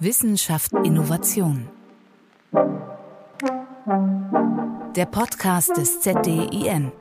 Wissenschaft 0.00 0.72
Innovation. 0.84 1.68
Der 4.94 5.06
Podcast 5.06 5.76
des 5.76 6.00
ZDIN. 6.02 6.92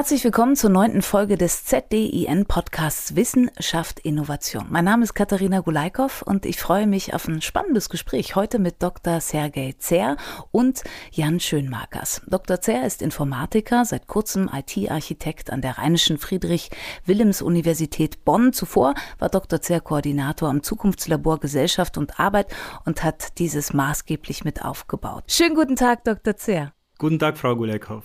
Herzlich 0.00 0.24
willkommen 0.24 0.56
zur 0.56 0.70
neunten 0.70 1.02
Folge 1.02 1.36
des 1.36 1.66
ZDIN 1.66 2.46
Podcasts 2.46 3.16
Wissenschaft 3.16 4.00
Innovation. 4.00 4.64
Mein 4.70 4.86
Name 4.86 5.04
ist 5.04 5.12
Katharina 5.12 5.60
Gulaikow 5.60 6.22
und 6.22 6.46
ich 6.46 6.58
freue 6.58 6.86
mich 6.86 7.12
auf 7.12 7.28
ein 7.28 7.42
spannendes 7.42 7.90
Gespräch 7.90 8.34
heute 8.34 8.58
mit 8.58 8.82
Dr. 8.82 9.20
Sergei 9.20 9.74
Zer 9.78 10.16
und 10.52 10.84
Jan 11.10 11.38
Schönmarkers. 11.38 12.22
Dr. 12.26 12.62
Zer 12.62 12.86
ist 12.86 13.02
Informatiker, 13.02 13.84
seit 13.84 14.06
kurzem 14.06 14.48
IT-Architekt 14.50 15.52
an 15.52 15.60
der 15.60 15.76
Rheinischen 15.76 16.16
Friedrich-Wilhelms-Universität 16.16 18.24
Bonn. 18.24 18.54
Zuvor 18.54 18.94
war 19.18 19.28
Dr. 19.28 19.60
Zer 19.60 19.82
Koordinator 19.82 20.48
am 20.48 20.62
Zukunftslabor 20.62 21.40
Gesellschaft 21.40 21.98
und 21.98 22.18
Arbeit 22.18 22.46
und 22.86 23.04
hat 23.04 23.38
dieses 23.38 23.74
maßgeblich 23.74 24.44
mit 24.44 24.64
aufgebaut. 24.64 25.24
Schönen 25.26 25.54
guten 25.54 25.76
Tag, 25.76 26.04
Dr. 26.04 26.38
Zer. 26.38 26.72
Guten 26.96 27.18
Tag, 27.18 27.36
Frau 27.36 27.54
Gulaikow. 27.54 28.02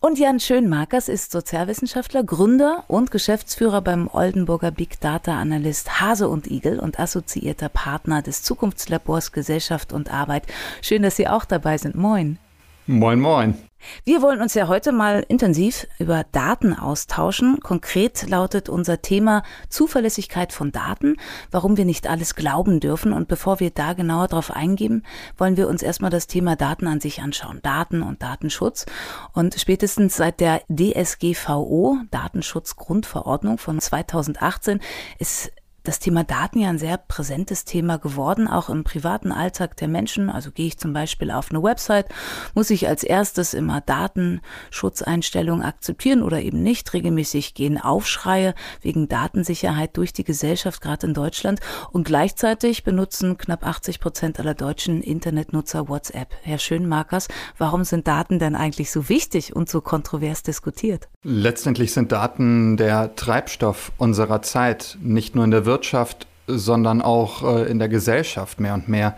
Und 0.00 0.18
Jan 0.18 0.40
Schönmarkers 0.40 1.08
ist 1.08 1.32
Sozialwissenschaftler, 1.32 2.24
Gründer 2.24 2.84
und 2.88 3.10
Geschäftsführer 3.10 3.80
beim 3.80 4.08
Oldenburger 4.12 4.70
Big 4.70 5.00
Data 5.00 5.38
Analyst 5.38 6.00
Hase 6.00 6.28
und 6.28 6.50
Igel 6.50 6.78
und 6.78 6.98
assoziierter 6.98 7.68
Partner 7.68 8.22
des 8.22 8.42
Zukunftslabors 8.42 9.32
Gesellschaft 9.32 9.92
und 9.92 10.12
Arbeit. 10.12 10.44
Schön, 10.82 11.02
dass 11.02 11.16
Sie 11.16 11.28
auch 11.28 11.44
dabei 11.44 11.78
sind. 11.78 11.94
Moin. 11.94 12.38
Moin, 12.86 13.20
moin. 13.20 13.67
Wir 14.04 14.22
wollen 14.22 14.40
uns 14.40 14.54
ja 14.54 14.68
heute 14.68 14.92
mal 14.92 15.24
intensiv 15.28 15.86
über 15.98 16.24
Daten 16.32 16.74
austauschen. 16.74 17.60
Konkret 17.60 18.28
lautet 18.28 18.68
unser 18.68 19.02
Thema 19.02 19.42
Zuverlässigkeit 19.68 20.52
von 20.52 20.72
Daten, 20.72 21.16
warum 21.50 21.76
wir 21.76 21.84
nicht 21.84 22.08
alles 22.08 22.34
glauben 22.34 22.80
dürfen. 22.80 23.12
Und 23.12 23.28
bevor 23.28 23.60
wir 23.60 23.70
da 23.70 23.92
genauer 23.92 24.28
drauf 24.28 24.50
eingehen, 24.50 25.04
wollen 25.36 25.56
wir 25.56 25.68
uns 25.68 25.82
erstmal 25.82 26.10
das 26.10 26.26
Thema 26.26 26.56
Daten 26.56 26.86
an 26.86 27.00
sich 27.00 27.22
anschauen. 27.22 27.60
Daten 27.62 28.02
und 28.02 28.22
Datenschutz. 28.22 28.86
Und 29.32 29.54
spätestens 29.58 30.16
seit 30.16 30.40
der 30.40 30.62
DSGVO, 30.68 31.98
Datenschutzgrundverordnung 32.10 33.58
von 33.58 33.80
2018, 33.80 34.80
ist 35.18 35.52
das 35.84 35.98
Thema 35.98 36.22
Daten 36.22 36.58
ja 36.58 36.68
ein 36.68 36.78
sehr 36.78 36.98
präsentes 36.98 37.64
Thema 37.64 37.96
geworden, 37.96 38.46
auch 38.46 38.68
im 38.68 38.84
privaten 38.84 39.32
Alltag 39.32 39.76
der 39.78 39.88
Menschen. 39.88 40.28
Also 40.28 40.50
gehe 40.50 40.66
ich 40.66 40.78
zum 40.78 40.92
Beispiel 40.92 41.30
auf 41.30 41.50
eine 41.50 41.62
Website, 41.62 42.06
muss 42.54 42.68
ich 42.70 42.88
als 42.88 43.04
erstes 43.04 43.54
immer 43.54 43.80
Datenschutzeinstellungen 43.80 45.64
akzeptieren 45.64 46.22
oder 46.22 46.42
eben 46.42 46.62
nicht. 46.62 46.92
Regelmäßig 46.92 47.54
gehen 47.54 47.80
Aufschreie 47.80 48.54
wegen 48.82 49.08
Datensicherheit 49.08 49.96
durch 49.96 50.12
die 50.12 50.24
Gesellschaft, 50.24 50.82
gerade 50.82 51.06
in 51.06 51.14
Deutschland. 51.14 51.60
Und 51.90 52.04
gleichzeitig 52.04 52.84
benutzen 52.84 53.38
knapp 53.38 53.66
80 53.66 54.00
Prozent 54.00 54.40
aller 54.40 54.54
deutschen 54.54 55.02
Internetnutzer 55.02 55.88
WhatsApp. 55.88 56.34
Herr 56.42 56.58
Schönmarkers, 56.58 57.28
warum 57.56 57.84
sind 57.84 58.06
Daten 58.06 58.38
denn 58.38 58.56
eigentlich 58.56 58.90
so 58.90 59.08
wichtig 59.08 59.56
und 59.56 59.70
so 59.70 59.80
kontrovers 59.80 60.42
diskutiert? 60.42 61.08
Letztendlich 61.22 61.92
sind 61.92 62.12
Daten 62.12 62.76
der 62.76 63.14
Treibstoff 63.16 63.92
unserer 63.96 64.42
Zeit, 64.42 64.98
nicht 65.00 65.34
nur 65.34 65.44
in 65.44 65.50
der 65.50 65.64
Wirtschaft, 65.64 65.77
Wirtschaft, 65.78 66.26
sondern 66.48 67.00
auch 67.00 67.44
äh, 67.44 67.70
in 67.70 67.78
der 67.78 67.88
Gesellschaft 67.88 68.58
mehr 68.58 68.74
und 68.74 68.88
mehr. 68.88 69.16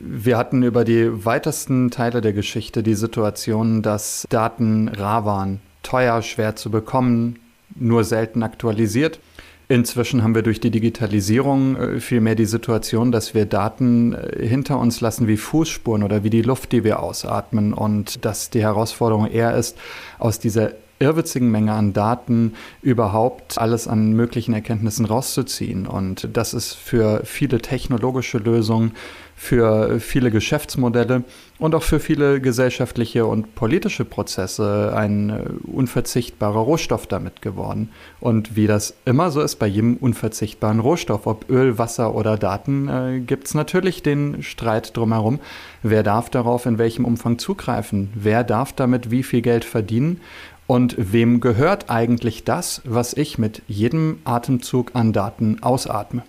Wir 0.00 0.36
hatten 0.36 0.64
über 0.64 0.84
die 0.84 1.24
weitesten 1.24 1.92
Teile 1.92 2.20
der 2.20 2.32
Geschichte 2.32 2.82
die 2.82 2.94
Situation, 2.94 3.80
dass 3.80 4.26
Daten 4.28 4.88
rar 4.88 5.24
waren, 5.24 5.60
teuer, 5.84 6.20
schwer 6.22 6.56
zu 6.56 6.70
bekommen, 6.70 7.38
nur 7.76 8.02
selten 8.02 8.42
aktualisiert. 8.42 9.20
Inzwischen 9.68 10.24
haben 10.24 10.34
wir 10.34 10.42
durch 10.42 10.58
die 10.58 10.72
Digitalisierung 10.72 11.76
äh, 11.76 12.00
vielmehr 12.00 12.34
die 12.34 12.44
Situation, 12.44 13.12
dass 13.12 13.32
wir 13.34 13.46
Daten 13.46 14.14
äh, 14.14 14.44
hinter 14.44 14.80
uns 14.80 15.00
lassen 15.00 15.28
wie 15.28 15.36
Fußspuren 15.36 16.02
oder 16.02 16.24
wie 16.24 16.30
die 16.30 16.42
Luft, 16.42 16.72
die 16.72 16.82
wir 16.82 17.00
ausatmen 17.00 17.72
und 17.72 18.24
dass 18.24 18.50
die 18.50 18.62
Herausforderung 18.62 19.30
eher 19.30 19.54
ist, 19.54 19.78
aus 20.18 20.40
dieser 20.40 20.72
irrwitzigen 20.98 21.50
Menge 21.50 21.72
an 21.72 21.92
Daten 21.92 22.54
überhaupt 22.82 23.58
alles 23.58 23.88
an 23.88 24.12
möglichen 24.12 24.54
Erkenntnissen 24.54 25.04
rauszuziehen. 25.06 25.86
Und 25.86 26.28
das 26.32 26.54
ist 26.54 26.74
für 26.74 27.22
viele 27.24 27.58
technologische 27.58 28.38
Lösungen, 28.38 28.92
für 29.36 29.98
viele 30.00 30.30
Geschäftsmodelle 30.30 31.24
und 31.58 31.74
auch 31.74 31.82
für 31.82 32.00
viele 32.00 32.40
gesellschaftliche 32.40 33.26
und 33.26 33.54
politische 33.54 34.04
Prozesse 34.04 34.92
ein 34.96 35.30
äh, 35.30 35.42
unverzichtbarer 35.70 36.60
Rohstoff 36.60 37.06
damit 37.06 37.42
geworden. 37.42 37.90
Und 38.20 38.56
wie 38.56 38.66
das 38.66 38.94
immer 39.04 39.30
so 39.30 39.40
ist 39.40 39.56
bei 39.56 39.66
jedem 39.66 39.96
unverzichtbaren 39.96 40.80
Rohstoff, 40.80 41.26
ob 41.26 41.50
Öl, 41.50 41.78
Wasser 41.78 42.14
oder 42.14 42.36
Daten, 42.36 42.88
äh, 42.88 43.20
gibt 43.20 43.48
es 43.48 43.54
natürlich 43.54 44.02
den 44.02 44.42
Streit 44.42 44.96
drumherum. 44.96 45.40
Wer 45.82 46.02
darf 46.02 46.30
darauf 46.30 46.66
in 46.66 46.78
welchem 46.78 47.04
Umfang 47.04 47.38
zugreifen? 47.38 48.10
Wer 48.14 48.44
darf 48.44 48.72
damit 48.72 49.10
wie 49.10 49.22
viel 49.22 49.42
Geld 49.42 49.64
verdienen? 49.64 50.20
Und 50.66 50.94
wem 50.98 51.40
gehört 51.40 51.90
eigentlich 51.90 52.44
das, 52.44 52.80
was 52.84 53.12
ich 53.14 53.38
mit 53.38 53.62
jedem 53.66 54.20
Atemzug 54.24 54.92
an 54.94 55.12
Daten 55.12 55.62
ausatme? 55.62 56.22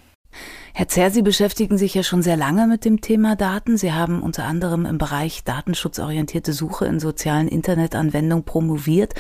Herr 0.74 0.90
Zer, 0.90 1.10
Sie 1.10 1.22
beschäftigen 1.22 1.78
sich 1.78 1.94
ja 1.94 2.04
schon 2.04 2.22
sehr 2.22 2.36
lange 2.36 2.68
mit 2.68 2.84
dem 2.84 3.00
Thema 3.00 3.38
Daten. 3.38 3.78
Sie 3.78 3.94
haben 3.94 4.22
unter 4.22 4.44
anderem 4.44 4.86
im 4.86 4.98
Bereich 4.98 5.46
datenschutzorientierte 5.46 6.52
Suche 6.52 6.86
in 6.86 7.00
sozialen 7.00 7.48
Internetanwendungen 7.48 8.44
promoviert. 8.44 9.14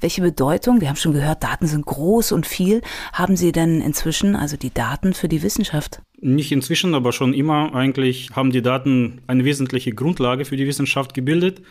Welche 0.00 0.22
Bedeutung, 0.22 0.80
wir 0.80 0.88
haben 0.88 0.96
schon 0.96 1.12
gehört, 1.12 1.44
Daten 1.44 1.66
sind 1.66 1.84
groß 1.84 2.32
und 2.32 2.46
viel, 2.46 2.80
haben 3.12 3.36
Sie 3.36 3.52
denn 3.52 3.82
inzwischen, 3.82 4.34
also 4.34 4.56
die 4.56 4.72
Daten 4.72 5.12
für 5.12 5.28
die 5.28 5.42
Wissenschaft? 5.42 6.00
Nicht 6.24 6.52
inzwischen, 6.52 6.94
aber 6.94 7.10
schon 7.10 7.34
immer 7.34 7.74
eigentlich 7.74 8.30
haben 8.30 8.52
die 8.52 8.62
Daten 8.62 9.22
eine 9.26 9.44
wesentliche 9.44 9.92
Grundlage 9.92 10.44
für 10.44 10.56
die 10.56 10.68
Wissenschaft 10.68 11.14
gebildet. 11.14 11.62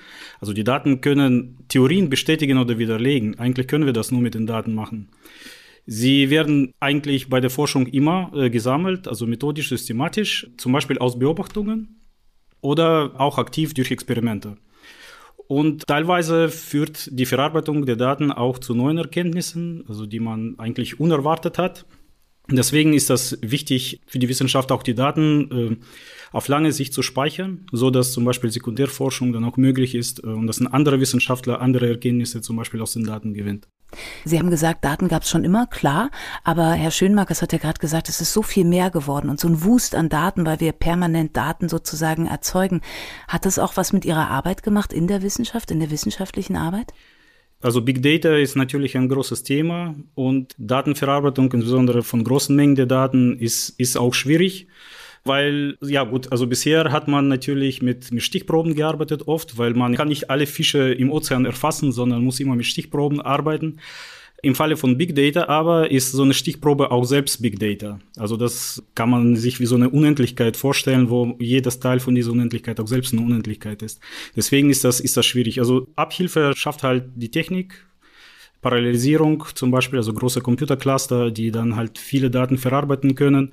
Also 0.42 0.52
die 0.52 0.66
Daten 0.66 1.00
können 1.00 1.58
Theorien 1.70 2.10
bestätigen 2.10 2.58
oder 2.58 2.78
widerlegen. 2.78 3.40
Eigentlich 3.40 3.70
können 3.70 3.86
wir 3.86 3.94
das 3.94 4.12
nur 4.12 4.20
mit 4.20 4.34
den 4.34 4.48
Daten 4.48 4.76
machen. 4.76 5.08
Sie 5.86 6.30
werden 6.30 6.74
eigentlich 6.82 7.30
bei 7.30 7.40
der 7.40 7.50
Forschung 7.50 7.88
immer 7.88 8.30
äh, 8.36 8.50
gesammelt, 8.50 9.08
also 9.08 9.26
methodisch, 9.26 9.70
systematisch, 9.70 10.48
zum 10.58 10.74
Beispiel 10.74 10.98
aus 10.98 11.18
Beobachtungen 11.18 12.02
oder 12.60 13.14
auch 13.18 13.38
aktiv 13.38 13.74
durch 13.74 13.90
Experimente. 13.90 14.58
Und 15.48 15.88
teilweise 15.88 16.50
führt 16.50 17.08
die 17.18 17.26
Verarbeitung 17.26 17.86
der 17.86 17.96
Daten 17.96 18.34
auch 18.34 18.60
zu 18.60 18.76
neuen 18.76 18.98
Erkenntnissen, 18.98 19.86
also 19.88 20.06
die 20.06 20.20
man 20.20 20.60
eigentlich 20.60 21.00
unerwartet 21.00 21.58
hat. 21.58 21.86
Deswegen 22.52 22.94
ist 22.94 23.10
das 23.10 23.38
wichtig 23.42 24.02
für 24.06 24.20
die 24.20 24.30
Wissenschaft 24.30 24.72
auch 24.72 24.84
die 24.84 24.96
Daten 24.96 25.52
äh, 25.52 25.78
auf 26.32 26.48
lange 26.48 26.72
Sicht 26.72 26.94
zu 26.94 27.02
speichern, 27.02 27.66
so 27.72 27.90
dass 27.90 28.14
zum 28.14 28.26
Beispiel 28.26 28.52
Sekundärforschung 28.52 29.34
dann 29.34 29.44
auch 29.44 29.58
möglich 29.58 29.96
ist 29.96 30.24
äh, 30.24 30.28
und 30.28 30.48
dass 30.48 30.60
ein 30.60 30.68
anderer 30.68 31.00
Wissenschaftler 31.00 31.62
andere 31.62 31.90
Erkenntnisse 31.90 32.42
zum 32.42 32.56
Beispiel 32.56 32.82
aus 32.82 32.94
den 32.94 33.04
Daten 33.04 33.34
gewinnt. 33.34 33.68
Sie 34.24 34.40
haben 34.40 34.50
gesagt, 34.50 34.86
Daten 34.86 35.10
gab 35.10 35.24
es 35.24 35.30
schon 35.30 35.44
immer, 35.44 35.68
klar, 35.68 36.12
aber 36.46 36.72
Herr 36.72 36.92
Schönmarkers 36.92 37.42
hat 37.42 37.52
ja 37.52 37.58
gerade 37.58 37.80
gesagt, 37.80 38.08
es 38.08 38.22
ist 38.22 38.32
so 38.32 38.42
viel 38.42 38.64
mehr 38.64 38.90
geworden 38.90 39.30
und 39.30 39.40
so 39.40 39.50
ein 39.50 39.64
Wust 39.64 39.96
an 39.96 40.08
Daten, 40.08 40.46
weil 40.46 40.62
wir 40.62 40.72
permanent 40.72 41.36
Daten 41.36 41.68
sozusagen 41.68 42.26
erzeugen. 42.26 42.82
Hat 43.28 43.46
das 43.46 43.60
auch 43.60 43.76
was 43.76 43.92
mit 43.92 44.06
Ihrer 44.06 44.30
Arbeit 44.30 44.64
gemacht 44.64 44.94
in 44.94 45.08
der 45.08 45.22
Wissenschaft, 45.22 45.72
in 45.72 45.80
der 45.80 45.92
wissenschaftlichen 45.92 46.56
Arbeit? 46.56 46.94
Also 47.62 47.82
Big 47.82 48.02
Data 48.02 48.36
ist 48.36 48.56
natürlich 48.56 48.98
ein 48.98 49.08
großes 49.08 49.44
Thema 49.44 49.96
und 50.16 50.56
Datenverarbeitung, 50.58 51.52
insbesondere 51.54 52.02
von 52.02 52.24
großen 52.24 52.56
Mengen 52.56 52.76
der 52.76 52.88
Daten, 52.88 53.38
ist, 53.38 53.70
ist 53.80 53.98
auch 53.98 54.14
schwierig. 54.14 54.68
Weil, 55.24 55.78
ja 55.82 56.04
gut, 56.04 56.32
also 56.32 56.48
bisher 56.48 56.92
hat 56.92 57.08
man 57.08 57.28
natürlich 57.28 57.84
mit, 57.84 58.12
mit 58.12 58.24
Stichproben 58.24 58.74
gearbeitet 58.74 59.28
oft, 59.28 59.60
weil 59.60 59.76
man 59.76 59.96
kann 59.96 60.08
nicht 60.08 60.32
alle 60.32 60.48
Fische 60.48 60.92
im 60.92 61.12
Ozean 61.12 61.46
erfassen, 61.46 61.92
sondern 61.92 62.24
muss 62.24 62.40
immer 62.40 62.56
mit 62.56 62.66
Stichproben 62.66 63.22
arbeiten. 63.22 63.80
Im 64.44 64.56
Falle 64.56 64.76
von 64.76 64.98
Big 64.98 65.16
Data 65.16 65.48
aber 65.48 65.92
ist 65.92 66.12
so 66.12 66.24
eine 66.24 66.34
Stichprobe 66.34 66.90
auch 66.90 67.04
selbst 67.04 67.42
Big 67.42 67.60
Data. 67.60 68.00
Also 68.18 68.38
das 68.38 68.84
kann 68.96 69.10
man 69.10 69.36
sich 69.36 69.60
wie 69.60 69.68
so 69.68 69.76
eine 69.76 69.90
Unendlichkeit 69.90 70.58
vorstellen, 70.58 71.12
wo 71.12 71.36
jedes 71.40 71.80
Teil 71.80 72.00
von 72.00 72.16
dieser 72.16 72.32
Unendlichkeit 72.32 72.80
auch 72.80 72.88
selbst 72.88 73.14
eine 73.14 73.22
Unendlichkeit 73.22 73.84
ist. 73.84 74.00
Deswegen 74.36 74.72
ist 74.72 74.84
das, 74.84 75.00
ist 75.00 75.16
das 75.16 75.28
schwierig. 75.28 75.60
Also 75.60 75.88
Abhilfe 75.96 76.54
schafft 76.56 76.82
halt 76.82 77.06
die 77.16 77.30
Technik, 77.30 77.86
Parallelisierung 78.62 79.44
zum 79.54 79.70
Beispiel, 79.70 80.00
also 80.00 80.14
große 80.14 80.42
Computercluster, 80.42 81.32
die 81.32 81.52
dann 81.52 81.76
halt 81.76 82.00
viele 82.00 82.32
Daten 82.32 82.58
verarbeiten 82.58 83.16
können 83.16 83.52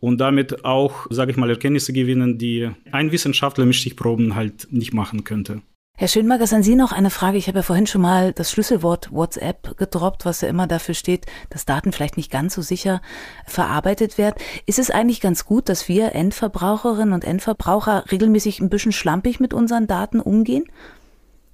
und 0.00 0.18
damit 0.18 0.64
auch, 0.64 1.06
sage 1.10 1.32
ich 1.32 1.36
mal, 1.36 1.50
Erkenntnisse 1.50 1.92
gewinnen, 1.92 2.38
die 2.38 2.70
ein 2.92 3.12
Wissenschaftler 3.12 3.66
mit 3.66 3.74
Stichproben 3.74 4.34
halt 4.34 4.68
nicht 4.70 4.94
machen 4.94 5.24
könnte. 5.24 5.62
Herr 5.96 6.08
Schönberger, 6.08 6.52
an 6.52 6.64
Sie 6.64 6.74
noch 6.74 6.90
eine 6.90 7.08
Frage. 7.08 7.38
Ich 7.38 7.46
habe 7.46 7.60
ja 7.60 7.62
vorhin 7.62 7.86
schon 7.86 8.00
mal 8.02 8.32
das 8.32 8.50
Schlüsselwort 8.50 9.12
WhatsApp 9.12 9.78
gedroppt, 9.78 10.24
was 10.24 10.40
ja 10.40 10.48
immer 10.48 10.66
dafür 10.66 10.96
steht, 10.96 11.26
dass 11.50 11.66
Daten 11.66 11.92
vielleicht 11.92 12.16
nicht 12.16 12.32
ganz 12.32 12.56
so 12.56 12.62
sicher 12.62 13.00
verarbeitet 13.46 14.18
werden. 14.18 14.34
Ist 14.66 14.80
es 14.80 14.90
eigentlich 14.90 15.20
ganz 15.20 15.44
gut, 15.44 15.68
dass 15.68 15.88
wir 15.88 16.12
Endverbraucherinnen 16.12 17.14
und 17.14 17.24
Endverbraucher 17.24 18.10
regelmäßig 18.10 18.58
ein 18.58 18.70
bisschen 18.70 18.90
schlampig 18.90 19.38
mit 19.38 19.54
unseren 19.54 19.86
Daten 19.86 20.18
umgehen, 20.18 20.64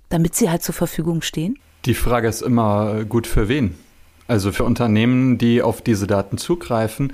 damit 0.09 0.35
sie 0.35 0.49
halt 0.49 0.63
zur 0.63 0.75
Verfügung 0.75 1.21
stehen? 1.21 1.59
Die 1.85 1.95
Frage 1.95 2.27
ist 2.27 2.41
immer 2.41 3.05
gut 3.05 3.27
für 3.27 3.51
wen. 3.51 3.75
Also 4.27 4.53
für 4.53 4.65
Unternehmen, 4.65 5.37
die 5.37 5.61
auf 5.61 5.83
diese 5.83 6.07
Daten 6.07 6.39
zugreifen, 6.39 7.13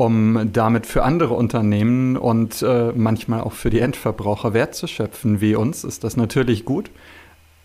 um 0.00 0.50
damit 0.50 0.86
für 0.86 1.02
andere 1.02 1.34
Unternehmen 1.34 2.16
und 2.16 2.62
äh, 2.62 2.90
manchmal 2.96 3.42
auch 3.42 3.52
für 3.52 3.68
die 3.68 3.80
Endverbraucher 3.80 4.54
Wert 4.54 4.74
zu 4.74 4.86
schöpfen, 4.86 5.42
wie 5.42 5.54
uns, 5.54 5.84
ist 5.84 6.04
das 6.04 6.16
natürlich 6.16 6.64
gut. 6.64 6.90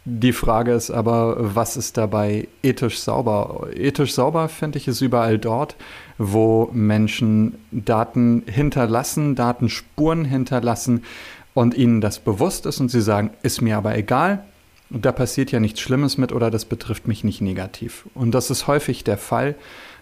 Die 0.03 0.33
Frage 0.33 0.73
ist 0.73 0.91
aber, 0.91 1.37
was 1.39 1.77
ist 1.77 1.95
dabei 1.95 2.49
ethisch 2.61 2.99
sauber? 2.99 3.69
Ethisch 3.73 4.13
sauber, 4.13 4.49
finde 4.49 4.79
ich, 4.79 4.89
ist 4.89 4.99
überall 4.99 5.39
dort, 5.39 5.77
wo 6.17 6.69
Menschen 6.73 7.55
Daten 7.71 8.43
hinterlassen, 8.47 9.35
Datenspuren 9.35 10.25
hinterlassen 10.25 11.05
und 11.53 11.73
ihnen 11.73 12.01
das 12.01 12.19
bewusst 12.19 12.65
ist 12.65 12.81
und 12.81 12.89
sie 12.89 13.01
sagen, 13.01 13.29
ist 13.43 13.61
mir 13.61 13.77
aber 13.77 13.97
egal, 13.97 14.43
da 14.89 15.13
passiert 15.13 15.53
ja 15.53 15.61
nichts 15.61 15.79
Schlimmes 15.79 16.17
mit 16.17 16.33
oder 16.33 16.51
das 16.51 16.65
betrifft 16.65 17.07
mich 17.07 17.23
nicht 17.23 17.39
negativ. 17.39 18.07
Und 18.13 18.31
das 18.31 18.49
ist 18.49 18.67
häufig 18.67 19.05
der 19.05 19.17
Fall. 19.17 19.55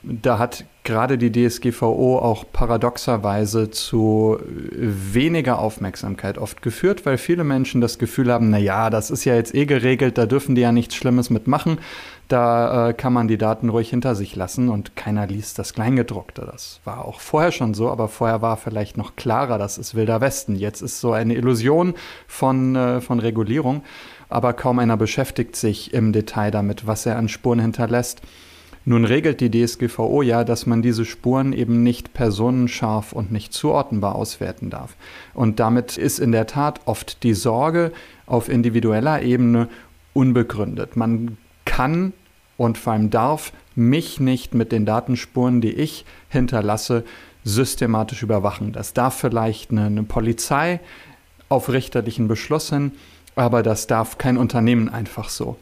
Da 0.04 0.38
hat 0.38 0.66
gerade 0.84 1.18
die 1.18 1.32
DSGVO 1.32 2.18
auch 2.20 2.44
paradoxerweise 2.52 3.72
zu 3.72 4.38
weniger 4.44 5.60
Aufmerksamkeit 5.60 6.38
oft 6.38 6.62
geführt, 6.62 7.06
weil 7.06 7.18
viele 7.18 7.46
Menschen 7.46 7.80
das 7.80 8.00
Gefühl 8.00 8.32
haben, 8.32 8.50
na 8.50 8.58
ja, 8.58 8.90
das 8.90 9.10
ist 9.10 9.24
ja 9.24 9.34
jetzt 9.34 9.56
eh 9.56 9.66
geregelt, 9.66 10.18
da 10.18 10.26
dürfen 10.26 10.56
die 10.56 10.62
ja 10.62 10.74
nichts 10.74 10.96
Schlimmes 10.96 11.30
mitmachen. 11.30 11.78
Da 12.28 12.90
äh, 12.90 12.94
kann 12.94 13.14
man 13.14 13.30
die 13.30 13.38
Daten 13.38 13.70
ruhig 13.70 13.90
hinter 13.90 14.16
sich 14.16 14.36
lassen 14.36 14.68
und 14.68 14.98
keiner 14.98 15.26
liest 15.26 15.58
das 15.58 15.74
Kleingedruckte. 15.74 16.48
Das 16.52 16.82
war 16.84 17.06
auch 17.06 17.22
vorher 17.22 17.54
schon 17.54 17.74
so, 17.74 17.90
aber 17.90 18.10
vorher 18.10 18.42
war 18.42 18.58
vielleicht 18.58 18.98
noch 18.98 19.16
klarer, 19.16 19.58
das 19.58 19.78
ist 19.78 19.96
Wilder 19.96 20.20
Westen. 20.20 20.56
Jetzt 20.56 20.82
ist 20.82 21.00
so 21.00 21.14
eine 21.14 21.36
Illusion 21.36 21.94
von, 22.28 22.76
äh, 22.76 23.00
von 23.00 23.20
Regulierung, 23.20 23.84
aber 24.28 24.52
kaum 24.52 24.80
einer 24.80 24.98
beschäftigt 24.98 25.56
sich 25.56 25.94
im 25.94 26.12
Detail 26.12 26.52
damit, 26.52 26.88
was 26.88 27.06
er 27.06 27.18
an 27.18 27.30
Spuren 27.30 27.60
hinterlässt. 27.60 28.22
Nun 28.86 29.06
regelt 29.06 29.40
die 29.40 29.50
DSGVO 29.50 30.22
ja, 30.24 30.44
dass 30.44 30.66
man 30.66 30.82
diese 30.82 31.06
Spuren 31.06 31.54
eben 31.54 31.84
nicht 31.84 32.14
personenscharf 32.14 33.14
und 33.14 33.32
nicht 33.32 33.54
zuordnenbar 33.54 34.16
auswerten 34.16 34.70
darf. 34.70 34.96
Und 35.34 35.60
damit 35.60 35.98
ist 35.98 36.20
in 36.20 36.34
der 36.34 36.48
Tat 36.48 36.82
oft 36.86 37.24
die 37.24 37.34
Sorge 37.34 37.94
auf 38.26 38.50
individueller 38.50 39.22
Ebene 39.22 39.70
unbegründet. 40.14 40.98
Man 40.98 41.38
kann 41.66 42.14
und 42.58 42.78
vor 42.78 42.94
allem 42.94 43.10
darf 43.10 43.54
mich 43.76 44.20
nicht 44.20 44.54
mit 44.54 44.72
den 44.72 44.86
Datenspuren, 44.86 45.62
die 45.62 45.74
ich 45.74 46.06
hinterlasse, 46.30 47.04
systematisch 47.44 48.24
überwachen. 48.24 48.72
Das 48.72 48.94
darf 48.94 49.16
vielleicht 49.16 49.72
eine, 49.72 49.86
eine 49.86 50.04
Polizei 50.04 50.80
auf 51.50 51.70
richterlichen 51.70 52.28
Beschluss 52.28 52.70
hin, 52.70 52.92
aber 53.36 53.64
das 53.64 53.88
darf 53.88 54.18
kein 54.18 54.38
Unternehmen 54.38 54.90
einfach 54.90 55.30
so. 55.30 55.58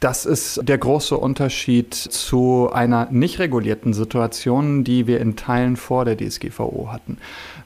Das 0.00 0.26
ist 0.26 0.60
der 0.62 0.78
große 0.78 1.16
Unterschied 1.16 1.92
zu 1.92 2.70
einer 2.72 3.08
nicht 3.10 3.40
regulierten 3.40 3.92
Situation, 3.92 4.84
die 4.84 5.08
wir 5.08 5.20
in 5.20 5.34
Teilen 5.34 5.74
vor 5.76 6.04
der 6.04 6.16
DSGVO 6.16 6.90
hatten, 6.92 7.18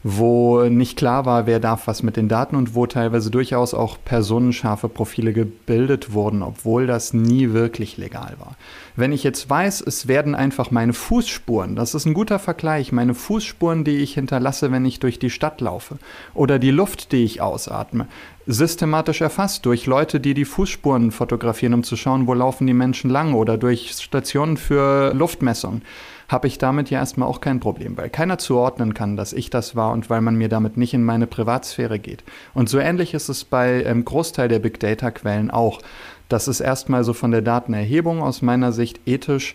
wo 0.02 0.62
nicht 0.62 0.96
klar 0.96 1.26
war, 1.26 1.46
wer 1.46 1.60
darf 1.60 1.86
was 1.86 2.02
mit 2.02 2.16
den 2.16 2.28
Daten 2.28 2.56
und 2.56 2.74
wo 2.74 2.86
teilweise 2.86 3.30
durchaus 3.30 3.74
auch 3.74 3.98
personenscharfe 4.02 4.88
Profile 4.88 5.34
gebildet 5.34 6.14
wurden, 6.14 6.42
obwohl 6.42 6.86
das 6.86 7.12
nie 7.12 7.52
wirklich 7.52 7.98
legal 7.98 8.36
war. 8.38 8.56
Wenn 8.96 9.12
ich 9.12 9.24
jetzt 9.24 9.50
weiß, 9.50 9.82
es 9.82 10.08
werden 10.08 10.34
einfach 10.34 10.70
meine 10.70 10.94
Fußspuren, 10.94 11.76
das 11.76 11.94
ist 11.94 12.06
ein 12.06 12.14
guter 12.14 12.38
Vergleich, 12.38 12.92
meine 12.92 13.14
Fußspuren, 13.14 13.84
die 13.84 13.98
ich 13.98 14.14
hinterlasse, 14.14 14.72
wenn 14.72 14.86
ich 14.86 15.00
durch 15.00 15.18
die 15.18 15.30
Stadt 15.30 15.60
laufe, 15.60 15.98
oder 16.32 16.58
die 16.58 16.70
Luft, 16.70 17.12
die 17.12 17.24
ich 17.24 17.42
ausatme, 17.42 18.06
systematisch 18.46 19.20
erfasst 19.20 19.66
durch 19.66 19.86
Leute, 19.86 20.20
die 20.20 20.34
die 20.34 20.44
Fußspuren 20.44 21.10
fotografieren, 21.12 21.74
um 21.74 21.82
zu 21.82 21.96
schauen, 21.96 22.26
wo 22.26 22.34
laufen 22.34 22.66
die 22.66 22.74
Menschen 22.74 23.10
lang 23.10 23.34
oder 23.34 23.56
durch 23.56 23.92
Stationen 23.92 24.56
für 24.56 25.14
Luftmessung, 25.14 25.82
habe 26.28 26.46
ich 26.46 26.58
damit 26.58 26.90
ja 26.90 26.98
erstmal 26.98 27.28
auch 27.28 27.40
kein 27.40 27.60
Problem, 27.60 27.96
weil 27.96 28.10
keiner 28.10 28.38
zuordnen 28.38 28.94
kann, 28.94 29.16
dass 29.16 29.32
ich 29.32 29.50
das 29.50 29.76
war 29.76 29.92
und 29.92 30.08
weil 30.08 30.22
man 30.22 30.34
mir 30.34 30.48
damit 30.48 30.76
nicht 30.76 30.94
in 30.94 31.04
meine 31.04 31.26
Privatsphäre 31.26 31.98
geht. 31.98 32.24
Und 32.54 32.68
so 32.68 32.78
ähnlich 32.78 33.14
ist 33.14 33.28
es 33.28 33.44
bei 33.44 33.86
einem 33.86 33.98
ähm, 33.98 34.04
Großteil 34.04 34.48
der 34.48 34.58
Big 34.58 34.80
Data 34.80 35.10
Quellen 35.10 35.50
auch. 35.50 35.80
Das 36.28 36.48
ist 36.48 36.60
erstmal 36.60 37.04
so 37.04 37.12
von 37.12 37.30
der 37.30 37.42
Datenerhebung 37.42 38.22
aus 38.22 38.40
meiner 38.40 38.72
Sicht 38.72 39.00
ethisch 39.06 39.54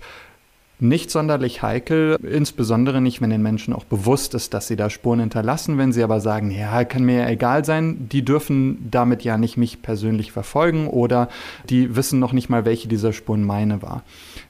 nicht 0.80 1.10
sonderlich 1.10 1.64
heikel, 1.64 2.18
insbesondere 2.22 3.02
nicht, 3.02 3.22
wenn 3.22 3.32
den 3.32 3.42
Menschen 3.42 3.74
auch 3.74 3.84
bewusst 3.86 4.34
ist, 4.36 4.54
dass 4.54 4.68
sie 4.68 4.76
da 4.76 4.90
Spuren 4.90 5.20
hinterlassen. 5.20 5.78
Wenn 5.78 5.92
sie 5.92 6.04
aber 6.04 6.20
sagen, 6.20 6.52
ja, 6.52 6.84
kann 6.86 7.04
mir 7.04 7.22
ja 7.22 7.30
egal 7.30 7.66
sein, 7.66 8.08
die 8.10 8.24
dürfen 8.24 8.88
damit 8.92 9.24
ja 9.24 9.38
nicht 9.38 9.58
mich 9.58 9.82
persönlich 9.82 10.32
verfolgen 10.32 10.88
oder 10.88 11.30
die 11.70 11.96
wissen 11.96 12.20
noch 12.20 12.34
nicht 12.34 12.50
mal, 12.50 12.66
welche 12.66 12.88
dieser 12.88 13.14
Spuren 13.14 13.44
meine 13.44 13.82
war. 13.82 14.04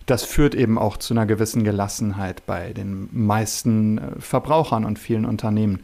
Das 0.05 0.23
führt 0.23 0.55
eben 0.55 0.77
auch 0.77 0.97
zu 0.97 1.13
einer 1.13 1.25
gewissen 1.25 1.63
Gelassenheit 1.63 2.45
bei 2.45 2.73
den 2.73 3.09
meisten 3.11 3.97
äh, 3.97 4.01
Verbrauchern 4.19 4.85
und 4.85 4.99
vielen 4.99 5.25
Unternehmen. 5.25 5.79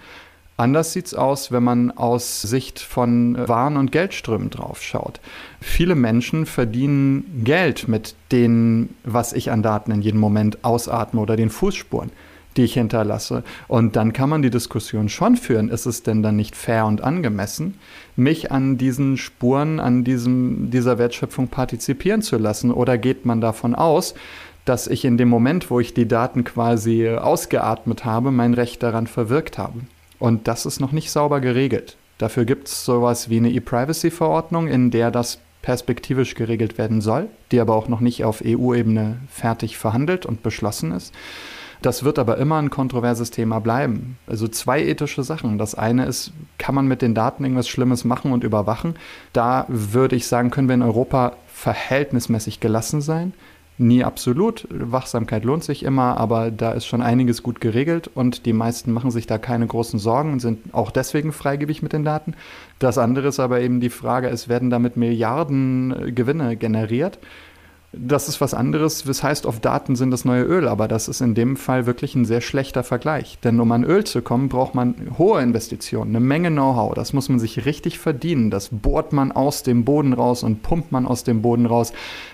Anders 0.55 0.93
sieht 0.93 1.07
es 1.07 1.15
aus, 1.15 1.51
wenn 1.51 1.63
man 1.63 1.91
aus 1.91 2.43
Sicht 2.43 2.79
von 2.79 3.35
Waren- 3.47 3.77
und 3.77 3.91
Geldströmen 3.91 4.51
drauf 4.51 4.83
schaut. 4.83 5.19
Viele 5.59 5.95
Menschen 5.95 6.45
verdienen 6.45 7.41
Geld 7.43 7.87
mit 7.87 8.15
dem, 8.31 8.89
was 9.03 9.33
ich 9.33 9.49
an 9.49 9.63
Daten 9.63 9.91
in 9.91 10.03
jedem 10.03 10.19
Moment 10.19 10.63
ausatme 10.63 11.21
oder 11.21 11.35
den 11.35 11.49
Fußspuren, 11.49 12.11
die 12.55 12.65
ich 12.65 12.75
hinterlasse. 12.75 13.43
Und 13.67 13.95
dann 13.95 14.13
kann 14.13 14.29
man 14.29 14.43
die 14.43 14.51
Diskussion 14.51 15.09
schon 15.09 15.37
führen, 15.37 15.69
ist 15.69 15.87
es 15.87 16.03
denn 16.03 16.21
dann 16.21 16.35
nicht 16.35 16.55
fair 16.55 16.85
und 16.85 17.01
angemessen, 17.01 17.79
mich 18.15 18.51
an 18.51 18.77
diesen 18.77 19.17
Spuren, 19.17 19.79
an 19.79 20.03
diesem, 20.03 20.69
dieser 20.69 20.99
Wertschöpfung 20.99 21.47
partizipieren 21.47 22.21
zu 22.21 22.37
lassen? 22.37 22.69
Oder 22.69 22.99
geht 22.99 23.25
man 23.25 23.41
davon 23.41 23.73
aus, 23.73 24.13
dass 24.65 24.85
ich 24.85 25.03
in 25.03 25.17
dem 25.17 25.29
Moment, 25.29 25.71
wo 25.71 25.79
ich 25.79 25.95
die 25.95 26.07
Daten 26.07 26.43
quasi 26.43 27.09
ausgeatmet 27.09 28.05
habe, 28.05 28.29
mein 28.29 28.53
Recht 28.53 28.83
daran 28.83 29.07
verwirkt 29.07 29.57
habe? 29.57 29.79
Und 30.23 30.47
das 30.47 30.65
ist 30.65 30.79
noch 30.79 30.93
nicht 30.93 31.11
sauber 31.11 31.41
geregelt. 31.41 31.97
Dafür 32.17 32.45
gibt 32.45 32.69
es 32.69 32.85
sowas 32.85 33.29
wie 33.29 33.35
eine 33.35 33.51
E-Privacy-Verordnung, 33.51 34.69
in 34.69 34.89
der 34.89 35.11
das 35.11 35.39
perspektivisch 35.61 36.35
geregelt 36.35 36.77
werden 36.77 37.01
soll, 37.01 37.27
die 37.51 37.59
aber 37.59 37.75
auch 37.75 37.89
noch 37.89 37.99
nicht 37.99 38.23
auf 38.23 38.41
EU-Ebene 38.41 39.17
fertig 39.27 39.77
verhandelt 39.77 40.25
und 40.25 40.41
beschlossen 40.41 40.93
ist. 40.93 41.13
Das 41.81 42.05
wird 42.05 42.19
aber 42.19 42.37
immer 42.37 42.55
ein 42.55 42.69
kontroverses 42.69 43.31
Thema 43.31 43.59
bleiben. 43.59 44.17
Also 44.25 44.47
zwei 44.47 44.81
ethische 44.81 45.23
Sachen. 45.23 45.57
Das 45.57 45.75
eine 45.75 46.05
ist, 46.05 46.31
kann 46.57 46.73
man 46.73 46.87
mit 46.87 47.01
den 47.01 47.15
Daten 47.15 47.43
irgendwas 47.43 47.67
Schlimmes 47.67 48.05
machen 48.05 48.31
und 48.31 48.45
überwachen? 48.45 48.95
Da 49.33 49.65
würde 49.67 50.15
ich 50.15 50.25
sagen, 50.27 50.51
können 50.51 50.69
wir 50.69 50.75
in 50.75 50.83
Europa 50.83 51.33
verhältnismäßig 51.47 52.61
gelassen 52.61 53.01
sein 53.01 53.33
nie 53.77 54.03
absolut. 54.03 54.67
Wachsamkeit 54.69 55.43
lohnt 55.43 55.63
sich 55.63 55.83
immer, 55.83 56.17
aber 56.17 56.51
da 56.51 56.71
ist 56.71 56.85
schon 56.85 57.01
einiges 57.01 57.43
gut 57.43 57.61
geregelt 57.61 58.09
und 58.13 58.45
die 58.45 58.53
meisten 58.53 58.91
machen 58.91 59.11
sich 59.11 59.27
da 59.27 59.37
keine 59.37 59.67
großen 59.67 59.99
Sorgen 59.99 60.33
und 60.33 60.39
sind 60.39 60.73
auch 60.73 60.91
deswegen 60.91 61.31
freigebig 61.31 61.81
mit 61.81 61.93
den 61.93 62.03
Daten. 62.03 62.35
Das 62.79 62.97
andere 62.97 63.29
ist 63.29 63.39
aber 63.39 63.61
eben 63.61 63.79
die 63.79 63.89
Frage, 63.89 64.27
es 64.29 64.47
werden 64.47 64.69
damit 64.69 64.97
Milliarden 64.97 66.07
äh, 66.07 66.11
Gewinne 66.11 66.55
generiert 66.55 67.19
das 67.95 68.27
ist 68.27 68.41
was 68.41 68.53
anderes. 68.53 69.03
Das 69.03 69.21
heißt, 69.21 69.45
auf 69.45 69.59
Daten 69.59 69.95
sind 69.95 70.11
das 70.11 70.25
neue 70.25 70.43
Öl, 70.43 70.67
aber 70.67 70.87
das 70.87 71.07
ist 71.07 71.21
in 71.21 71.35
dem 71.35 71.55
Fall 71.55 71.85
wirklich 71.85 72.15
ein 72.15 72.25
sehr 72.25 72.41
schlechter 72.41 72.83
Vergleich. 72.83 73.37
Denn 73.43 73.59
um 73.59 73.71
an 73.71 73.83
Öl 73.83 74.03
zu 74.03 74.21
kommen, 74.21 74.49
braucht 74.49 74.73
man 74.73 74.95
hohe 75.17 75.41
Investitionen, 75.41 76.15
eine 76.15 76.25
Menge 76.25 76.49
Know-how. 76.49 76.95
Das 76.95 77.13
muss 77.13 77.29
man 77.29 77.39
sich 77.39 77.65
richtig 77.65 77.99
verdienen. 77.99 78.49
Das 78.49 78.69
bohrt 78.71 79.13
man 79.13 79.31
aus 79.31 79.61
dem 79.61 79.85
Boden 79.85 80.13
raus 80.13 80.43
und 80.43 80.63
pumpt 80.63 80.91
man 80.91 81.05
aus 81.05 81.23
dem 81.23 81.41
Boden 81.43 81.67
raus. 81.67 81.93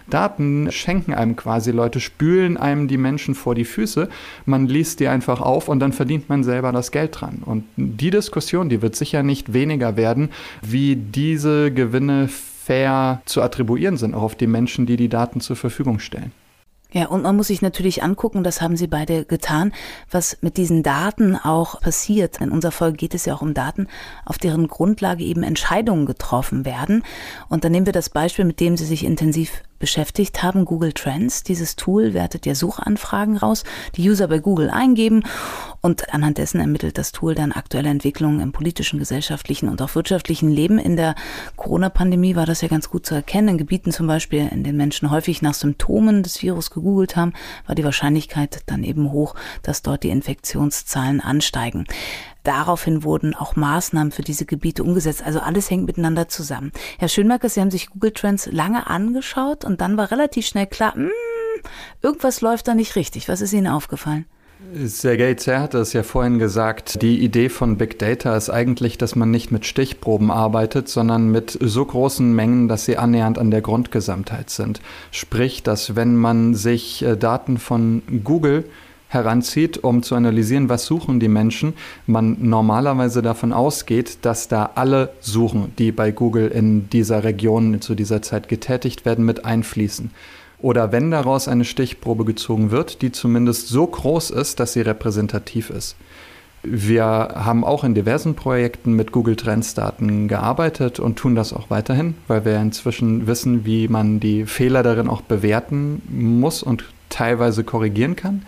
Daten 0.09 0.71
schenken 0.71 1.13
einem 1.13 1.35
quasi, 1.35 1.71
Leute 1.71 1.99
spülen 1.99 2.57
einem 2.57 2.87
die 2.87 2.97
Menschen 2.97 3.35
vor 3.35 3.53
die 3.53 3.65
Füße. 3.65 4.07
Man 4.45 4.67
liest 4.67 5.01
die 5.01 5.07
einfach 5.07 5.41
auf 5.41 5.67
und 5.67 5.79
dann 5.81 5.91
verdient 5.91 6.29
man 6.29 6.43
selber 6.43 6.71
das 6.71 6.91
Geld 6.91 7.19
dran. 7.19 7.43
Und 7.45 7.65
die 7.75 8.09
Diskussion, 8.09 8.69
die 8.69 8.81
wird 8.81 8.95
sicher 8.95 9.23
nicht 9.23 9.53
weniger 9.53 9.97
werden, 9.97 10.29
wie 10.61 10.95
diese 10.95 11.71
Gewinne 11.71 12.29
fair 12.69 13.23
zu 13.25 13.41
attribuieren 13.41 13.97
sind, 13.97 14.13
auch 14.13 14.21
auf 14.21 14.35
die 14.35 14.45
Menschen, 14.45 14.85
die 14.85 14.95
die 14.95 15.09
Daten 15.09 15.41
zur 15.41 15.55
Verfügung 15.55 15.97
stellen. 15.97 16.31
Ja, 16.91 17.07
und 17.07 17.23
man 17.23 17.35
muss 17.35 17.47
sich 17.47 17.63
natürlich 17.63 18.03
angucken, 18.03 18.43
das 18.43 18.61
haben 18.61 18.77
Sie 18.77 18.85
beide 18.85 19.25
getan, 19.25 19.73
was 20.11 20.37
mit 20.41 20.55
diesen 20.57 20.83
Daten 20.83 21.35
auch 21.35 21.81
passiert. 21.81 22.41
In 22.41 22.51
unserer 22.51 22.71
Folge 22.71 22.97
geht 22.97 23.15
es 23.15 23.25
ja 23.25 23.33
auch 23.33 23.41
um 23.41 23.55
Daten, 23.55 23.87
auf 24.23 24.37
deren 24.37 24.67
Grundlage 24.67 25.23
eben 25.23 25.41
Entscheidungen 25.41 26.05
getroffen 26.05 26.63
werden. 26.63 27.03
Und 27.47 27.63
dann 27.63 27.71
nehmen 27.71 27.87
wir 27.87 27.93
das 27.93 28.11
Beispiel, 28.11 28.45
mit 28.45 28.59
dem 28.59 28.77
Sie 28.77 28.85
sich 28.85 29.03
intensiv 29.03 29.63
beschäftigt 29.79 30.43
haben, 30.43 30.65
Google 30.65 30.93
Trends. 30.93 31.41
Dieses 31.41 31.75
Tool 31.75 32.13
wertet 32.13 32.45
ja 32.45 32.53
Suchanfragen 32.53 33.37
raus, 33.37 33.63
die 33.95 34.07
User 34.07 34.27
bei 34.27 34.37
Google 34.39 34.69
eingeben 34.69 35.23
und 35.81 36.13
anhand 36.13 36.37
dessen 36.37 36.59
ermittelt 36.59 36.97
das 36.97 37.11
Tool 37.11 37.35
dann 37.35 37.51
aktuelle 37.51 37.89
Entwicklungen 37.89 38.41
im 38.41 38.51
politischen, 38.51 38.99
gesellschaftlichen 38.99 39.69
und 39.69 39.81
auch 39.81 39.95
wirtschaftlichen 39.95 40.49
Leben. 40.49 40.77
In 40.77 40.97
der 40.97 41.15
Corona-Pandemie 41.55 42.35
war 42.35 42.45
das 42.45 42.61
ja 42.61 42.67
ganz 42.67 42.89
gut 42.89 43.05
zu 43.05 43.15
erkennen. 43.15 43.49
In 43.49 43.57
Gebieten 43.57 43.91
zum 43.91 44.07
Beispiel, 44.07 44.47
in 44.51 44.63
denen 44.63 44.77
Menschen 44.77 45.11
häufig 45.11 45.41
nach 45.41 45.53
Symptomen 45.53 46.23
des 46.23 46.41
Virus 46.41 46.71
gegoogelt 46.71 47.15
haben, 47.15 47.33
war 47.65 47.75
die 47.75 47.83
Wahrscheinlichkeit 47.83 48.63
dann 48.65 48.83
eben 48.83 49.11
hoch, 49.11 49.35
dass 49.63 49.81
dort 49.81 50.03
die 50.03 50.09
Infektionszahlen 50.09 51.21
ansteigen. 51.21 51.85
Daraufhin 52.43 53.03
wurden 53.03 53.35
auch 53.35 53.55
Maßnahmen 53.55 54.11
für 54.11 54.21
diese 54.21 54.45
Gebiete 54.45 54.83
umgesetzt. 54.83 55.23
Also 55.25 55.39
alles 55.39 55.69
hängt 55.69 55.85
miteinander 55.85 56.27
zusammen. 56.27 56.71
Herr 56.97 57.09
Schönmerker, 57.09 57.49
Sie 57.49 57.61
haben 57.61 57.71
sich 57.71 57.89
Google 57.89 58.11
Trends 58.11 58.47
lange 58.47 58.87
angeschaut 58.87 59.65
und 59.65 59.81
dann 59.81 59.97
war 59.97 60.11
relativ 60.11 60.45
schnell 60.47 60.67
klar, 60.67 60.93
mh, 60.95 61.03
hm, 61.03 61.61
irgendwas 62.01 62.41
läuft 62.41 62.67
da 62.67 62.75
nicht 62.75 62.95
richtig. 62.95 63.27
Was 63.27 63.41
ist 63.41 63.53
Ihnen 63.53 63.67
aufgefallen? 63.67 64.25
Sergei 64.83 65.35
Zer 65.35 65.61
hatte 65.61 65.77
es 65.77 65.93
ja 65.93 66.03
vorhin 66.03 66.37
gesagt, 66.37 67.01
die 67.01 67.23
Idee 67.23 67.47
von 67.47 67.77
Big 67.77 67.97
Data 67.97 68.35
ist 68.35 68.49
eigentlich, 68.49 68.97
dass 68.97 69.15
man 69.15 69.31
nicht 69.31 69.51
mit 69.51 69.65
Stichproben 69.65 70.31
arbeitet, 70.31 70.89
sondern 70.89 71.31
mit 71.31 71.57
so 71.61 71.85
großen 71.85 72.33
Mengen, 72.33 72.67
dass 72.67 72.83
sie 72.83 72.97
annähernd 72.97 73.39
an 73.39 73.51
der 73.51 73.61
Grundgesamtheit 73.61 74.49
sind. 74.49 74.81
Sprich, 75.11 75.63
dass 75.63 75.95
wenn 75.95 76.17
man 76.17 76.55
sich 76.55 77.03
äh, 77.03 77.15
Daten 77.15 77.57
von 77.57 78.01
Google 78.25 78.65
heranzieht, 79.07 79.81
um 79.81 80.03
zu 80.03 80.15
analysieren, 80.15 80.67
was 80.67 80.85
suchen 80.85 81.21
die 81.21 81.29
Menschen, 81.29 81.73
man 82.05 82.35
normalerweise 82.41 83.21
davon 83.21 83.53
ausgeht, 83.53 84.19
dass 84.23 84.49
da 84.49 84.71
alle 84.75 85.13
Suchen, 85.21 85.73
die 85.79 85.93
bei 85.93 86.11
Google 86.11 86.49
in 86.49 86.89
dieser 86.89 87.23
Region 87.23 87.79
zu 87.79 87.95
dieser 87.95 88.21
Zeit 88.21 88.49
getätigt 88.49 89.05
werden, 89.05 89.23
mit 89.23 89.45
einfließen. 89.45 90.11
Oder 90.61 90.91
wenn 90.91 91.11
daraus 91.11 91.47
eine 91.47 91.65
Stichprobe 91.65 92.25
gezogen 92.25 92.71
wird, 92.71 93.01
die 93.01 93.11
zumindest 93.11 93.69
so 93.69 93.87
groß 93.87 94.31
ist, 94.31 94.59
dass 94.59 94.73
sie 94.73 94.81
repräsentativ 94.81 95.69
ist. 95.69 95.95
Wir 96.61 97.05
haben 97.05 97.63
auch 97.63 97.85
in 97.85 97.95
diversen 97.95 98.35
Projekten 98.35 98.91
mit 98.91 99.13
Google 99.13 99.37
Trends 99.37 99.75
Daten 99.75 100.27
gearbeitet 100.27 100.99
und 100.99 101.17
tun 101.17 101.33
das 101.33 101.53
auch 101.53 101.69
weiterhin, 101.69 102.15
weil 102.27 102.43
wir 102.43 102.59
inzwischen 102.59 103.27
wissen, 103.27 103.65
wie 103.65 103.87
man 103.87 104.19
die 104.19 104.45
Fehler 104.45 104.83
darin 104.83 105.07
auch 105.07 105.21
bewerten 105.21 106.01
muss 106.09 106.61
und 106.61 106.83
teilweise 107.19 107.65
korrigieren 107.65 108.15
kann. 108.15 108.43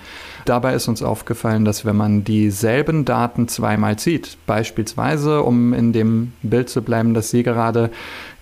Dabei 0.46 0.74
ist 0.74 0.88
uns 0.88 1.04
aufgefallen, 1.04 1.66
dass 1.66 1.84
wenn 1.84 1.98
man 1.98 2.24
dieselben 2.24 3.04
Daten 3.04 3.50
zweimal 3.50 3.98
zieht, 4.00 4.38
beispielsweise, 4.48 5.44
um 5.44 5.74
in 5.74 5.92
dem 5.92 6.32
Bild 6.42 6.70
zu 6.70 6.82
bleiben, 6.82 7.14
das 7.14 7.30
Sie 7.30 7.44
gerade 7.44 7.92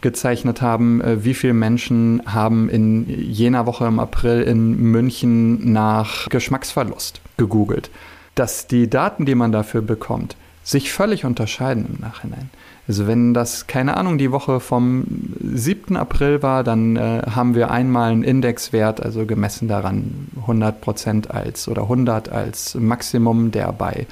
gezeichnet 0.01 0.62
haben, 0.62 1.01
äh, 1.01 1.25
wie 1.25 1.33
viele 1.33 1.53
Menschen 1.53 2.21
haben 2.27 2.69
in 2.69 3.09
jener 3.09 3.65
Woche 3.65 3.86
im 3.86 4.00
April 4.00 4.41
in 4.43 4.77
München 4.77 5.74
nach 5.74 6.29
Geschmacksverlust 6.29 7.21
gegoogelt, 7.38 7.89
dass 8.36 8.67
die 8.67 8.88
Daten, 8.88 9.25
die 9.25 9.36
man 9.36 9.51
dafür 9.51 9.81
bekommt, 9.81 10.38
sich 10.63 10.92
völlig 10.92 11.25
unterscheiden 11.25 11.86
im 11.94 12.01
Nachhinein. 12.01 12.50
Also 12.88 13.06
wenn 13.06 13.36
das, 13.36 13.68
keine 13.68 13.98
Ahnung, 13.98 14.18
die 14.18 14.32
Woche 14.32 14.60
vom 14.60 15.06
7. 15.39 15.96
April 15.96 16.42
war, 16.42 16.63
dann 16.63 16.96
äh, 16.96 17.22
haben 17.36 17.54
wir 17.54 17.70
einmal 17.70 18.12
einen 18.12 18.24
Indexwert, 18.24 19.01
also 19.04 19.28
gemessen 19.28 19.68
daran 19.68 20.28
100 20.42 20.82
Prozent 20.82 21.30
als 21.30 21.68
oder 21.68 21.84
100 21.84 22.30
als 22.30 22.74
Maximum, 22.74 23.51
der 23.51 23.72
bei 23.74 24.08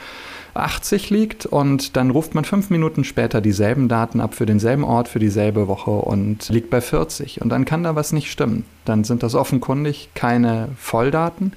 80 0.54 1.10
liegt 1.10 1.46
und 1.46 1.96
dann 1.96 2.12
ruft 2.12 2.36
man 2.36 2.44
fünf 2.44 2.70
Minuten 2.70 3.04
später 3.04 3.42
dieselben 3.42 3.88
Daten 3.88 4.20
ab 4.20 4.34
für 4.34 4.46
denselben 4.46 4.84
Ort, 4.84 5.08
für 5.08 5.20
dieselbe 5.20 5.68
Woche 5.68 5.92
und 5.92 6.50
liegt 6.50 6.70
bei 6.70 6.82
40 6.82 7.42
und 7.42 7.50
dann 7.50 7.66
kann 7.66 7.84
da 7.84 7.96
was 7.96 8.12
nicht 8.12 8.32
stimmen. 8.32 8.66
Dann 8.86 9.04
sind 9.04 9.24
das 9.24 9.36
offenkundig 9.36 10.10
keine 10.16 10.70
Volldaten 10.78 11.54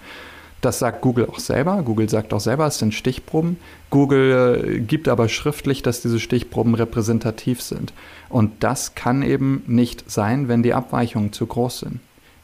das 0.60 0.78
sagt 0.78 1.00
Google 1.00 1.26
auch 1.26 1.38
selber. 1.38 1.82
Google 1.82 2.08
sagt 2.08 2.32
auch 2.32 2.40
selber, 2.40 2.66
es 2.66 2.78
sind 2.78 2.94
Stichproben. 2.94 3.56
Google 3.90 4.64
äh, 4.64 4.80
gibt 4.80 5.08
aber 5.08 5.28
schriftlich, 5.28 5.82
dass 5.82 6.02
diese 6.02 6.20
Stichproben 6.20 6.74
repräsentativ 6.74 7.62
sind. 7.62 7.92
Und 8.28 8.52
das 8.60 8.94
kann 8.94 9.22
eben 9.22 9.62
nicht 9.66 10.10
sein, 10.10 10.48
wenn 10.48 10.62
die 10.62 10.74
Abweichungen 10.74 11.32
zu 11.32 11.46
groß 11.46 11.80
sind. 11.80 12.00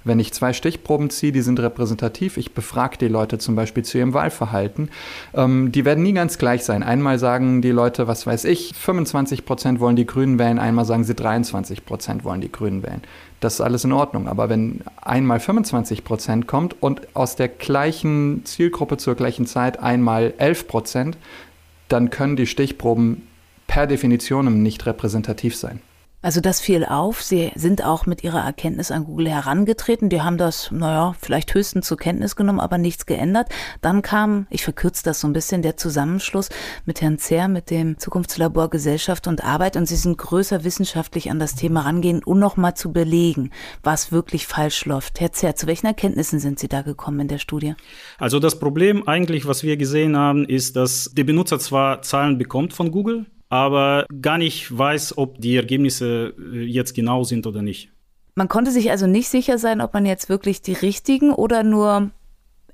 Wenn 0.06 0.20
ich 0.20 0.32
zwei 0.32 0.52
Stichproben 0.52 1.10
ziehe, 1.10 1.32
die 1.32 1.40
sind 1.40 1.58
repräsentativ, 1.58 2.36
ich 2.36 2.54
befrage 2.54 2.96
die 2.96 3.08
Leute 3.08 3.38
zum 3.38 3.56
Beispiel 3.56 3.84
zu 3.84 3.98
ihrem 3.98 4.14
Wahlverhalten, 4.14 4.88
ähm, 5.34 5.72
die 5.72 5.84
werden 5.84 6.04
nie 6.04 6.12
ganz 6.12 6.38
gleich 6.38 6.62
sein. 6.62 6.84
Einmal 6.84 7.18
sagen 7.18 7.60
die 7.60 7.72
Leute, 7.72 8.06
was 8.06 8.24
weiß 8.24 8.44
ich, 8.44 8.72
25 8.76 9.44
Prozent 9.44 9.80
wollen 9.80 9.96
die 9.96 10.06
Grünen 10.06 10.38
wählen, 10.38 10.60
einmal 10.60 10.84
sagen 10.84 11.02
sie 11.02 11.16
23 11.16 11.84
Prozent 11.84 12.22
wollen 12.22 12.40
die 12.40 12.52
Grünen 12.52 12.84
wählen. 12.84 13.02
Das 13.40 13.54
ist 13.54 13.60
alles 13.60 13.84
in 13.84 13.92
Ordnung. 13.92 14.28
Aber 14.28 14.48
wenn 14.48 14.80
einmal 15.00 15.40
25 15.40 16.04
Prozent 16.04 16.46
kommt 16.46 16.80
und 16.82 17.14
aus 17.14 17.36
der 17.36 17.48
gleichen 17.48 18.44
Zielgruppe 18.44 18.96
zur 18.96 19.14
gleichen 19.14 19.46
Zeit 19.46 19.78
einmal 19.80 20.34
11 20.38 20.68
Prozent, 20.68 21.18
dann 21.88 22.10
können 22.10 22.36
die 22.36 22.46
Stichproben 22.46 23.26
per 23.66 23.86
Definition 23.86 24.62
nicht 24.62 24.86
repräsentativ 24.86 25.56
sein. 25.56 25.80
Also 26.26 26.40
das 26.40 26.60
fiel 26.60 26.84
auf. 26.84 27.22
Sie 27.22 27.52
sind 27.54 27.84
auch 27.84 28.04
mit 28.06 28.24
ihrer 28.24 28.40
Erkenntnis 28.44 28.90
an 28.90 29.04
Google 29.04 29.28
herangetreten. 29.28 30.08
Die 30.08 30.22
haben 30.22 30.38
das, 30.38 30.72
naja, 30.72 31.14
vielleicht 31.20 31.54
höchstens 31.54 31.86
zur 31.86 31.98
Kenntnis 31.98 32.34
genommen, 32.34 32.58
aber 32.58 32.78
nichts 32.78 33.06
geändert. 33.06 33.48
Dann 33.80 34.02
kam, 34.02 34.48
ich 34.50 34.64
verkürze 34.64 35.04
das 35.04 35.20
so 35.20 35.28
ein 35.28 35.32
bisschen, 35.32 35.62
der 35.62 35.76
Zusammenschluss 35.76 36.48
mit 36.84 37.00
Herrn 37.00 37.18
Zer, 37.18 37.46
mit 37.46 37.70
dem 37.70 37.96
Zukunftslabor 37.98 38.70
Gesellschaft 38.70 39.28
und 39.28 39.44
Arbeit. 39.44 39.76
Und 39.76 39.86
sie 39.86 39.94
sind 39.94 40.18
größer 40.18 40.64
wissenschaftlich 40.64 41.30
an 41.30 41.38
das 41.38 41.54
Thema 41.54 41.82
rangehen, 41.82 42.24
um 42.24 42.40
nochmal 42.40 42.74
zu 42.74 42.92
belegen, 42.92 43.52
was 43.84 44.10
wirklich 44.10 44.48
falsch 44.48 44.84
läuft. 44.84 45.20
Herr 45.20 45.30
Zer, 45.30 45.54
zu 45.54 45.68
welchen 45.68 45.86
Erkenntnissen 45.86 46.40
sind 46.40 46.58
Sie 46.58 46.66
da 46.66 46.82
gekommen 46.82 47.20
in 47.20 47.28
der 47.28 47.38
Studie? 47.38 47.76
Also 48.18 48.40
das 48.40 48.58
Problem 48.58 49.06
eigentlich, 49.06 49.46
was 49.46 49.62
wir 49.62 49.76
gesehen 49.76 50.16
haben, 50.16 50.44
ist, 50.44 50.74
dass 50.74 51.12
der 51.14 51.22
Benutzer 51.22 51.60
zwar 51.60 52.02
Zahlen 52.02 52.36
bekommt 52.36 52.72
von 52.72 52.90
Google, 52.90 53.26
aber 53.48 54.06
gar 54.20 54.38
nicht 54.38 54.76
weiß, 54.76 55.18
ob 55.18 55.40
die 55.40 55.56
Ergebnisse 55.56 56.34
äh, 56.38 56.64
jetzt 56.64 56.94
genau 56.94 57.24
sind 57.24 57.46
oder 57.46 57.62
nicht. 57.62 57.90
Man 58.34 58.48
konnte 58.48 58.70
sich 58.70 58.90
also 58.90 59.06
nicht 59.06 59.28
sicher 59.28 59.58
sein, 59.58 59.80
ob 59.80 59.94
man 59.94 60.04
jetzt 60.04 60.28
wirklich 60.28 60.60
die 60.60 60.74
richtigen 60.74 61.32
oder 61.32 61.62
nur 61.62 62.10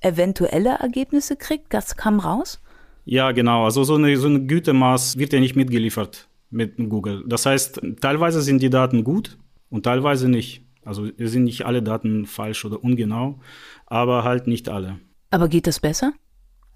eventuelle 0.00 0.70
Ergebnisse 0.70 1.36
kriegt. 1.36 1.72
Das 1.72 1.96
kam 1.96 2.18
raus? 2.18 2.60
Ja, 3.04 3.32
genau. 3.32 3.64
Also 3.64 3.84
so, 3.84 3.94
eine, 3.94 4.16
so 4.16 4.28
ein 4.28 4.48
Gütemaß 4.48 5.18
wird 5.18 5.32
ja 5.32 5.40
nicht 5.40 5.56
mitgeliefert 5.56 6.28
mit 6.50 6.76
Google. 6.76 7.24
Das 7.26 7.46
heißt, 7.46 7.80
teilweise 8.00 8.42
sind 8.42 8.60
die 8.62 8.70
Daten 8.70 9.04
gut 9.04 9.38
und 9.70 9.84
teilweise 9.84 10.28
nicht. 10.28 10.62
Also 10.84 11.06
sind 11.16 11.44
nicht 11.44 11.64
alle 11.64 11.82
Daten 11.82 12.26
falsch 12.26 12.64
oder 12.64 12.82
ungenau, 12.82 13.38
aber 13.86 14.24
halt 14.24 14.48
nicht 14.48 14.68
alle. 14.68 14.98
Aber 15.30 15.48
geht 15.48 15.66
das 15.66 15.78
besser? 15.78 16.12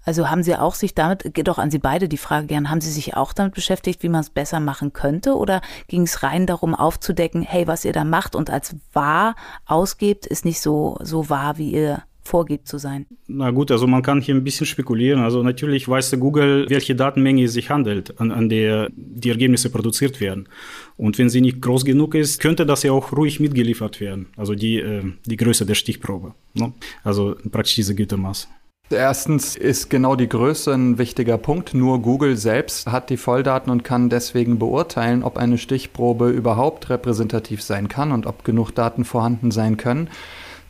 Also 0.07 0.29
haben 0.29 0.41
Sie 0.41 0.55
auch 0.55 0.73
sich 0.73 0.95
damit, 0.95 1.33
geht 1.33 1.49
doch 1.49 1.57
an 1.57 1.69
Sie 1.69 1.79
beide 1.79 2.07
die 2.07 2.15
Frage 2.15 2.47
gern, 2.47 2.69
haben 2.69 2.79
Sie 2.79 2.91
sich 2.91 3.17
auch 3.17 3.33
damit 3.33 3.53
beschäftigt, 3.53 4.03
wie 4.03 4.09
man 4.09 4.21
es 4.21 4.29
besser 4.29 4.61
machen 4.61 4.93
könnte? 4.93 5.35
Oder 5.35 5.61
ging 5.89 6.03
es 6.03 6.23
rein 6.23 6.45
darum 6.45 6.73
aufzudecken, 6.73 7.41
hey, 7.41 7.67
was 7.67 7.83
ihr 7.83 7.91
da 7.91 8.05
macht 8.05 8.33
und 8.33 8.49
als 8.49 8.77
wahr 8.93 9.35
ausgebt, 9.65 10.25
ist 10.25 10.45
nicht 10.45 10.61
so, 10.61 10.97
so 11.01 11.29
wahr, 11.29 11.57
wie 11.57 11.73
ihr 11.73 12.03
vorgibt 12.23 12.69
zu 12.69 12.77
sein? 12.77 13.05
Na 13.27 13.51
gut, 13.51 13.69
also 13.69 13.85
man 13.85 14.01
kann 14.01 14.21
hier 14.21 14.35
ein 14.35 14.45
bisschen 14.45 14.65
spekulieren. 14.65 15.19
Also 15.19 15.43
natürlich 15.43 15.89
weiß 15.89 16.15
Google, 16.17 16.67
welche 16.69 16.95
Datenmenge 16.95 17.43
es 17.43 17.51
sich 17.51 17.69
handelt, 17.69 18.17
an, 18.21 18.31
an 18.31 18.47
der 18.47 18.89
die 18.95 19.29
Ergebnisse 19.29 19.69
produziert 19.69 20.21
werden. 20.21 20.47
Und 20.95 21.17
wenn 21.17 21.29
sie 21.29 21.41
nicht 21.41 21.61
groß 21.61 21.83
genug 21.83 22.15
ist, 22.15 22.39
könnte 22.39 22.65
das 22.65 22.83
ja 22.83 22.93
auch 22.93 23.11
ruhig 23.11 23.41
mitgeliefert 23.41 23.99
werden. 23.99 24.27
Also 24.37 24.55
die, 24.55 24.79
äh, 24.79 25.03
die 25.25 25.35
Größe 25.35 25.65
der 25.65 25.75
Stichprobe. 25.75 26.33
Ne? 26.53 26.71
Also 27.03 27.35
praktisch 27.51 27.75
diese 27.75 27.93
Gütemaß. 27.93 28.47
Erstens 28.89 29.57
ist 29.57 29.89
genau 29.89 30.15
die 30.15 30.29
Größe 30.29 30.73
ein 30.73 30.97
wichtiger 30.97 31.37
Punkt. 31.37 31.73
Nur 31.73 32.01
Google 32.01 32.37
selbst 32.37 32.87
hat 32.87 33.09
die 33.09 33.17
Volldaten 33.17 33.69
und 33.69 33.83
kann 33.83 34.09
deswegen 34.09 34.59
beurteilen, 34.59 35.23
ob 35.23 35.37
eine 35.37 35.57
Stichprobe 35.57 36.29
überhaupt 36.29 36.89
repräsentativ 36.89 37.61
sein 37.61 37.89
kann 37.89 38.13
und 38.13 38.25
ob 38.25 38.45
genug 38.45 38.71
Daten 38.71 39.03
vorhanden 39.03 39.51
sein 39.51 39.75
können. 39.75 40.09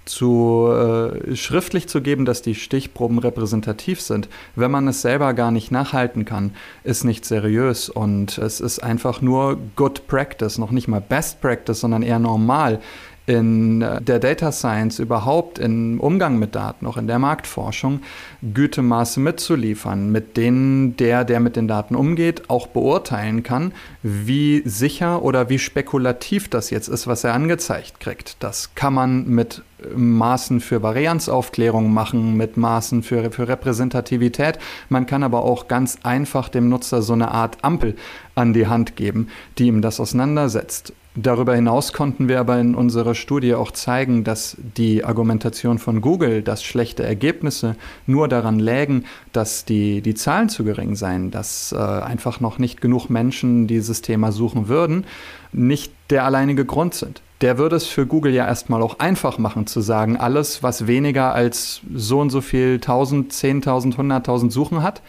Zu 0.06 0.70
äh, 0.72 1.36
schriftlich 1.36 1.90
zu 1.90 2.02
geben, 2.02 2.26
dass 2.26 2.42
die 2.42 2.56
Stichproben 2.56 3.20
repräsentativ 3.20 4.02
sind, 4.02 4.30
wenn 4.56 4.72
man 4.72 4.88
es 4.88 5.02
selber 5.02 5.34
gar 5.34 5.52
nicht 5.52 5.70
nachhalten 5.70 6.24
kann, 6.24 6.56
ist 6.86 7.04
nicht 7.04 7.26
seriös 7.26 7.90
und 7.90 8.38
es 8.38 8.62
ist 8.62 8.80
einfach 8.80 9.22
nur 9.22 9.58
Good 9.76 10.08
Practice, 10.08 10.58
noch 10.58 10.72
nicht 10.72 10.88
mal 10.88 11.02
Best 11.02 11.42
Practice, 11.42 11.82
sondern 11.82 12.04
eher 12.04 12.20
normal 12.20 12.80
in 13.28 13.82
äh, 13.82 14.02
der 14.02 14.20
Data 14.20 14.52
Science 14.52 15.00
überhaupt 15.00 15.60
im 15.60 16.00
Umgang 16.00 16.40
mit 16.40 16.56
Daten, 16.56 16.88
auch 16.88 16.98
in 16.98 17.08
der 17.08 17.20
Marktforschung, 17.20 18.00
Gütemaße 18.42 19.20
mitzuliefern, 19.20 20.12
mit 20.12 20.38
denen 20.38 20.98
der, 20.98 21.26
der 21.26 21.40
mit 21.40 21.56
den 21.56 21.68
Daten 21.68 21.94
umgeht, 21.94 22.50
auch 22.50 22.68
beurteilen 22.68 23.44
kann, 23.44 23.74
wie 24.02 24.64
sicher 24.66 25.22
oder 25.22 25.50
wie 25.50 25.60
spekulativ 25.60 26.50
das 26.50 26.70
jetzt 26.70 26.88
ist, 26.88 27.06
was 27.06 27.24
er 27.26 27.34
angezeigt 27.34 28.00
kriegt. 28.00 28.38
Das 28.42 28.74
kann 28.76 28.94
man 28.94 29.28
mit 29.28 29.62
Maßen 29.96 30.62
für 30.62 30.82
Varianzaufklärung 30.82 31.94
machen, 31.94 32.36
mit 32.36 32.56
Maßen 32.58 33.04
für, 33.04 33.32
für 33.32 33.48
Repräsentativität. 33.48 34.58
Man 34.90 35.06
kann 35.06 35.24
aber 35.24 35.44
auch 35.44 35.68
ganz 35.68 36.00
einfach 36.04 36.50
dem 36.50 36.70
Nutzer 36.70 37.02
so 37.02 37.14
eine 37.14 37.32
Art 37.32 37.58
Ampel 37.64 37.96
an 38.36 38.54
die 38.54 38.68
Hand 38.68 38.96
geben, 38.96 39.28
die 39.58 39.68
ihm 39.68 39.82
das 39.82 40.00
auseinandersetzt. 40.00 40.94
Darüber 41.20 41.56
hinaus 41.56 41.94
konnten 41.94 42.28
wir 42.28 42.40
aber 42.40 42.60
in 42.60 42.76
unserer 42.76 43.16
Studie 43.16 43.56
auch 43.56 43.72
zeigen, 43.72 44.24
dass 44.24 44.56
die 44.78 45.04
Argumentation 45.04 45.80
von 45.80 46.00
Google, 46.00 46.44
dass 46.44 46.64
schlechte 46.64 47.02
Ergebnisse 47.02 47.76
nur 48.06 48.28
daran 48.28 48.60
lägen, 48.60 49.04
dass 49.34 49.66
die, 49.66 50.02
die 50.02 50.14
Zahlen 50.14 50.48
zu 50.48 50.64
gering 50.64 50.96
seien, 50.96 51.32
dass 51.32 51.72
äh, 51.72 51.78
einfach 51.78 52.40
noch 52.40 52.60
nicht 52.60 52.82
genug 52.82 53.10
Menschen 53.10 53.66
dieses 53.66 54.04
Thema 54.04 54.32
suchen 54.32 54.68
würden, 54.68 55.06
nicht 55.52 55.92
der 56.12 56.24
alleinige 56.24 56.66
Grund 56.66 56.94
sind. 56.94 57.24
Der 57.42 57.58
würde 57.58 57.78
es 57.78 57.88
für 57.88 58.06
Google 58.06 58.34
ja 58.36 58.46
erstmal 58.46 58.84
auch 58.84 59.00
einfach 59.00 59.40
machen 59.40 59.66
zu 59.66 59.82
sagen, 59.82 60.18
alles, 60.18 60.62
was 60.62 60.86
weniger 60.86 61.34
als 61.34 61.82
so 61.96 62.20
und 62.20 62.30
so 62.30 62.42
viel 62.42 62.76
1000, 62.76 63.34
10.000, 63.34 63.96
100.000 63.96 64.52
Suchen 64.52 64.84
hat, 64.84 65.02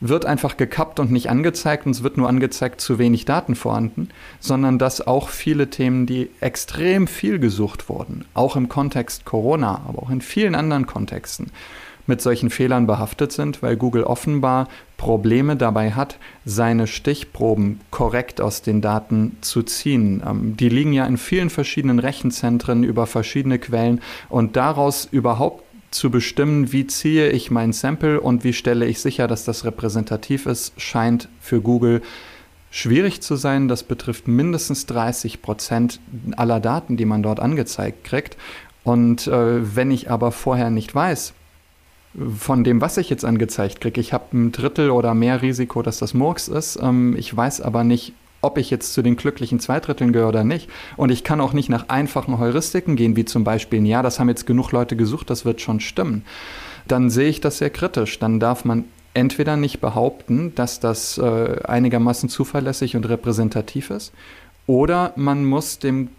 wird 0.00 0.26
einfach 0.26 0.56
gekappt 0.56 1.00
und 1.00 1.10
nicht 1.10 1.30
angezeigt 1.30 1.86
und 1.86 1.92
es 1.92 2.02
wird 2.02 2.16
nur 2.16 2.28
angezeigt, 2.28 2.80
zu 2.80 2.98
wenig 2.98 3.24
Daten 3.24 3.54
vorhanden, 3.54 4.08
sondern 4.40 4.78
dass 4.78 5.06
auch 5.06 5.28
viele 5.28 5.70
Themen, 5.70 6.06
die 6.06 6.30
extrem 6.40 7.06
viel 7.06 7.38
gesucht 7.38 7.88
wurden, 7.88 8.24
auch 8.34 8.56
im 8.56 8.68
Kontext 8.68 9.24
Corona, 9.24 9.82
aber 9.88 10.02
auch 10.02 10.10
in 10.10 10.20
vielen 10.20 10.54
anderen 10.54 10.86
Kontexten, 10.86 11.50
mit 12.08 12.22
solchen 12.22 12.48
Fehlern 12.48 12.86
behaftet 12.86 13.32
sind, 13.32 13.62
weil 13.62 13.76
Google 13.76 14.02
offenbar 14.02 14.68
Probleme 14.96 15.56
dabei 15.56 15.92
hat, 15.92 16.18
seine 16.44 16.86
Stichproben 16.86 17.80
korrekt 17.90 18.40
aus 18.40 18.62
den 18.62 18.80
Daten 18.80 19.36
zu 19.42 19.62
ziehen. 19.62 20.22
Ähm, 20.26 20.56
die 20.56 20.70
liegen 20.70 20.92
ja 20.92 21.06
in 21.06 21.18
vielen 21.18 21.50
verschiedenen 21.50 21.98
Rechenzentren 21.98 22.82
über 22.82 23.06
verschiedene 23.06 23.58
Quellen 23.58 24.00
und 24.30 24.56
daraus 24.56 25.06
überhaupt 25.10 25.62
zu 25.90 26.10
bestimmen, 26.10 26.72
wie 26.72 26.86
ziehe 26.86 27.30
ich 27.30 27.50
mein 27.50 27.72
Sample 27.72 28.20
und 28.20 28.44
wie 28.44 28.52
stelle 28.52 28.86
ich 28.86 29.00
sicher, 29.00 29.26
dass 29.26 29.44
das 29.44 29.64
repräsentativ 29.64 30.46
ist, 30.46 30.80
scheint 30.80 31.28
für 31.40 31.60
Google 31.60 32.02
schwierig 32.70 33.20
zu 33.20 33.36
sein. 33.36 33.68
Das 33.68 33.82
betrifft 33.82 34.28
mindestens 34.28 34.86
30 34.86 35.42
Prozent 35.42 36.00
aller 36.36 36.60
Daten, 36.60 36.96
die 36.96 37.06
man 37.06 37.22
dort 37.22 37.40
angezeigt 37.40 38.04
kriegt. 38.04 38.36
Und 38.84 39.26
äh, 39.26 39.76
wenn 39.76 39.90
ich 39.90 40.10
aber 40.10 40.32
vorher 40.32 40.70
nicht 40.70 40.94
weiß, 40.94 41.32
von 42.36 42.64
dem, 42.64 42.80
was 42.80 42.96
ich 42.96 43.10
jetzt 43.10 43.24
angezeigt 43.24 43.80
kriege, 43.80 44.00
ich 44.00 44.12
habe 44.12 44.36
ein 44.36 44.52
Drittel 44.52 44.90
oder 44.90 45.14
mehr 45.14 45.42
Risiko, 45.42 45.82
dass 45.82 45.98
das 45.98 46.14
Murks 46.14 46.48
ist. 46.48 46.78
Ähm, 46.80 47.14
ich 47.16 47.34
weiß 47.34 47.60
aber 47.60 47.84
nicht, 47.84 48.12
ob 48.40 48.58
ich 48.58 48.70
jetzt 48.70 48.92
zu 48.92 49.02
den 49.02 49.16
glücklichen 49.16 49.60
Zweidritteln 49.60 50.12
gehöre 50.12 50.28
oder 50.28 50.44
nicht. 50.44 50.68
Und 50.96 51.10
ich 51.10 51.24
kann 51.24 51.40
auch 51.40 51.52
nicht 51.52 51.68
nach 51.68 51.88
einfachen 51.88 52.38
Heuristiken 52.38 52.96
gehen, 52.96 53.16
wie 53.16 53.24
zum 53.24 53.44
Beispiel, 53.44 53.84
ja, 53.86 54.02
das 54.02 54.20
haben 54.20 54.28
jetzt 54.28 54.46
genug 54.46 54.72
Leute 54.72 54.96
gesucht, 54.96 55.30
das 55.30 55.44
wird 55.44 55.60
schon 55.60 55.80
stimmen. 55.80 56.24
Dann 56.86 57.10
sehe 57.10 57.28
ich 57.28 57.40
das 57.40 57.58
sehr 57.58 57.70
kritisch. 57.70 58.18
Dann 58.18 58.40
darf 58.40 58.64
man 58.64 58.84
entweder 59.14 59.56
nicht 59.56 59.80
behaupten, 59.80 60.54
dass 60.54 60.80
das 60.80 61.18
äh, 61.18 61.60
einigermaßen 61.64 62.28
zuverlässig 62.28 62.94
und 62.96 63.08
repräsentativ 63.08 63.90
ist, 63.90 64.12
oder 64.66 65.14
man 65.16 65.46
muss 65.46 65.78
dem 65.78 66.10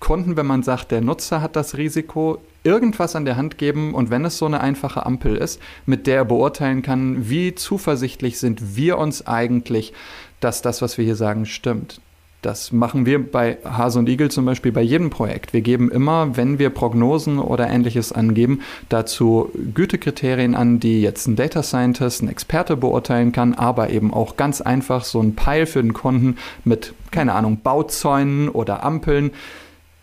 Kunden, 0.00 0.36
wenn 0.36 0.46
man 0.46 0.62
sagt, 0.62 0.90
der 0.92 1.02
Nutzer 1.02 1.42
hat 1.42 1.56
das 1.56 1.76
Risiko, 1.76 2.40
irgendwas 2.64 3.16
an 3.16 3.24
der 3.24 3.36
Hand 3.36 3.58
geben 3.58 3.94
und 3.94 4.10
wenn 4.10 4.24
es 4.24 4.38
so 4.38 4.46
eine 4.46 4.60
einfache 4.60 5.04
Ampel 5.04 5.36
ist, 5.36 5.60
mit 5.86 6.06
der 6.06 6.16
er 6.16 6.24
beurteilen 6.24 6.82
kann, 6.82 7.28
wie 7.28 7.54
zuversichtlich 7.54 8.38
sind 8.38 8.76
wir 8.76 8.98
uns 8.98 9.26
eigentlich, 9.26 9.92
dass 10.40 10.62
das, 10.62 10.82
was 10.82 10.98
wir 10.98 11.04
hier 11.04 11.16
sagen, 11.16 11.46
stimmt. 11.46 12.00
Das 12.40 12.70
machen 12.70 13.04
wir 13.04 13.30
bei 13.30 13.58
Hase 13.64 13.98
und 13.98 14.08
Igel 14.08 14.30
zum 14.30 14.44
Beispiel 14.44 14.70
bei 14.70 14.80
jedem 14.80 15.10
Projekt. 15.10 15.52
Wir 15.52 15.60
geben 15.60 15.90
immer, 15.90 16.36
wenn 16.36 16.60
wir 16.60 16.70
Prognosen 16.70 17.40
oder 17.40 17.68
ähnliches 17.68 18.12
angeben, 18.12 18.60
dazu 18.88 19.50
Gütekriterien 19.74 20.54
an, 20.54 20.78
die 20.78 21.02
jetzt 21.02 21.26
ein 21.26 21.34
Data 21.34 21.64
Scientist, 21.64 22.22
ein 22.22 22.28
Experte 22.28 22.76
beurteilen 22.76 23.32
kann, 23.32 23.54
aber 23.54 23.90
eben 23.90 24.14
auch 24.14 24.36
ganz 24.36 24.60
einfach 24.60 25.04
so 25.04 25.20
ein 25.20 25.34
Peil 25.34 25.66
für 25.66 25.82
den 25.82 25.94
Kunden 25.94 26.36
mit, 26.64 26.94
keine 27.10 27.32
Ahnung, 27.32 27.58
Bauzäunen 27.60 28.48
oder 28.48 28.84
Ampeln. 28.84 29.32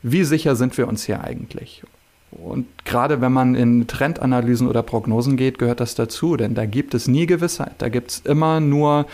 Wie 0.04 0.26
sicher 0.26 0.58
sind 0.58 0.78
wir 0.78 0.90
uns 0.90 1.06
hier 1.06 1.24
eigentlich? 1.24 1.84
Und 2.32 2.68
gerade 2.84 3.22
wenn 3.22 3.32
man 3.32 3.56
in 3.56 3.88
Trendanalysen 3.88 4.68
oder 4.68 4.84
Prognosen 4.84 5.38
geht, 5.38 5.58
gehört 5.58 5.80
das 5.80 5.96
dazu, 5.96 6.36
denn 6.36 6.54
da 6.54 6.66
gibt 6.66 6.94
es 6.94 7.08
nie 7.08 7.28
Gewissheit. 7.28 7.76
Da 7.78 7.88
gibt 7.88 8.12
es 8.12 8.20
immer 8.20 8.60
nur 8.60 9.06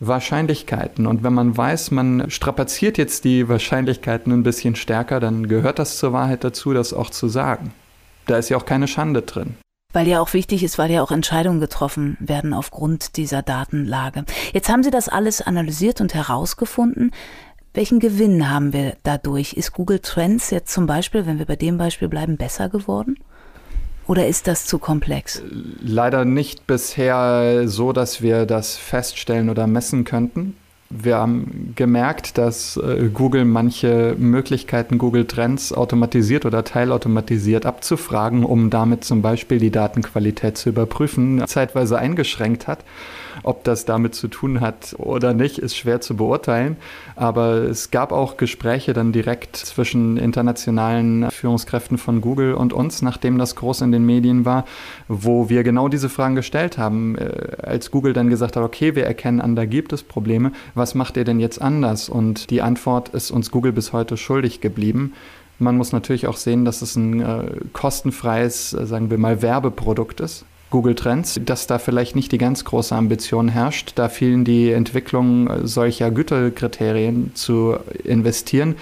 Wahrscheinlichkeiten. 0.00 1.06
Und 1.06 1.22
wenn 1.22 1.34
man 1.34 1.56
weiß, 1.56 1.90
man 1.90 2.30
strapaziert 2.30 2.98
jetzt 2.98 3.24
die 3.24 3.48
Wahrscheinlichkeiten 3.48 4.32
ein 4.32 4.42
bisschen 4.42 4.76
stärker, 4.76 5.20
dann 5.20 5.48
gehört 5.48 5.78
das 5.78 5.98
zur 5.98 6.12
Wahrheit 6.12 6.44
dazu, 6.44 6.72
das 6.72 6.92
auch 6.92 7.10
zu 7.10 7.28
sagen. 7.28 7.72
Da 8.26 8.36
ist 8.36 8.48
ja 8.48 8.56
auch 8.56 8.66
keine 8.66 8.88
Schande 8.88 9.22
drin. 9.22 9.56
Weil 9.92 10.08
ja 10.08 10.20
auch 10.20 10.32
wichtig 10.32 10.64
ist, 10.64 10.76
weil 10.76 10.90
ja 10.90 11.02
auch 11.02 11.12
Entscheidungen 11.12 11.60
getroffen 11.60 12.16
werden 12.18 12.52
aufgrund 12.52 13.16
dieser 13.16 13.42
Datenlage. 13.42 14.24
Jetzt 14.52 14.68
haben 14.68 14.82
Sie 14.82 14.90
das 14.90 15.08
alles 15.08 15.40
analysiert 15.40 16.00
und 16.00 16.14
herausgefunden. 16.14 17.12
Welchen 17.74 18.00
Gewinn 18.00 18.50
haben 18.50 18.72
wir 18.72 18.96
dadurch? 19.04 19.52
Ist 19.52 19.72
Google 19.72 20.00
Trends 20.00 20.50
jetzt 20.50 20.72
zum 20.72 20.86
Beispiel, 20.86 21.26
wenn 21.26 21.38
wir 21.38 21.46
bei 21.46 21.56
dem 21.56 21.78
Beispiel 21.78 22.08
bleiben, 22.08 22.36
besser 22.36 22.68
geworden? 22.68 23.18
Oder 24.06 24.28
ist 24.28 24.46
das 24.46 24.66
zu 24.66 24.78
komplex? 24.78 25.42
Leider 25.80 26.24
nicht 26.24 26.66
bisher 26.66 27.66
so, 27.66 27.92
dass 27.92 28.20
wir 28.20 28.46
das 28.46 28.76
feststellen 28.76 29.48
oder 29.48 29.66
messen 29.66 30.04
könnten. 30.04 30.56
Wir 30.90 31.16
haben 31.16 31.72
gemerkt, 31.74 32.38
dass 32.38 32.76
äh, 32.76 33.08
Google 33.12 33.44
manche 33.46 34.14
Möglichkeiten, 34.18 34.98
Google 34.98 35.26
Trends 35.26 35.72
automatisiert 35.72 36.44
oder 36.44 36.62
teilautomatisiert 36.62 37.66
abzufragen, 37.66 38.44
um 38.44 38.70
damit 38.70 39.02
zum 39.02 39.22
Beispiel 39.22 39.58
die 39.58 39.70
Datenqualität 39.70 40.56
zu 40.56 40.68
überprüfen, 40.68 41.42
zeitweise 41.46 41.98
eingeschränkt 41.98 42.68
hat. 42.68 42.84
Ob 43.42 43.64
das 43.64 43.84
damit 43.84 44.14
zu 44.14 44.28
tun 44.28 44.60
hat 44.60 44.94
oder 44.98 45.34
nicht, 45.34 45.58
ist 45.58 45.76
schwer 45.76 46.00
zu 46.00 46.16
beurteilen. 46.16 46.76
Aber 47.16 47.62
es 47.62 47.90
gab 47.90 48.12
auch 48.12 48.36
Gespräche 48.36 48.92
dann 48.92 49.12
direkt 49.12 49.56
zwischen 49.56 50.16
internationalen 50.16 51.30
Führungskräften 51.30 51.98
von 51.98 52.20
Google 52.20 52.54
und 52.54 52.72
uns, 52.72 53.02
nachdem 53.02 53.38
das 53.38 53.56
groß 53.56 53.82
in 53.82 53.92
den 53.92 54.04
Medien 54.04 54.44
war, 54.44 54.64
wo 55.08 55.48
wir 55.48 55.62
genau 55.62 55.88
diese 55.88 56.08
Fragen 56.08 56.34
gestellt 56.34 56.78
haben. 56.78 57.16
Äh, 57.16 57.56
als 57.62 57.90
Google 57.90 58.12
dann 58.12 58.30
gesagt 58.30 58.56
hat, 58.56 58.62
okay, 58.62 58.94
wir 58.94 59.04
erkennen 59.04 59.40
an, 59.40 59.56
da 59.56 59.64
gibt 59.64 59.92
es 59.92 60.02
Probleme, 60.02 60.52
was 60.74 60.94
macht 60.94 61.16
ihr 61.16 61.24
denn 61.24 61.40
jetzt 61.40 61.60
anders? 61.60 62.08
Und 62.08 62.50
die 62.50 62.62
Antwort 62.62 63.10
ist 63.10 63.30
uns 63.30 63.50
Google 63.50 63.72
bis 63.72 63.92
heute 63.92 64.16
schuldig 64.16 64.60
geblieben. 64.60 65.12
Man 65.58 65.76
muss 65.76 65.92
natürlich 65.92 66.26
auch 66.26 66.36
sehen, 66.36 66.64
dass 66.64 66.82
es 66.82 66.96
ein 66.96 67.20
äh, 67.20 67.44
kostenfreies, 67.72 68.72
äh, 68.72 68.86
sagen 68.86 69.10
wir 69.10 69.18
mal, 69.18 69.42
Werbeprodukt 69.42 70.20
ist. 70.20 70.44
Google 70.74 70.96
Trends, 70.96 71.40
dass 71.44 71.68
da 71.68 71.78
vielleicht 71.78 72.16
nicht 72.16 72.32
die 72.32 72.38
ganz 72.38 72.64
große 72.64 72.96
Ambition 72.96 73.48
herrscht, 73.48 73.92
da 73.94 74.08
vielen 74.08 74.44
die 74.44 74.72
Entwicklung 74.72 75.48
solcher 75.62 76.10
Güterkriterien 76.10 77.30
zu 77.36 77.76
investieren. 78.02 78.74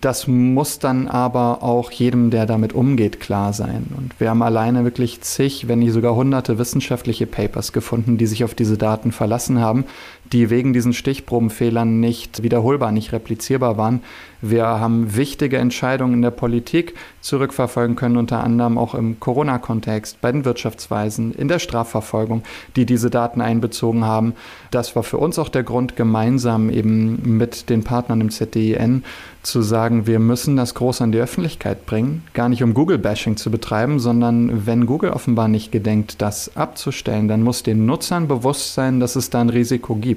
Das 0.00 0.26
muss 0.26 0.80
dann 0.80 1.06
aber 1.06 1.62
auch 1.62 1.92
jedem, 1.92 2.30
der 2.30 2.44
damit 2.44 2.72
umgeht, 2.72 3.20
klar 3.20 3.52
sein. 3.52 3.86
Und 3.96 4.18
wir 4.18 4.30
haben 4.30 4.42
alleine 4.42 4.82
wirklich 4.82 5.20
zig, 5.20 5.68
wenn 5.68 5.78
nicht 5.78 5.92
sogar 5.92 6.16
hunderte 6.16 6.58
wissenschaftliche 6.58 7.28
Papers 7.28 7.72
gefunden, 7.72 8.18
die 8.18 8.26
sich 8.26 8.42
auf 8.42 8.56
diese 8.56 8.76
Daten 8.76 9.12
verlassen 9.12 9.60
haben, 9.60 9.84
die 10.32 10.50
wegen 10.50 10.72
diesen 10.72 10.92
Stichprobenfehlern 10.92 12.00
nicht 12.00 12.42
wiederholbar, 12.42 12.92
nicht 12.92 13.12
replizierbar 13.12 13.76
waren. 13.76 14.02
Wir 14.42 14.66
haben 14.66 15.16
wichtige 15.16 15.58
Entscheidungen 15.58 16.14
in 16.14 16.22
der 16.22 16.30
Politik 16.30 16.94
zurückverfolgen 17.20 17.96
können, 17.96 18.16
unter 18.16 18.44
anderem 18.44 18.78
auch 18.78 18.94
im 18.94 19.18
Corona-Kontext, 19.18 20.20
bei 20.20 20.30
den 20.30 20.44
Wirtschaftsweisen, 20.44 21.32
in 21.32 21.48
der 21.48 21.58
Strafverfolgung, 21.58 22.42
die 22.76 22.86
diese 22.86 23.10
Daten 23.10 23.40
einbezogen 23.40 24.04
haben. 24.04 24.34
Das 24.70 24.94
war 24.94 25.02
für 25.02 25.18
uns 25.18 25.38
auch 25.38 25.48
der 25.48 25.62
Grund, 25.62 25.96
gemeinsam 25.96 26.70
eben 26.70 27.36
mit 27.38 27.70
den 27.70 27.82
Partnern 27.82 28.20
im 28.20 28.30
ZDIN 28.30 29.04
zu 29.42 29.62
sagen, 29.62 30.06
wir 30.06 30.18
müssen 30.18 30.56
das 30.56 30.74
groß 30.74 31.00
an 31.02 31.12
die 31.12 31.18
Öffentlichkeit 31.18 31.86
bringen, 31.86 32.24
gar 32.34 32.48
nicht 32.48 32.62
um 32.62 32.74
Google-Bashing 32.74 33.36
zu 33.36 33.50
betreiben, 33.50 34.00
sondern 34.00 34.66
wenn 34.66 34.86
Google 34.86 35.10
offenbar 35.10 35.48
nicht 35.48 35.72
gedenkt, 35.72 36.20
das 36.20 36.56
abzustellen, 36.56 37.28
dann 37.28 37.42
muss 37.42 37.62
den 37.62 37.86
Nutzern 37.86 38.28
bewusst 38.28 38.74
sein, 38.74 39.00
dass 39.00 39.16
es 39.16 39.30
da 39.30 39.40
ein 39.40 39.50
Risiko 39.50 39.94
gibt. 39.94 40.15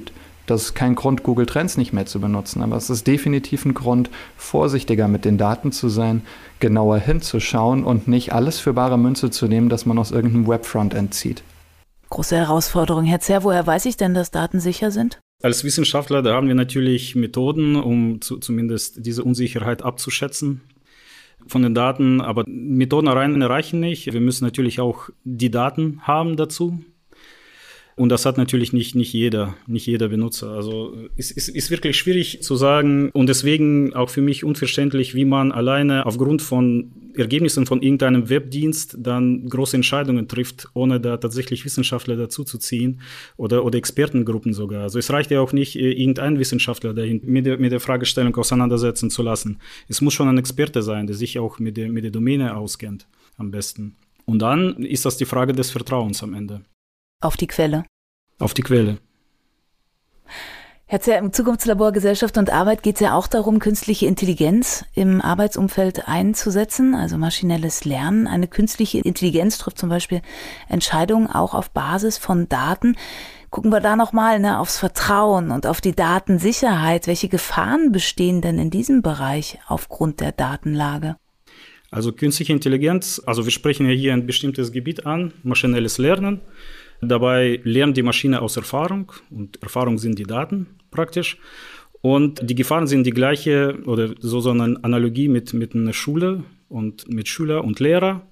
Das 0.50 0.64
ist 0.64 0.74
kein 0.74 0.96
Grund, 0.96 1.22
Google 1.22 1.46
Trends 1.46 1.78
nicht 1.78 1.94
mehr 1.94 2.08
zu 2.08 2.20
benutzen, 2.20 2.64
aber 2.64 2.76
es 2.76 2.90
ist 2.90 3.06
definitiv 3.06 3.66
ein 3.66 3.76
Grund, 3.76 4.10
vorsichtiger 4.36 5.08
mit 5.08 5.24
den 5.24 5.38
Daten 5.38 5.72
zu 5.72 5.90
sein, 5.90 6.24
genauer 6.60 6.98
hinzuschauen 6.98 7.84
und 7.84 8.08
nicht 8.08 8.34
alles 8.34 8.60
für 8.60 8.74
bare 8.74 8.98
Münze 8.98 9.30
zu 9.30 9.48
nehmen, 9.48 9.70
das 9.70 9.86
man 9.86 10.00
aus 10.00 10.10
irgendeinem 10.10 10.48
Webfrontend 10.48 11.14
zieht. 11.14 11.44
Große 12.10 12.36
Herausforderung. 12.36 13.06
Herr 13.06 13.20
Zer, 13.20 13.44
woher 13.44 13.68
weiß 13.68 13.86
ich 13.86 13.96
denn, 13.96 14.16
dass 14.16 14.32
Daten 14.32 14.60
sicher 14.60 14.90
sind? 14.90 15.20
Als 15.44 15.64
Wissenschaftler, 15.64 16.24
da 16.24 16.34
haben 16.34 16.48
wir 16.48 16.56
natürlich 16.56 17.14
Methoden, 17.14 17.76
um 17.76 18.20
zu, 18.20 18.40
zumindest 18.40 19.06
diese 19.06 19.24
Unsicherheit 19.24 19.84
abzuschätzen 19.84 20.62
von 21.46 21.62
den 21.62 21.76
Daten, 21.76 22.22
aber 22.22 22.44
Methoden 22.48 23.08
allein 23.08 23.40
reichen 23.44 23.80
nicht. 23.80 24.12
Wir 24.12 24.20
müssen 24.20 24.46
natürlich 24.46 24.80
auch 24.80 25.10
die 25.24 25.52
Daten 25.52 26.02
haben 26.08 26.38
dazu. 26.38 26.84
Und 28.00 28.08
das 28.08 28.26
hat 28.26 28.38
natürlich 28.38 28.72
nicht, 28.72 28.96
nicht 28.96 29.12
jeder, 29.12 29.56
nicht 29.68 29.86
jeder 29.86 30.08
Benutzer. 30.08 30.52
Also 30.52 30.96
es 31.18 31.32
ist, 31.32 31.50
ist 31.50 31.70
wirklich 31.70 31.98
schwierig 31.98 32.42
zu 32.42 32.56
sagen 32.56 33.10
und 33.10 33.28
deswegen 33.28 33.94
auch 33.94 34.10
für 34.10 34.22
mich 34.22 34.46
unverständlich, 34.46 35.16
wie 35.16 35.26
man 35.26 35.52
alleine 35.52 36.06
aufgrund 36.06 36.42
von 36.42 36.94
Ergebnissen 37.14 37.66
von 37.66 37.82
irgendeinem 37.82 38.30
Webdienst 38.30 38.96
dann 39.02 39.50
große 39.50 39.76
Entscheidungen 39.76 40.30
trifft, 40.30 40.70
ohne 40.74 41.02
da 41.02 41.18
tatsächlich 41.18 41.66
Wissenschaftler 41.66 42.16
dazu 42.16 42.46
zu 42.46 42.58
ziehen 42.58 43.02
oder, 43.36 43.66
oder 43.66 43.78
Expertengruppen 43.78 44.54
sogar. 44.54 44.84
Also 44.84 44.98
es 44.98 45.12
reicht 45.12 45.30
ja 45.32 45.42
auch 45.42 45.52
nicht, 45.52 45.76
äh, 45.76 45.92
irgendein 45.92 46.40
Wissenschaftler 46.40 46.94
dahin 46.94 47.20
mit 47.26 47.46
der, 47.46 47.58
mit 47.58 47.74
der 47.74 47.82
Fragestellung 47.82 48.34
auseinandersetzen 48.38 49.10
zu 49.10 49.24
lassen. 49.24 49.58
Es 49.90 50.00
muss 50.00 50.14
schon 50.14 50.30
ein 50.30 50.38
Experte 50.38 50.84
sein, 50.84 51.06
der 51.06 51.18
sich 51.18 51.38
auch 51.38 51.60
mit 51.60 51.76
der, 51.76 51.90
mit 51.90 52.06
der 52.06 52.12
Domäne 52.12 52.56
auskennt, 52.56 53.08
am 53.36 53.52
besten. 53.52 53.98
Und 54.24 54.40
dann 54.40 54.78
ist 54.86 55.04
das 55.04 55.18
die 55.18 55.26
Frage 55.26 55.52
des 55.52 55.72
Vertrauens 55.72 56.24
am 56.24 56.34
Ende. 56.34 56.62
Auf 57.22 57.36
die 57.36 57.48
Quelle. 57.48 57.84
Auf 58.40 58.54
die 58.54 58.62
Quelle. 58.62 58.98
Herr 60.86 61.02
Zer, 61.02 61.18
im 61.18 61.34
Zukunftslabor 61.34 61.92
Gesellschaft 61.92 62.38
und 62.38 62.50
Arbeit 62.50 62.82
geht 62.82 62.96
es 62.96 63.02
ja 63.02 63.14
auch 63.14 63.28
darum, 63.28 63.60
künstliche 63.60 64.08
Intelligenz 64.08 64.86
im 64.96 65.20
Arbeitsumfeld 65.22 66.08
einzusetzen, 66.08 66.96
also 66.96 67.18
maschinelles 67.18 67.84
Lernen. 67.84 68.26
Eine 68.26 68.48
künstliche 68.48 69.00
Intelligenz 69.00 69.58
trifft 69.58 69.78
zum 69.78 69.90
Beispiel 69.90 70.22
Entscheidungen 70.70 71.28
auch 71.28 71.54
auf 71.54 71.72
Basis 71.72 72.18
von 72.18 72.48
Daten. 72.48 72.96
Gucken 73.50 73.72
wir 73.72 73.82
da 73.82 73.98
nochmal 73.98 74.40
ne, 74.40 74.58
aufs 74.58 74.80
Vertrauen 74.80 75.52
und 75.52 75.68
auf 75.68 75.82
die 75.82 75.96
Datensicherheit. 75.96 77.06
Welche 77.06 77.28
Gefahren 77.28 77.92
bestehen 77.92 78.42
denn 78.42 78.58
in 78.58 78.70
diesem 78.70 79.02
Bereich 79.02 79.60
aufgrund 79.68 80.22
der 80.22 80.32
Datenlage? 80.32 81.18
Also 81.92 82.14
künstliche 82.14 82.54
Intelligenz, 82.54 83.22
also 83.26 83.46
wir 83.46 83.52
sprechen 83.52 83.88
ja 83.88 83.94
hier 83.94 84.14
ein 84.14 84.26
bestimmtes 84.26 84.72
Gebiet 84.72 85.06
an, 85.06 85.34
maschinelles 85.44 85.98
Lernen. 85.98 86.40
Dabei 87.02 87.62
lernt 87.64 87.98
die 87.98 88.04
Maschine 88.04 88.42
aus 88.42 88.58
Erfahrung 88.58 89.12
und 89.30 89.62
Erfahrung 89.62 89.98
sind 89.98 90.20
die 90.20 90.24
Daten 90.24 90.68
praktisch. 90.92 91.38
Und 92.02 92.42
die 92.50 92.56
Gefahren 92.56 92.88
sind 92.88 93.06
die 93.06 93.12
gleiche 93.12 93.80
oder 93.86 94.14
so, 94.20 94.40
so 94.40 94.52
eine 94.52 94.78
Analogie 94.84 95.28
mit, 95.28 95.54
mit 95.54 95.76
einer 95.76 95.94
Schule 95.94 96.44
und 96.70 97.10
mit 97.10 97.28
Schüler 97.28 97.64
und 97.64 97.80
Lehrer. 97.80 98.26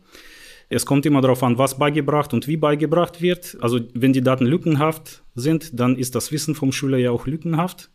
Es 0.70 0.86
kommt 0.86 1.06
immer 1.06 1.22
darauf 1.22 1.44
an, 1.44 1.58
was 1.58 1.78
beigebracht 1.78 2.34
und 2.34 2.48
wie 2.48 2.58
beigebracht 2.58 3.22
wird. 3.22 3.58
Also 3.62 3.80
wenn 3.94 4.14
die 4.14 4.22
Daten 4.22 4.46
lückenhaft 4.46 5.24
sind, 5.36 5.80
dann 5.80 5.96
ist 5.96 6.16
das 6.16 6.32
Wissen 6.32 6.56
vom 6.56 6.72
Schüler 6.72 6.98
ja 6.98 7.12
auch 7.12 7.26
lückenhaft. 7.26 7.90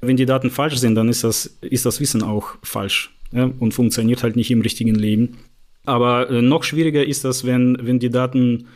Wenn 0.00 0.16
die 0.16 0.26
Daten 0.26 0.50
falsch 0.50 0.76
sind, 0.76 0.96
dann 0.96 1.08
ist 1.08 1.24
das, 1.24 1.58
ist 1.62 1.86
das 1.86 2.00
Wissen 2.00 2.22
auch 2.22 2.56
falsch 2.62 3.14
ja, 3.32 3.50
und 3.58 3.72
funktioniert 3.72 4.22
halt 4.22 4.36
nicht 4.36 4.50
im 4.50 4.60
richtigen 4.60 4.94
Leben. 4.94 5.38
Aber 5.86 6.30
äh, 6.30 6.42
noch 6.42 6.62
schwieriger 6.64 7.04
ist 7.04 7.24
das, 7.24 7.44
wenn, 7.44 7.78
wenn 7.80 7.98
die 7.98 8.10
Daten 8.10 8.68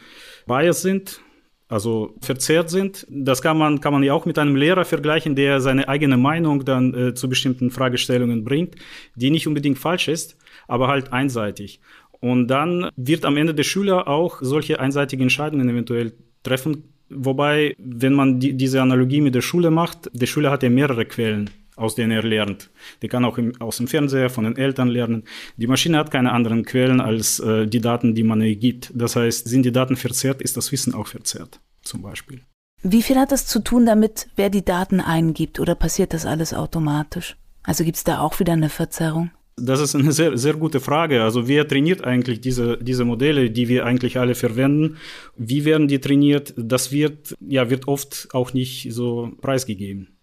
biased 0.49 0.83
sind, 0.83 1.21
also 1.69 2.17
verzerrt 2.21 2.71
sind. 2.71 3.07
Das 3.09 3.41
kann 3.41 3.57
man, 3.57 3.81
kann 3.81 3.93
man 3.93 4.03
ja 4.03 4.15
auch 4.15 4.27
mit 4.27 4.39
einem 4.39 4.57
Lehrer 4.57 4.85
vergleichen, 4.85 5.37
der 5.37 5.61
seine 5.61 5.89
eigene 5.89 6.17
Meinung 6.17 6.65
dann 6.65 6.95
äh, 6.95 7.15
zu 7.15 7.29
bestimmten 7.29 7.71
Fragestellungen 7.71 8.43
bringt, 8.43 8.75
die 9.15 9.31
nicht 9.31 9.47
unbedingt 9.47 9.79
falsch 9.79 10.09
ist, 10.09 10.37
aber 10.67 10.89
halt 10.89 11.13
einseitig. 11.13 11.81
Und 12.21 12.49
dann 12.49 12.91
wird 12.97 13.25
am 13.25 13.37
Ende 13.37 13.55
der 13.55 13.63
Schüler 13.63 14.09
auch 14.09 14.39
solche 14.41 14.81
einseitigen 14.81 15.23
Entscheidungen 15.23 15.69
eventuell 15.69 16.15
treffen. 16.43 16.83
Wobei, 17.11 17.77
wenn 17.79 18.13
man 18.13 18.41
die, 18.41 18.55
diese 18.55 18.83
Analogie 18.83 19.21
mit 19.21 19.35
der 19.35 19.41
Schule 19.41 19.71
macht, 19.71 20.11
der 20.13 20.27
Schüler 20.27 20.51
hat 20.51 20.65
ja 20.65 20.71
mehrere 20.71 21.05
Quellen 21.05 21.51
aus 21.79 21.95
denen 21.95 22.13
er 22.13 22.23
lernt. 22.23 22.71
Der 23.03 23.09
kann 23.09 23.25
auch 23.25 23.39
im, 23.39 23.53
aus 23.61 23.79
dem 23.79 23.89
Fernseher, 23.89 24.31
von 24.31 24.45
den 24.45 24.57
Eltern 24.57 24.89
lernen. 24.89 25.25
Die 25.57 25.67
Maschine 25.67 25.99
hat 25.99 26.11
keine 26.11 26.33
anderen 26.33 26.65
Quellen 26.65 27.01
als 27.01 27.41
äh, 27.41 27.67
die 27.67 27.81
Daten, 27.81 28.15
die 28.15 28.23
man 28.23 28.41
ihr 28.41 28.57
gibt. 28.57 28.91
Das 28.95 29.17
heißt, 29.17 29.49
sind 29.49 29.65
die 29.65 29.73
Daten 29.73 29.97
verzerrt, 29.97 30.43
ist 30.43 30.57
das 30.57 30.73
Wissen 30.73 30.95
auch 30.95 31.07
verzerrt, 31.07 31.61
zum 31.83 32.03
Beispiel. 32.03 32.41
Wie 32.83 33.03
viel 33.03 33.17
hat 33.17 33.33
das 33.33 33.47
zu 33.47 33.61
tun 33.61 33.87
damit, 33.87 34.29
wer 34.37 34.51
die 34.51 34.65
Daten 34.65 35.01
eingibt 35.01 35.59
oder 35.59 35.75
passiert 35.75 36.15
das 36.15 36.27
alles 36.27 36.55
automatisch? 36.55 37.37
Also 37.65 37.85
gibt 37.85 37.97
es 37.97 38.05
da 38.05 38.21
auch 38.21 38.39
wieder 38.39 38.53
eine 38.53 38.69
Verzerrung? 38.69 39.31
Das 39.61 39.81
ist 39.81 39.97
eine 39.97 40.13
sehr, 40.13 40.39
sehr 40.39 40.55
gute 40.55 40.79
Frage. 40.81 41.23
Also 41.23 41.49
wer 41.49 41.67
trainiert 41.67 42.05
eigentlich 42.05 42.41
diese, 42.41 42.79
diese 42.79 43.05
Modelle, 43.05 43.51
die 43.51 43.69
wir 43.69 43.85
eigentlich 43.85 44.19
alle 44.19 44.37
verwenden? 44.37 44.99
Wie 45.37 45.65
werden 45.65 45.89
die 45.89 45.99
trainiert? 45.99 46.55
Das 46.57 46.93
wird, 46.93 47.35
ja, 47.41 47.69
wird 47.69 47.89
oft 47.89 48.29
auch 48.33 48.53
nicht 48.53 48.89
so 48.93 49.33
preisgegeben. 49.41 50.18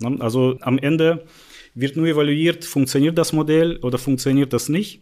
Ne? 0.00 0.16
Also 0.20 0.56
am 0.60 0.78
Ende 0.78 1.24
wird 1.74 1.96
nur 1.96 2.06
evaluiert, 2.06 2.64
funktioniert 2.64 3.18
das 3.18 3.32
Modell 3.32 3.78
oder 3.78 3.98
funktioniert 3.98 4.52
das 4.52 4.68
nicht 4.68 5.00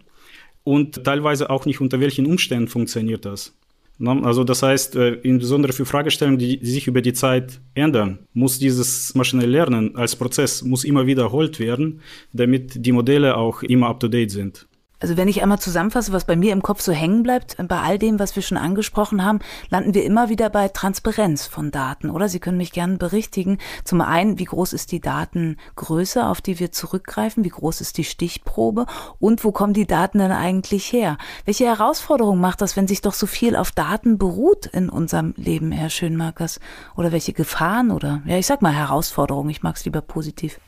und 0.64 1.04
teilweise 1.04 1.50
auch 1.50 1.66
nicht 1.66 1.80
unter 1.80 2.00
welchen 2.00 2.26
Umständen 2.26 2.68
funktioniert 2.68 3.24
das. 3.24 3.54
Ne? 3.98 4.20
Also 4.24 4.44
das 4.44 4.62
heißt, 4.62 4.96
äh, 4.96 5.14
insbesondere 5.22 5.72
für 5.72 5.84
Fragestellungen, 5.84 6.38
die 6.38 6.58
sich 6.62 6.86
über 6.86 7.02
die 7.02 7.12
Zeit 7.12 7.60
ändern, 7.74 8.20
muss 8.32 8.58
dieses 8.58 9.14
maschinelle 9.14 9.50
Lernen 9.50 9.96
als 9.96 10.16
Prozess 10.16 10.62
muss 10.62 10.84
immer 10.84 11.06
wiederholt 11.06 11.58
werden, 11.58 12.00
damit 12.32 12.84
die 12.84 12.92
Modelle 12.92 13.36
auch 13.36 13.62
immer 13.62 13.88
up-to-date 13.88 14.30
sind. 14.30 14.66
Also 15.02 15.16
wenn 15.16 15.26
ich 15.26 15.42
einmal 15.42 15.58
zusammenfasse, 15.58 16.12
was 16.12 16.26
bei 16.26 16.36
mir 16.36 16.52
im 16.52 16.62
Kopf 16.62 16.80
so 16.80 16.92
hängen 16.92 17.24
bleibt, 17.24 17.56
bei 17.66 17.80
all 17.80 17.98
dem, 17.98 18.20
was 18.20 18.36
wir 18.36 18.42
schon 18.42 18.56
angesprochen 18.56 19.24
haben, 19.24 19.40
landen 19.68 19.94
wir 19.94 20.04
immer 20.04 20.28
wieder 20.28 20.48
bei 20.48 20.68
Transparenz 20.68 21.44
von 21.44 21.72
Daten, 21.72 22.08
oder? 22.08 22.28
Sie 22.28 22.38
können 22.38 22.56
mich 22.56 22.70
gerne 22.70 22.98
berichtigen. 22.98 23.58
Zum 23.82 24.00
einen, 24.00 24.38
wie 24.38 24.44
groß 24.44 24.72
ist 24.72 24.92
die 24.92 25.00
Datengröße, 25.00 26.24
auf 26.24 26.40
die 26.40 26.60
wir 26.60 26.70
zurückgreifen? 26.70 27.42
Wie 27.42 27.48
groß 27.48 27.80
ist 27.80 27.98
die 27.98 28.04
Stichprobe? 28.04 28.86
Und 29.18 29.42
wo 29.42 29.50
kommen 29.50 29.74
die 29.74 29.88
Daten 29.88 30.18
denn 30.18 30.30
eigentlich 30.30 30.92
her? 30.92 31.18
Welche 31.46 31.66
Herausforderung 31.66 32.38
macht 32.38 32.60
das, 32.60 32.76
wenn 32.76 32.86
sich 32.86 33.00
doch 33.00 33.14
so 33.14 33.26
viel 33.26 33.56
auf 33.56 33.72
Daten 33.72 34.18
beruht 34.18 34.66
in 34.66 34.88
unserem 34.88 35.34
Leben, 35.36 35.72
Herr 35.72 35.90
Schönmarkers? 35.90 36.60
Oder 36.96 37.10
welche 37.10 37.32
Gefahren 37.32 37.90
oder, 37.90 38.22
ja, 38.24 38.38
ich 38.38 38.46
sag 38.46 38.62
mal 38.62 38.72
Herausforderungen, 38.72 39.50
ich 39.50 39.64
mag 39.64 39.74
es 39.74 39.84
lieber 39.84 40.00
positiv. 40.00 40.60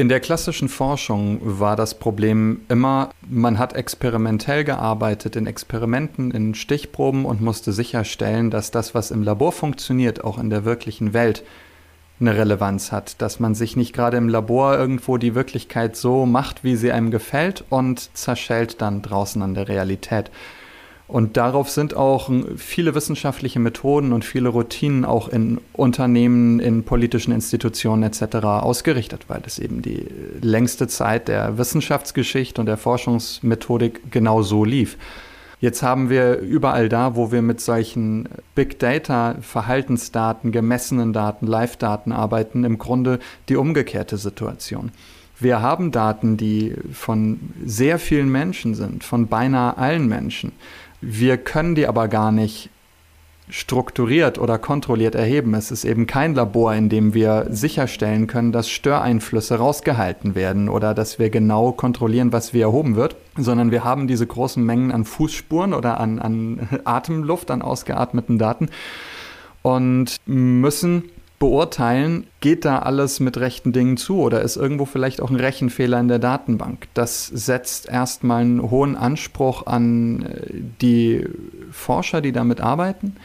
In 0.00 0.08
der 0.08 0.20
klassischen 0.20 0.70
Forschung 0.70 1.40
war 1.42 1.76
das 1.76 1.98
Problem 1.98 2.62
immer, 2.70 3.10
man 3.28 3.58
hat 3.58 3.74
experimentell 3.74 4.64
gearbeitet 4.64 5.36
in 5.36 5.46
Experimenten, 5.46 6.30
in 6.30 6.54
Stichproben 6.54 7.26
und 7.26 7.42
musste 7.42 7.74
sicherstellen, 7.74 8.48
dass 8.48 8.70
das, 8.70 8.94
was 8.94 9.10
im 9.10 9.22
Labor 9.22 9.52
funktioniert, 9.52 10.24
auch 10.24 10.38
in 10.38 10.48
der 10.48 10.64
wirklichen 10.64 11.12
Welt 11.12 11.44
eine 12.18 12.34
Relevanz 12.34 12.92
hat, 12.92 13.20
dass 13.20 13.40
man 13.40 13.54
sich 13.54 13.76
nicht 13.76 13.92
gerade 13.92 14.16
im 14.16 14.30
Labor 14.30 14.74
irgendwo 14.78 15.18
die 15.18 15.34
Wirklichkeit 15.34 15.96
so 15.96 16.24
macht, 16.24 16.64
wie 16.64 16.76
sie 16.76 16.92
einem 16.92 17.10
gefällt 17.10 17.66
und 17.68 18.16
zerschellt 18.16 18.80
dann 18.80 19.02
draußen 19.02 19.42
an 19.42 19.52
der 19.52 19.68
Realität. 19.68 20.30
Und 21.10 21.36
darauf 21.36 21.68
sind 21.68 21.96
auch 21.96 22.30
viele 22.56 22.94
wissenschaftliche 22.94 23.58
Methoden 23.58 24.12
und 24.12 24.24
viele 24.24 24.48
Routinen 24.48 25.04
auch 25.04 25.28
in 25.28 25.60
Unternehmen, 25.72 26.60
in 26.60 26.84
politischen 26.84 27.32
Institutionen 27.32 28.04
etc. 28.04 28.36
ausgerichtet, 28.44 29.24
weil 29.26 29.42
es 29.44 29.58
eben 29.58 29.82
die 29.82 30.06
längste 30.40 30.86
Zeit 30.86 31.26
der 31.26 31.58
Wissenschaftsgeschichte 31.58 32.60
und 32.60 32.66
der 32.66 32.76
Forschungsmethodik 32.76 34.12
genau 34.12 34.42
so 34.42 34.64
lief. 34.64 34.96
Jetzt 35.60 35.82
haben 35.82 36.10
wir 36.10 36.38
überall 36.38 36.88
da, 36.88 37.16
wo 37.16 37.32
wir 37.32 37.42
mit 37.42 37.60
solchen 37.60 38.28
Big 38.54 38.78
Data, 38.78 39.34
Verhaltensdaten, 39.40 40.52
gemessenen 40.52 41.12
Daten, 41.12 41.48
Live-Daten 41.48 42.12
arbeiten, 42.12 42.62
im 42.62 42.78
Grunde 42.78 43.18
die 43.48 43.56
umgekehrte 43.56 44.16
Situation. 44.16 44.92
Wir 45.40 45.60
haben 45.60 45.90
Daten, 45.90 46.36
die 46.36 46.74
von 46.92 47.40
sehr 47.64 47.98
vielen 47.98 48.30
Menschen 48.30 48.76
sind, 48.76 49.02
von 49.02 49.26
beinahe 49.26 49.76
allen 49.76 50.06
Menschen. 50.06 50.52
Wir 51.00 51.38
können 51.38 51.74
die 51.74 51.86
aber 51.86 52.08
gar 52.08 52.32
nicht 52.32 52.70
strukturiert 53.48 54.38
oder 54.38 54.58
kontrolliert 54.58 55.14
erheben. 55.14 55.54
Es 55.54 55.70
ist 55.70 55.84
eben 55.84 56.06
kein 56.06 56.34
Labor, 56.34 56.74
in 56.74 56.88
dem 56.88 57.14
wir 57.14 57.46
sicherstellen 57.50 58.26
können, 58.26 58.52
dass 58.52 58.70
Störeinflüsse 58.70 59.56
rausgehalten 59.56 60.34
werden 60.34 60.68
oder 60.68 60.94
dass 60.94 61.18
wir 61.18 61.30
genau 61.30 61.72
kontrollieren, 61.72 62.32
was 62.32 62.54
wie 62.54 62.60
erhoben 62.60 62.96
wird, 62.96 63.16
sondern 63.36 63.70
wir 63.70 63.84
haben 63.84 64.06
diese 64.06 64.26
großen 64.26 64.64
Mengen 64.64 64.92
an 64.92 65.04
Fußspuren 65.04 65.74
oder 65.74 66.00
an, 66.00 66.18
an 66.18 66.68
Atemluft, 66.84 67.50
an 67.50 67.62
ausgeatmeten 67.62 68.38
Daten 68.38 68.68
und 69.62 70.16
müssen 70.26 71.10
beurteilen, 71.40 72.26
geht 72.40 72.66
da 72.66 72.80
alles 72.80 73.18
mit 73.18 73.38
rechten 73.38 73.72
Dingen 73.72 73.96
zu 73.96 74.20
oder 74.20 74.42
ist 74.42 74.56
irgendwo 74.56 74.84
vielleicht 74.84 75.22
auch 75.22 75.30
ein 75.30 75.36
Rechenfehler 75.36 75.98
in 75.98 76.06
der 76.06 76.18
Datenbank. 76.18 76.86
Das 76.94 77.26
setzt 77.26 77.88
erstmal 77.88 78.42
einen 78.42 78.70
hohen 78.70 78.94
Anspruch 78.94 79.66
an 79.66 80.22
äh, 80.22 80.60
die 80.80 81.24
Forscher, 81.72 82.20
die 82.20 82.32
damit 82.32 82.60
arbeiten 82.60 83.16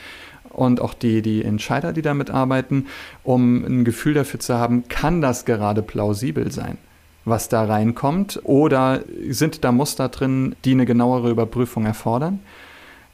und 0.49 0.79
auch 0.79 0.93
die, 0.93 1.21
die 1.21 1.43
Entscheider, 1.43 1.91
die 1.91 2.01
damit 2.01 2.31
arbeiten, 2.31 2.87
um 3.23 3.65
ein 3.65 3.83
Gefühl 3.83 4.13
dafür 4.13 4.39
zu 4.39 4.55
haben, 4.55 4.87
kann 4.87 5.21
das 5.21 5.43
gerade 5.43 5.81
plausibel 5.81 6.53
sein, 6.53 6.77
was 7.25 7.49
da 7.49 7.65
reinkommt 7.65 8.39
oder 8.45 9.01
sind 9.27 9.65
da 9.65 9.73
Muster 9.73 10.07
drin, 10.07 10.55
die 10.63 10.71
eine 10.71 10.85
genauere 10.85 11.29
Überprüfung 11.29 11.85
erfordern. 11.85 12.39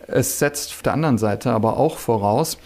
Es 0.05 0.37
setzt 0.37 0.73
auf 0.73 0.83
der 0.83 0.93
anderen 0.93 1.17
Seite 1.17 1.51
aber 1.51 1.77
auch 1.77 1.97
voraus, 1.97 2.59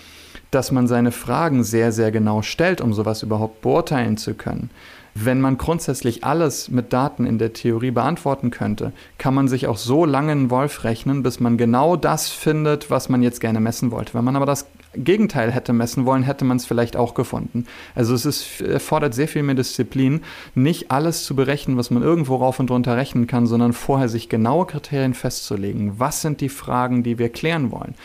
dass 0.56 0.72
man 0.72 0.88
seine 0.88 1.12
Fragen 1.12 1.66
sehr, 1.66 1.92
sehr 1.92 2.12
genau 2.12 2.42
stellt, 2.42 2.80
um 2.80 2.94
sowas 2.94 3.24
überhaupt 3.24 3.62
beurteilen 3.62 4.16
zu 4.16 4.36
können. 4.36 4.70
Wenn 5.14 5.40
man 5.40 5.58
grundsätzlich 5.58 6.24
alles 6.24 6.70
mit 6.70 6.92
Daten 6.92 7.26
in 7.26 7.38
der 7.38 7.54
Theorie 7.54 7.92
beantworten 7.92 8.52
könnte, 8.52 8.92
kann 9.18 9.34
man 9.34 9.48
sich 9.48 9.68
auch 9.68 9.78
so 9.78 10.06
lange 10.06 10.32
einen 10.32 10.50
Wolf 10.50 10.84
rechnen, 10.84 11.24
bis 11.24 11.40
man 11.40 11.58
genau 11.58 11.96
das 11.96 12.30
findet, 12.30 12.90
was 12.90 13.08
man 13.10 13.22
jetzt 13.22 13.40
gerne 13.40 13.60
messen 13.60 13.92
wollte. 13.92 14.14
Wenn 14.14 14.26
man 14.26 14.36
aber 14.36 14.46
das 14.46 14.66
Gegenteil 14.94 15.52
hätte 15.52 15.74
messen 15.74 16.06
wollen, 16.06 16.24
hätte 16.24 16.46
man 16.46 16.58
es 16.58 16.66
vielleicht 16.66 16.96
auch 16.96 17.14
gefunden. 17.14 17.66
Also 17.94 18.14
es 18.14 18.26
ist, 18.26 18.62
erfordert 18.62 19.14
sehr 19.14 19.28
viel 19.28 19.44
mehr 19.44 19.56
Disziplin, 19.56 20.22
nicht 20.54 20.92
alles 20.92 21.26
zu 21.26 21.36
berechnen, 21.36 21.78
was 21.78 21.92
man 21.92 22.04
irgendwo 22.04 22.36
rauf 22.38 22.60
und 22.60 22.72
runter 22.72 22.96
rechnen 22.96 23.28
kann, 23.28 23.46
sondern 23.46 23.74
vorher 23.74 24.10
sich 24.10 24.30
genaue 24.30 24.66
Kriterien 24.66 25.14
festzulegen. 25.14 26.00
Was 26.00 26.22
sind 26.22 26.40
die 26.42 26.50
Fragen, 26.50 27.04
die 27.04 27.20
wir 27.20 27.30
klären 27.30 27.72
wollen? 27.72 27.96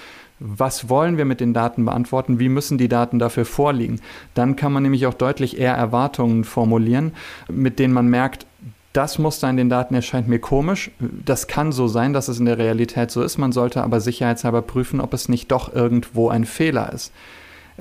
Was 0.41 0.89
wollen 0.89 1.19
wir 1.19 1.27
mit 1.27 1.41
den 1.41 1.55
Daten 1.55 1.85
beantworten, 1.85 2.41
wie 2.41 2.49
müssen 2.49 2.79
die 2.79 2.89
Daten 2.89 3.19
dafür 3.19 3.45
vorliegen. 3.45 4.01
Dann 4.35 4.57
kann 4.57 4.73
man 4.73 4.83
nämlich 4.83 5.07
auch 5.07 5.15
deutlich 5.15 5.59
eher 5.59 5.75
Erwartungen 5.75 6.45
formulieren, 6.45 7.13
mit 7.49 7.79
denen 7.79 7.95
man 7.95 8.09
merkt, 8.09 8.47
das 8.93 9.21
Muster 9.21 9.49
in 9.49 9.57
den 9.57 9.69
Daten 9.69 9.95
erscheint 9.95 10.27
mir 10.27 10.41
komisch. 10.41 10.91
Das 10.99 11.47
kann 11.47 11.71
so 11.71 11.87
sein, 11.87 12.13
dass 12.13 12.27
es 12.27 12.41
in 12.41 12.47
der 12.47 12.59
Realität 12.59 13.13
so 13.13 13.23
ist. 13.23 13.39
Man 13.39 13.53
sollte 13.53 13.85
aber 13.85 14.01
sicherheitshalber 14.01 14.63
prüfen, 14.63 15.01
ob 15.01 15.15
es 15.15 15.29
nicht 15.29 15.53
doch 15.53 15.73
irgendwo 15.73 16.29
ein 16.29 16.45
Fehler 16.45 16.93
ist. 16.93 17.13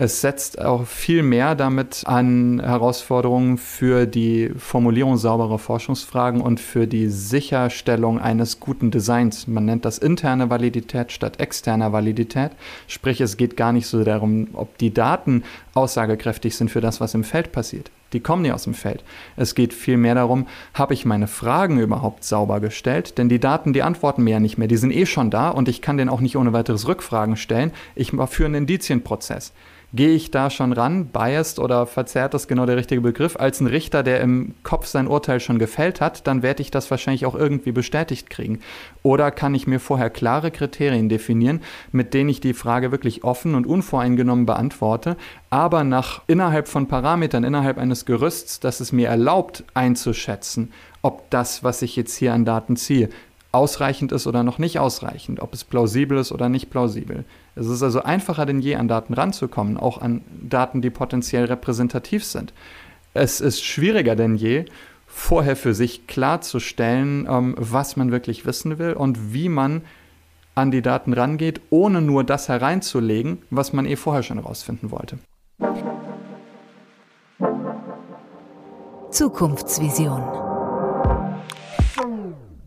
Es 0.02 0.22
setzt 0.22 0.62
auch 0.62 0.88
viel 0.88 1.24
mehr 1.24 1.56
damit 1.56 2.04
an 2.06 2.62
Herausforderungen 2.62 3.58
für 3.58 4.06
die 4.06 4.50
Formulierung 4.58 5.18
sauberer 5.18 5.60
Forschungsfragen 5.60 6.40
und 6.40 6.62
für 6.62 6.88
die 6.88 7.10
Sicherstellung 7.10 8.18
eines 8.18 8.62
guten 8.62 8.92
Designs. 8.92 9.46
Man 9.48 9.66
nennt 9.66 9.84
das 9.84 9.98
interne 9.98 10.50
Validität 10.50 11.12
statt 11.12 11.42
externer 11.42 11.92
Validität. 11.92 12.52
Sprich, 12.88 13.20
es 13.20 13.36
geht 13.36 13.58
gar 13.58 13.74
nicht 13.74 13.88
so 13.88 14.02
darum, 14.06 14.48
ob 14.54 14.78
die 14.78 14.94
Daten 14.94 15.44
aussagekräftig 15.74 16.56
sind 16.56 16.72
für 16.72 16.80
das, 16.80 17.02
was 17.02 17.14
im 17.14 17.26
Feld 17.26 17.52
passiert. 17.52 17.92
Die 18.14 18.22
kommen 18.22 18.44
nicht 18.44 18.54
aus 18.54 18.64
dem 18.64 18.76
Feld. 18.76 19.04
Es 19.36 19.54
geht 19.54 19.74
vielmehr 19.74 20.16
darum, 20.16 20.48
habe 20.74 20.94
ich 20.94 21.04
meine 21.04 21.28
Fragen 21.28 21.78
überhaupt 21.78 22.24
sauber 22.24 22.62
gestellt? 22.62 23.18
Denn 23.18 23.28
die 23.28 23.40
Daten, 23.40 23.74
die 23.74 23.84
antworten 23.84 24.24
mir 24.24 24.32
ja 24.32 24.40
nicht 24.40 24.58
mehr. 24.58 24.70
Die 24.70 24.78
sind 24.78 24.96
eh 24.96 25.06
schon 25.06 25.30
da 25.30 25.50
und 25.50 25.68
ich 25.68 25.82
kann 25.82 25.98
denen 25.98 26.10
auch 26.10 26.22
nicht 26.22 26.38
ohne 26.38 26.54
weiteres 26.54 26.88
Rückfragen 26.88 27.36
stellen. 27.36 27.74
Ich 27.96 28.12
führe 28.12 28.46
einen 28.46 28.56
Indizienprozess 28.56 29.52
gehe 29.94 30.12
ich 30.12 30.30
da 30.30 30.50
schon 30.50 30.72
ran, 30.72 31.08
biased 31.08 31.60
oder 31.60 31.86
verzerrt 31.86 32.34
ist 32.34 32.48
genau 32.48 32.66
der 32.66 32.78
richtige 32.78 33.02
Begriff, 33.02 33.36
als 33.38 33.60
ein 33.60 33.68
Richter, 33.68 34.04
der 34.04 34.22
im 34.22 34.54
Kopf 34.64 34.86
sein 34.86 35.08
Urteil 35.08 35.40
schon 35.40 35.58
gefällt 35.60 36.00
hat, 36.00 36.28
dann 36.28 36.44
werde 36.44 36.62
ich 36.62 36.70
das 36.70 36.92
wahrscheinlich 36.92 37.26
auch 37.26 37.36
irgendwie 37.36 37.72
bestätigt 37.72 38.30
kriegen. 38.30 38.60
Oder 39.02 39.32
kann 39.32 39.56
ich 39.56 39.68
mir 39.68 39.80
vorher 39.80 40.10
klare 40.10 40.52
Kriterien 40.52 41.10
definieren, 41.10 41.62
mit 41.92 42.14
denen 42.14 42.30
ich 42.30 42.40
die 42.40 42.54
Frage 42.54 42.92
wirklich 42.92 43.24
offen 43.24 43.56
und 43.56 43.66
unvoreingenommen 43.66 44.46
beantworte, 44.46 45.18
aber 45.50 45.84
nach 45.84 46.22
innerhalb 46.28 46.68
von 46.68 46.88
Parametern, 46.88 47.44
innerhalb 47.44 47.78
eines 47.80 48.06
Gerüsts, 48.06 48.60
das 48.60 48.80
es 48.82 48.92
mir 48.92 49.08
erlaubt 49.08 49.64
einzuschätzen, 49.74 50.72
ob 51.02 51.30
das, 51.30 51.64
was 51.64 51.82
ich 51.82 51.96
jetzt 51.96 52.16
hier 52.16 52.34
an 52.34 52.46
Daten 52.46 52.76
ziehe, 52.76 53.10
ausreichend 53.52 54.12
ist 54.12 54.28
oder 54.28 54.44
noch 54.44 54.60
nicht 54.60 54.80
ausreichend, 54.80 55.40
ob 55.40 55.54
es 55.54 55.64
plausibel 55.64 56.18
ist 56.18 56.32
oder 56.32 56.50
nicht 56.50 56.70
plausibel. 56.70 57.26
Es 57.56 57.68
ist 57.68 57.82
also 57.82 58.04
einfacher 58.04 58.46
denn 58.46 58.60
je, 58.60 58.76
an 58.76 58.88
Daten 58.88 59.14
ranzukommen, 59.14 59.78
auch 59.78 60.00
an 60.00 60.22
Daten, 60.42 60.82
die 60.82 60.92
potenziell 60.92 61.46
repräsentativ 61.46 62.24
sind. 62.24 62.54
Es 63.14 63.42
ist 63.42 63.64
schwieriger 63.64 64.16
denn 64.16 64.36
je, 64.36 64.66
vorher 65.08 65.56
für 65.56 65.74
sich 65.74 66.06
klarzustellen, 66.06 67.28
ähm, 67.30 67.56
was 67.58 67.98
man 67.98 68.12
wirklich 68.12 68.46
wissen 68.46 68.78
will 68.78 68.94
und 68.94 69.34
wie 69.34 69.50
man 69.50 69.82
an 70.54 70.70
die 70.72 70.82
Daten 70.82 71.14
rangeht, 71.14 71.62
ohne 71.70 72.02
nur 72.02 72.24
das 72.24 72.50
hereinzulegen, 72.50 73.42
was 73.50 73.74
man 73.74 73.86
eh 73.86 73.96
vorher 73.96 74.24
schon 74.24 74.38
herausfinden 74.38 74.92
wollte. 74.92 75.18
Zukunftsvision. 79.12 80.22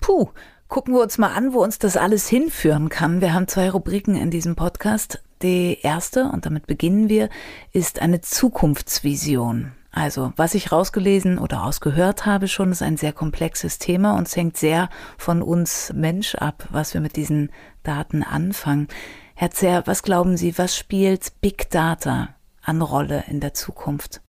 Puh, 0.01 0.31
gucken 0.73 0.95
wir 0.95 1.03
uns 1.03 1.19
mal 1.19 1.35
an, 1.35 1.53
wo 1.53 1.63
uns 1.63 1.79
das 1.79 1.99
alles 1.99 2.27
hinführen 2.29 2.89
kann. 2.89 3.21
Wir 3.21 3.35
haben 3.35 3.47
zwei 3.47 3.69
Rubriken 3.69 4.17
in 4.17 4.31
diesem 4.31 4.57
Podcast. 4.57 5.23
Die 5.43 5.77
erste, 5.83 6.31
und 6.31 6.47
damit 6.47 6.67
beginnen 6.67 7.11
wir, 7.11 7.29
ist 7.73 8.01
eine 8.01 8.23
Zukunftsvision. 8.23 9.73
Also, 9.91 10.33
was 10.37 10.55
ich 10.55 10.73
rausgelesen 10.73 11.39
oder 11.39 11.59
rausgehört 11.59 12.25
habe 12.25 12.49
schon, 12.49 12.73
ist 12.73 12.81
ein 12.81 12.97
sehr 12.97 13.13
komplexes 13.13 13.79
Thema 13.81 14.17
und 14.17 14.29
es 14.29 14.35
hängt 14.35 14.57
sehr 14.57 14.89
von 15.19 15.43
uns 15.43 15.93
Mensch 15.95 16.37
ab, 16.37 16.67
was 16.71 16.95
wir 16.95 17.03
mit 17.03 17.17
diesen 17.17 17.51
Daten 17.83 18.23
anfangen. 18.23 18.89
Herr 19.35 19.51
Zer, 19.51 19.83
was 19.85 20.03
glauben 20.03 20.39
Sie, 20.39 20.57
was 20.57 20.75
spielt 20.75 21.39
Big 21.43 21.69
Data 21.69 22.31
an 22.63 22.81
Rolle 22.81 23.25
in 23.29 23.41
der 23.41 23.53
Zukunft? 23.53 24.23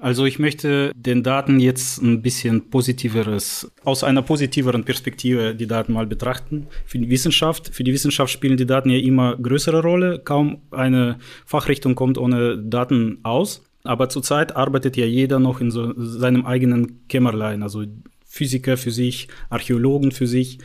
Also 0.00 0.26
ich 0.26 0.38
möchte 0.38 0.92
den 0.94 1.24
Daten 1.24 1.58
jetzt 1.58 2.00
ein 2.00 2.22
bisschen 2.22 2.70
positiveres, 2.70 3.68
aus 3.82 4.04
einer 4.04 4.22
positiveren 4.22 4.84
Perspektive 4.84 5.56
die 5.56 5.66
Daten 5.66 5.92
mal 5.92 6.06
betrachten. 6.06 6.68
Für 6.86 7.00
die 7.00 7.10
Wissenschaft, 7.10 7.74
für 7.74 7.82
die 7.82 7.92
Wissenschaft 7.92 8.32
spielen 8.32 8.56
die 8.56 8.64
Daten 8.64 8.90
ja 8.90 8.98
immer 8.98 9.36
größere 9.36 9.82
Rolle. 9.82 10.20
Kaum 10.20 10.62
eine 10.70 11.18
Fachrichtung 11.44 11.96
kommt 11.96 12.16
ohne 12.16 12.56
Daten 12.58 13.18
aus. 13.24 13.64
Aber 13.82 14.08
zurzeit 14.08 14.54
arbeitet 14.54 14.96
ja 14.96 15.04
jeder 15.04 15.40
noch 15.40 15.60
in 15.60 15.72
so 15.72 15.92
seinem 15.96 16.46
eigenen 16.46 17.08
Kämmerlein, 17.08 17.64
also 17.64 17.84
Physiker 18.24 18.76
für 18.76 18.92
sich, 18.92 19.26
Archäologen 19.50 20.12
für 20.12 20.28
sich. 20.28 20.58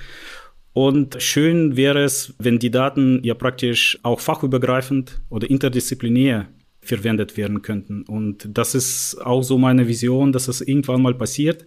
Und 0.73 1.21
schön 1.21 1.75
wäre 1.75 2.03
es, 2.03 2.35
wenn 2.37 2.59
die 2.59 2.71
Daten 2.71 3.19
ja 3.23 3.33
praktisch 3.33 3.97
auch 4.03 4.19
fachübergreifend 4.19 5.21
oder 5.29 5.49
interdisziplinär 5.49 6.49
verwendet 6.83 7.37
werden 7.37 7.61
könnten. 7.61 8.03
Und 8.03 8.47
das 8.51 8.75
ist 8.75 9.15
auch 9.23 9.41
so 9.41 9.57
meine 9.57 9.87
Vision, 9.87 10.31
dass 10.31 10.47
es 10.47 10.61
irgendwann 10.61 11.01
mal 11.01 11.13
passiert 11.13 11.65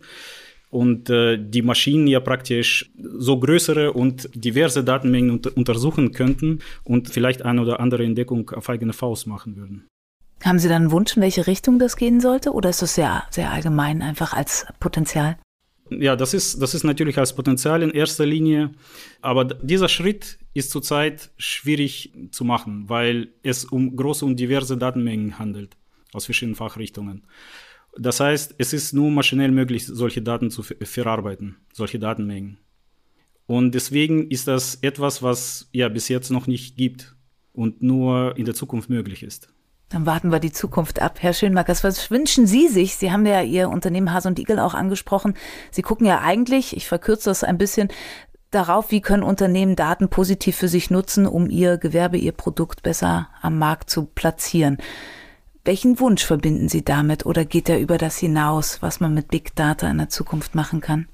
und 0.70 1.10
äh, 1.10 1.38
die 1.38 1.62
Maschinen 1.62 2.06
ja 2.06 2.20
praktisch 2.20 2.90
so 2.98 3.38
größere 3.38 3.92
und 3.92 4.28
diverse 4.34 4.84
Datenmengen 4.84 5.30
unter 5.30 5.56
untersuchen 5.56 6.12
könnten 6.12 6.60
und 6.84 7.08
vielleicht 7.08 7.42
eine 7.42 7.62
oder 7.62 7.80
andere 7.80 8.04
Entdeckung 8.04 8.50
auf 8.50 8.68
eigene 8.68 8.92
Faust 8.92 9.26
machen 9.26 9.56
würden. 9.56 9.86
Haben 10.44 10.58
Sie 10.58 10.68
dann 10.68 10.82
einen 10.82 10.90
Wunsch, 10.90 11.16
in 11.16 11.22
welche 11.22 11.46
Richtung 11.46 11.78
das 11.78 11.96
gehen 11.96 12.20
sollte 12.20 12.52
oder 12.52 12.68
ist 12.70 12.82
das 12.82 12.94
sehr, 12.94 13.24
sehr 13.30 13.50
allgemein 13.50 14.02
einfach 14.02 14.34
als 14.34 14.66
Potenzial? 14.80 15.38
Ja, 15.90 16.16
das 16.16 16.34
ist, 16.34 16.60
das 16.60 16.74
ist 16.74 16.84
natürlich 16.84 17.16
als 17.18 17.34
Potenzial 17.34 17.82
in 17.82 17.90
erster 17.90 18.26
Linie, 18.26 18.72
aber 19.20 19.44
dieser 19.44 19.88
Schritt 19.88 20.38
ist 20.52 20.70
zurzeit 20.70 21.30
schwierig 21.36 22.12
zu 22.32 22.44
machen, 22.44 22.88
weil 22.88 23.28
es 23.42 23.64
um 23.64 23.94
große 23.94 24.24
und 24.24 24.40
diverse 24.40 24.76
Datenmengen 24.76 25.38
handelt 25.38 25.76
aus 26.12 26.24
verschiedenen 26.24 26.56
Fachrichtungen. 26.56 27.24
Das 27.98 28.20
heißt, 28.20 28.56
es 28.58 28.72
ist 28.72 28.92
nur 28.92 29.10
maschinell 29.10 29.52
möglich, 29.52 29.86
solche 29.86 30.22
Daten 30.22 30.50
zu 30.50 30.62
verarbeiten, 30.62 31.56
solche 31.72 31.98
Datenmengen. 31.98 32.58
Und 33.46 33.74
deswegen 33.74 34.28
ist 34.30 34.48
das 34.48 34.76
etwas, 34.82 35.22
was 35.22 35.68
ja 35.72 35.88
bis 35.88 36.08
jetzt 36.08 36.30
noch 36.30 36.46
nicht 36.46 36.76
gibt 36.76 37.14
und 37.52 37.82
nur 37.82 38.36
in 38.36 38.44
der 38.44 38.54
Zukunft 38.54 38.90
möglich 38.90 39.22
ist. 39.22 39.48
Dann 39.88 40.04
warten 40.04 40.32
wir 40.32 40.40
die 40.40 40.52
Zukunft 40.52 41.00
ab. 41.00 41.18
Herr 41.20 41.32
Schönmackers, 41.32 41.84
was 41.84 42.10
wünschen 42.10 42.46
Sie 42.46 42.66
sich? 42.66 42.96
Sie 42.96 43.12
haben 43.12 43.24
ja 43.24 43.42
Ihr 43.42 43.68
Unternehmen 43.68 44.12
Hase 44.12 44.28
und 44.28 44.38
Igel 44.38 44.58
auch 44.58 44.74
angesprochen. 44.74 45.34
Sie 45.70 45.82
gucken 45.82 46.06
ja 46.06 46.20
eigentlich, 46.22 46.76
ich 46.76 46.88
verkürze 46.88 47.30
das 47.30 47.44
ein 47.44 47.56
bisschen, 47.56 47.88
darauf, 48.50 48.90
wie 48.90 49.00
können 49.00 49.22
Unternehmen 49.22 49.76
Daten 49.76 50.08
positiv 50.08 50.56
für 50.56 50.68
sich 50.68 50.90
nutzen, 50.90 51.26
um 51.26 51.50
ihr 51.50 51.78
Gewerbe, 51.78 52.16
ihr 52.16 52.32
Produkt 52.32 52.82
besser 52.82 53.28
am 53.40 53.58
Markt 53.58 53.90
zu 53.90 54.06
platzieren. 54.06 54.78
Welchen 55.64 55.98
Wunsch 56.00 56.24
verbinden 56.24 56.68
Sie 56.68 56.84
damit 56.84 57.26
oder 57.26 57.44
geht 57.44 57.68
er 57.68 57.80
über 57.80 57.98
das 57.98 58.18
hinaus, 58.18 58.82
was 58.82 59.00
man 59.00 59.14
mit 59.14 59.28
Big 59.28 59.54
Data 59.56 59.88
in 59.88 59.98
der 59.98 60.08
Zukunft 60.08 60.54
machen 60.54 60.80
kann? 60.80 61.08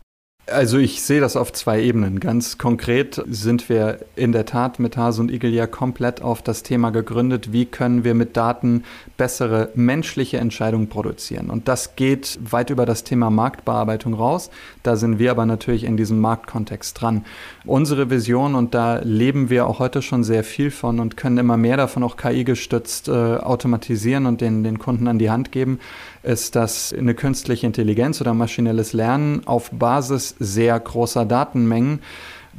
Also 0.47 0.79
ich 0.79 1.03
sehe 1.03 1.21
das 1.21 1.37
auf 1.37 1.53
zwei 1.53 1.81
Ebenen. 1.81 2.19
Ganz 2.19 2.59
konkret 2.59 3.23
sind 3.29 3.69
wir 3.69 4.01
in 4.17 4.33
der 4.33 4.45
Tat 4.45 4.81
mit 4.81 4.97
Hase 4.97 5.21
und 5.23 5.31
Igel 5.31 5.55
ja 5.55 5.69
komplett 5.69 6.21
auf 6.21 6.43
das 6.43 6.65
Thema 6.65 6.91
gegründet, 6.91 7.53
wie 7.53 7.65
können 7.65 8.03
wir 8.03 8.15
mit 8.15 8.37
Daten 8.37 8.83
bessere 9.17 9.69
menschliche 9.77 10.39
Entscheidungen 10.39 10.89
produzieren. 10.89 11.49
Und 11.49 11.69
das 11.69 11.95
geht 11.95 12.41
weit 12.43 12.71
über 12.71 12.87
das 12.87 13.05
Thema 13.05 13.31
Marktbearbeitung 13.31 14.15
raus. 14.15 14.51
Da 14.83 14.97
sind 14.97 15.21
wir 15.21 15.31
aber 15.31 15.47
natürlich 15.47 15.85
in 15.85 15.97
diesem 15.97 16.21
Marktkontext 16.21 17.01
dran. 17.01 17.25
Unsere 17.65 18.11
Vision, 18.11 18.57
und 18.57 18.75
da 18.75 18.99
leben 18.99 19.49
wir 19.49 19.69
auch 19.69 19.79
heute 19.79 20.03
schon 20.03 20.25
sehr 20.25 20.43
viel 20.43 20.73
von 20.73 20.99
und 20.99 21.17
können 21.17 21.39
immer 21.39 21.57
mehr 21.57 21.77
davon 21.77 22.03
auch 22.03 22.17
KI 22.17 22.43
gestützt 22.43 23.07
äh, 23.07 23.13
automatisieren 23.13 24.27
und 24.27 24.41
den, 24.41 24.65
den 24.65 24.81
Kunden 24.81 25.07
an 25.07 25.21
die 25.21 25.31
Hand 25.31 25.53
geben, 25.53 25.79
ist, 26.23 26.57
dass 26.57 26.93
eine 26.93 27.15
künstliche 27.15 27.67
Intelligenz 27.67 28.21
oder 28.21 28.35
maschinelles 28.35 28.93
Lernen 28.93 29.47
auf 29.47 29.71
Basis 29.71 30.35
sehr 30.39 30.79
großer 30.79 31.25
Datenmengen 31.25 32.01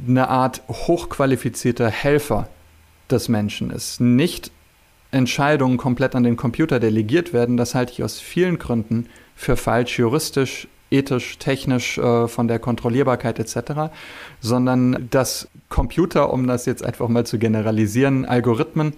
eine 0.06 0.28
Art 0.28 0.62
hochqualifizierter 0.68 1.88
Helfer 1.88 2.48
des 3.10 3.28
Menschen 3.28 3.70
ist. 3.70 4.00
Nicht 4.00 4.50
Entscheidungen 5.10 5.76
komplett 5.76 6.14
an 6.14 6.24
den 6.24 6.36
Computer 6.36 6.80
delegiert 6.80 7.32
werden, 7.32 7.56
das 7.56 7.74
halte 7.74 7.92
ich 7.92 8.02
aus 8.02 8.18
vielen 8.18 8.58
Gründen 8.58 9.08
für 9.36 9.56
falsch, 9.56 9.98
juristisch, 9.98 10.68
ethisch, 10.90 11.38
technisch, 11.38 11.98
äh, 11.98 12.28
von 12.28 12.48
der 12.48 12.58
Kontrollierbarkeit 12.58 13.38
etc., 13.38 13.92
sondern 14.40 15.08
dass 15.10 15.48
Computer, 15.68 16.32
um 16.32 16.46
das 16.46 16.66
jetzt 16.66 16.84
einfach 16.84 17.08
mal 17.08 17.24
zu 17.24 17.38
generalisieren, 17.38 18.24
Algorithmen 18.24 18.94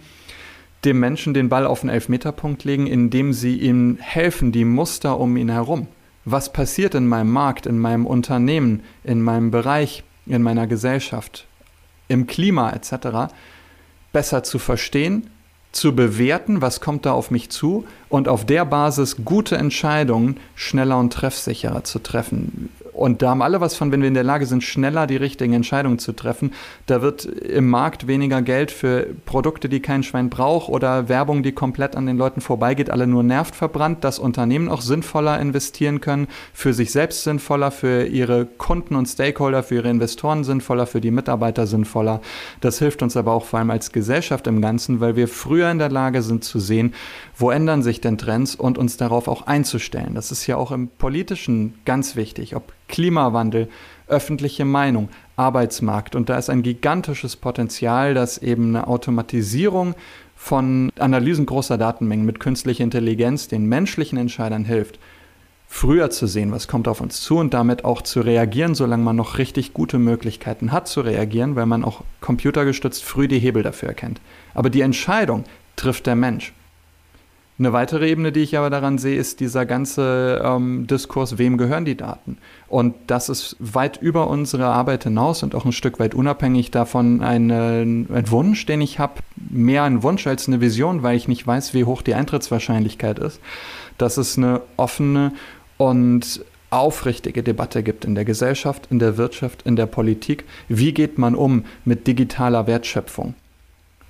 dem 0.87 1.01
Menschen 1.01 1.35
den 1.35 1.49
Ball 1.49 1.67
auf 1.67 1.81
den 1.81 1.91
Elfmeterpunkt 1.91 2.65
legen, 2.65 2.87
indem 2.87 3.33
sie 3.33 3.59
ihm 3.59 3.99
helfen, 4.01 4.53
die 4.53 4.65
Muster 4.65 5.19
um 5.19 5.37
ihn 5.37 5.51
herum. 5.51 5.89
Was 6.25 6.53
passiert 6.53 6.95
in 6.95 7.07
meinem 7.07 7.31
Markt, 7.31 7.67
in 7.67 7.79
meinem 7.79 8.07
Unternehmen, 8.07 8.83
in 9.05 9.21
meinem 9.21 9.51
Bereich, 9.51 10.05
in 10.27 10.43
meiner 10.43 10.67
Gesellschaft, 10.67 11.47
im 12.09 12.27
Klima 12.27 12.71
etc. 12.71 13.33
besser 14.13 14.43
zu 14.43 14.59
verstehen, 14.59 15.29
zu 15.73 15.95
bewerten, 15.95 16.63
was 16.63 16.81
kommt 16.81 17.05
da 17.05 17.13
auf 17.13 17.31
mich 17.31 17.51
zu 17.51 17.85
und 18.09 18.29
auf 18.29 18.47
der 18.47 18.65
Basis 18.65 19.25
gute 19.25 19.57
Entscheidungen 19.57 20.39
schneller 20.55 20.99
und 20.99 21.13
treffsicherer 21.13 21.85
zu 21.85 21.99
treffen. 21.99 22.71
Und 22.97 23.21
da 23.21 23.31
haben 23.31 23.43
alle 23.43 23.61
was 23.61 23.77
von, 23.77 23.93
wenn 23.93 24.01
wir 24.01 24.09
in 24.09 24.15
der 24.15 24.25
Lage 24.25 24.47
sind, 24.47 24.65
schneller 24.65 25.07
die 25.07 25.17
richtigen 25.17 25.53
Entscheidungen 25.53 25.99
zu 25.99 26.13
treffen. 26.13 26.53
Da 26.87 27.03
wird 27.03 27.27
im 27.27 27.69
Markt 27.69 28.07
weniger 28.07 28.41
Geld 28.41 28.71
für 28.71 29.07
Produkte, 29.27 29.69
die 29.69 29.81
kein 29.81 30.03
Schwein 30.03 30.31
braucht 30.31 30.71
oder 30.71 31.09
Werbung, 31.09 31.43
die 31.43 31.53
komplett 31.53 31.95
an 31.95 32.07
den 32.07 32.17
Leuten 32.17 32.41
vorbeigeht, 32.41 32.89
alle 32.89 33.07
nur 33.07 33.23
nervt 33.23 33.55
verbrannt, 33.55 34.03
dass 34.03 34.19
Unternehmen 34.19 34.69
auch 34.69 34.81
sinnvoller 34.81 35.39
investieren 35.39 36.01
können, 36.01 36.27
für 36.55 36.73
sich 36.73 36.91
selbst 36.91 37.25
sinnvoller, 37.25 37.71
für 37.71 38.07
ihre 38.07 38.47
Kunden 38.47 38.95
und 38.97 39.07
Stakeholder, 39.07 39.63
für 39.63 39.77
ihre 39.77 39.91
Investoren 39.91 40.43
sinnvoller, 40.43 40.87
für 40.87 41.03
die 41.03 41.11
Mitarbeiter 41.11 41.67
sinnvoller. 41.67 42.23
Das 42.63 42.79
hilft 42.79 43.03
uns 43.03 43.17
aber 43.17 43.33
auch 43.33 43.45
vor 43.45 43.59
allem 43.59 43.71
als 43.71 43.93
Gesellschaft 43.93 44.47
im 44.47 44.63
Ganzen, 44.63 45.01
weil 45.01 45.17
wir 45.17 45.29
früher 45.29 45.71
in 45.71 45.79
der 45.79 45.91
Lage 45.91 46.23
sind 46.23 46.45
zu 46.45 46.59
sehen, 46.59 46.95
wo 47.39 47.51
ändern 47.51 47.83
sich 47.83 48.01
denn 48.01 48.17
Trends 48.17 48.55
und 48.55 48.79
uns 48.79 48.97
darauf 48.97 49.29
auch 49.29 49.47
einzustellen. 49.47 50.15
Das 50.15 50.33
ist 50.33 50.47
ja 50.47 50.57
auch 50.57 50.73
im 50.73 50.89
politischen 50.89 51.75
ganz 51.85 52.17
wichtig, 52.17 52.57
ob 52.57 52.73
Klimawandel, 52.89 53.69
öffentliche 54.09 54.65
Meinung, 54.65 55.11
Arbeitsmarkt. 55.37 56.17
Und 56.17 56.31
da 56.31 56.39
ist 56.39 56.49
ein 56.49 56.63
gigantisches 56.63 57.37
Potenzial, 57.37 58.15
dass 58.15 58.39
eben 58.39 58.75
eine 58.75 58.87
Automatisierung 58.87 59.95
von 60.35 60.91
Analysen 60.99 61.45
großer 61.45 61.77
Datenmengen 61.77 62.25
mit 62.25 62.41
künstlicher 62.41 62.85
Intelligenz 62.85 63.49
den 63.49 63.67
menschlichen 63.67 64.19
Entscheidern 64.19 64.65
hilft, 64.65 64.99
früher 65.67 66.09
zu 66.11 66.27
sehen, 66.27 66.53
was 66.53 66.69
kommt 66.69 66.89
auf 66.89 67.01
uns 67.03 67.21
zu 67.21 67.37
und 67.37 67.53
damit 67.53 67.85
auch 67.85 68.01
zu 68.01 68.21
reagieren, 68.21 68.75
solange 68.75 69.03
man 69.03 69.17
noch 69.17 69.37
richtig 69.37 69.75
gute 69.75 69.99
Möglichkeiten 69.99 70.73
hat 70.73 70.89
zu 70.89 71.03
reagieren, 71.03 71.55
weil 71.57 71.67
man 71.67 71.85
auch 71.85 72.03
computergestützt 72.21 73.05
früh 73.05 73.29
die 73.29 73.41
Hebel 73.41 73.63
dafür 73.63 73.91
erkennt. 73.91 74.21
Aber 74.55 74.71
die 74.71 74.81
Entscheidung 74.81 75.45
trifft 75.75 76.07
der 76.07 76.17
Mensch. 76.17 76.55
Eine 77.59 77.73
weitere 77.73 78.11
Ebene, 78.11 78.33
die 78.33 78.41
ich 78.41 78.59
aber 78.59 78.69
daran 78.69 78.99
sehe, 78.99 79.17
ist 79.17 79.41
dieser 79.41 79.65
ganze 79.65 80.43
ähm, 80.45 80.87
Diskurs, 80.87 81.39
wem 81.39 81.57
gehören 81.57 81.87
die 81.87 81.97
Daten? 81.97 82.37
Und 82.69 82.95
das 83.07 83.31
ist 83.31 83.57
weit 83.59 83.97
über 84.03 84.29
unsere 84.29 84.67
Arbeit 84.67 85.05
hinaus 85.05 85.43
und 85.43 85.55
auch 85.55 85.65
ein 85.65 85.73
Stück 85.73 85.99
weit 85.99 86.15
unabhängig 86.15 86.71
davon 86.71 87.23
ein, 87.23 87.51
ein 87.51 88.31
Wunsch, 88.31 88.67
den 88.67 88.83
ich 88.83 88.99
habe, 88.99 89.21
mehr 89.37 89.85
ein 89.85 90.03
Wunsch 90.03 90.27
als 90.27 90.49
eine 90.49 90.61
Vision, 90.61 91.03
weil 91.03 91.17
ich 91.17 91.29
nicht 91.29 91.47
weiß, 91.47 91.73
wie 91.73 91.85
hoch 91.85 92.03
die 92.03 92.15
Eintrittswahrscheinlichkeit 92.15 93.19
ist, 93.19 93.41
dass 93.97 94.19
es 94.19 94.37
eine 94.37 94.61
offene 94.77 95.33
und 95.79 96.45
aufrichtige 96.69 97.43
Debatte 97.43 97.83
gibt 97.83 98.05
in 98.05 98.15
der 98.15 98.27
Gesellschaft, 98.27 98.89
in 98.91 98.99
der 98.99 99.17
Wirtschaft, 99.17 99.63
in 99.63 99.77
der 99.77 99.87
Politik. 99.87 100.45
Wie 100.69 100.93
geht 100.93 101.17
man 101.17 101.35
um 101.35 101.65
mit 101.87 102.07
digitaler 102.07 102.67
Wertschöpfung? 102.67 103.35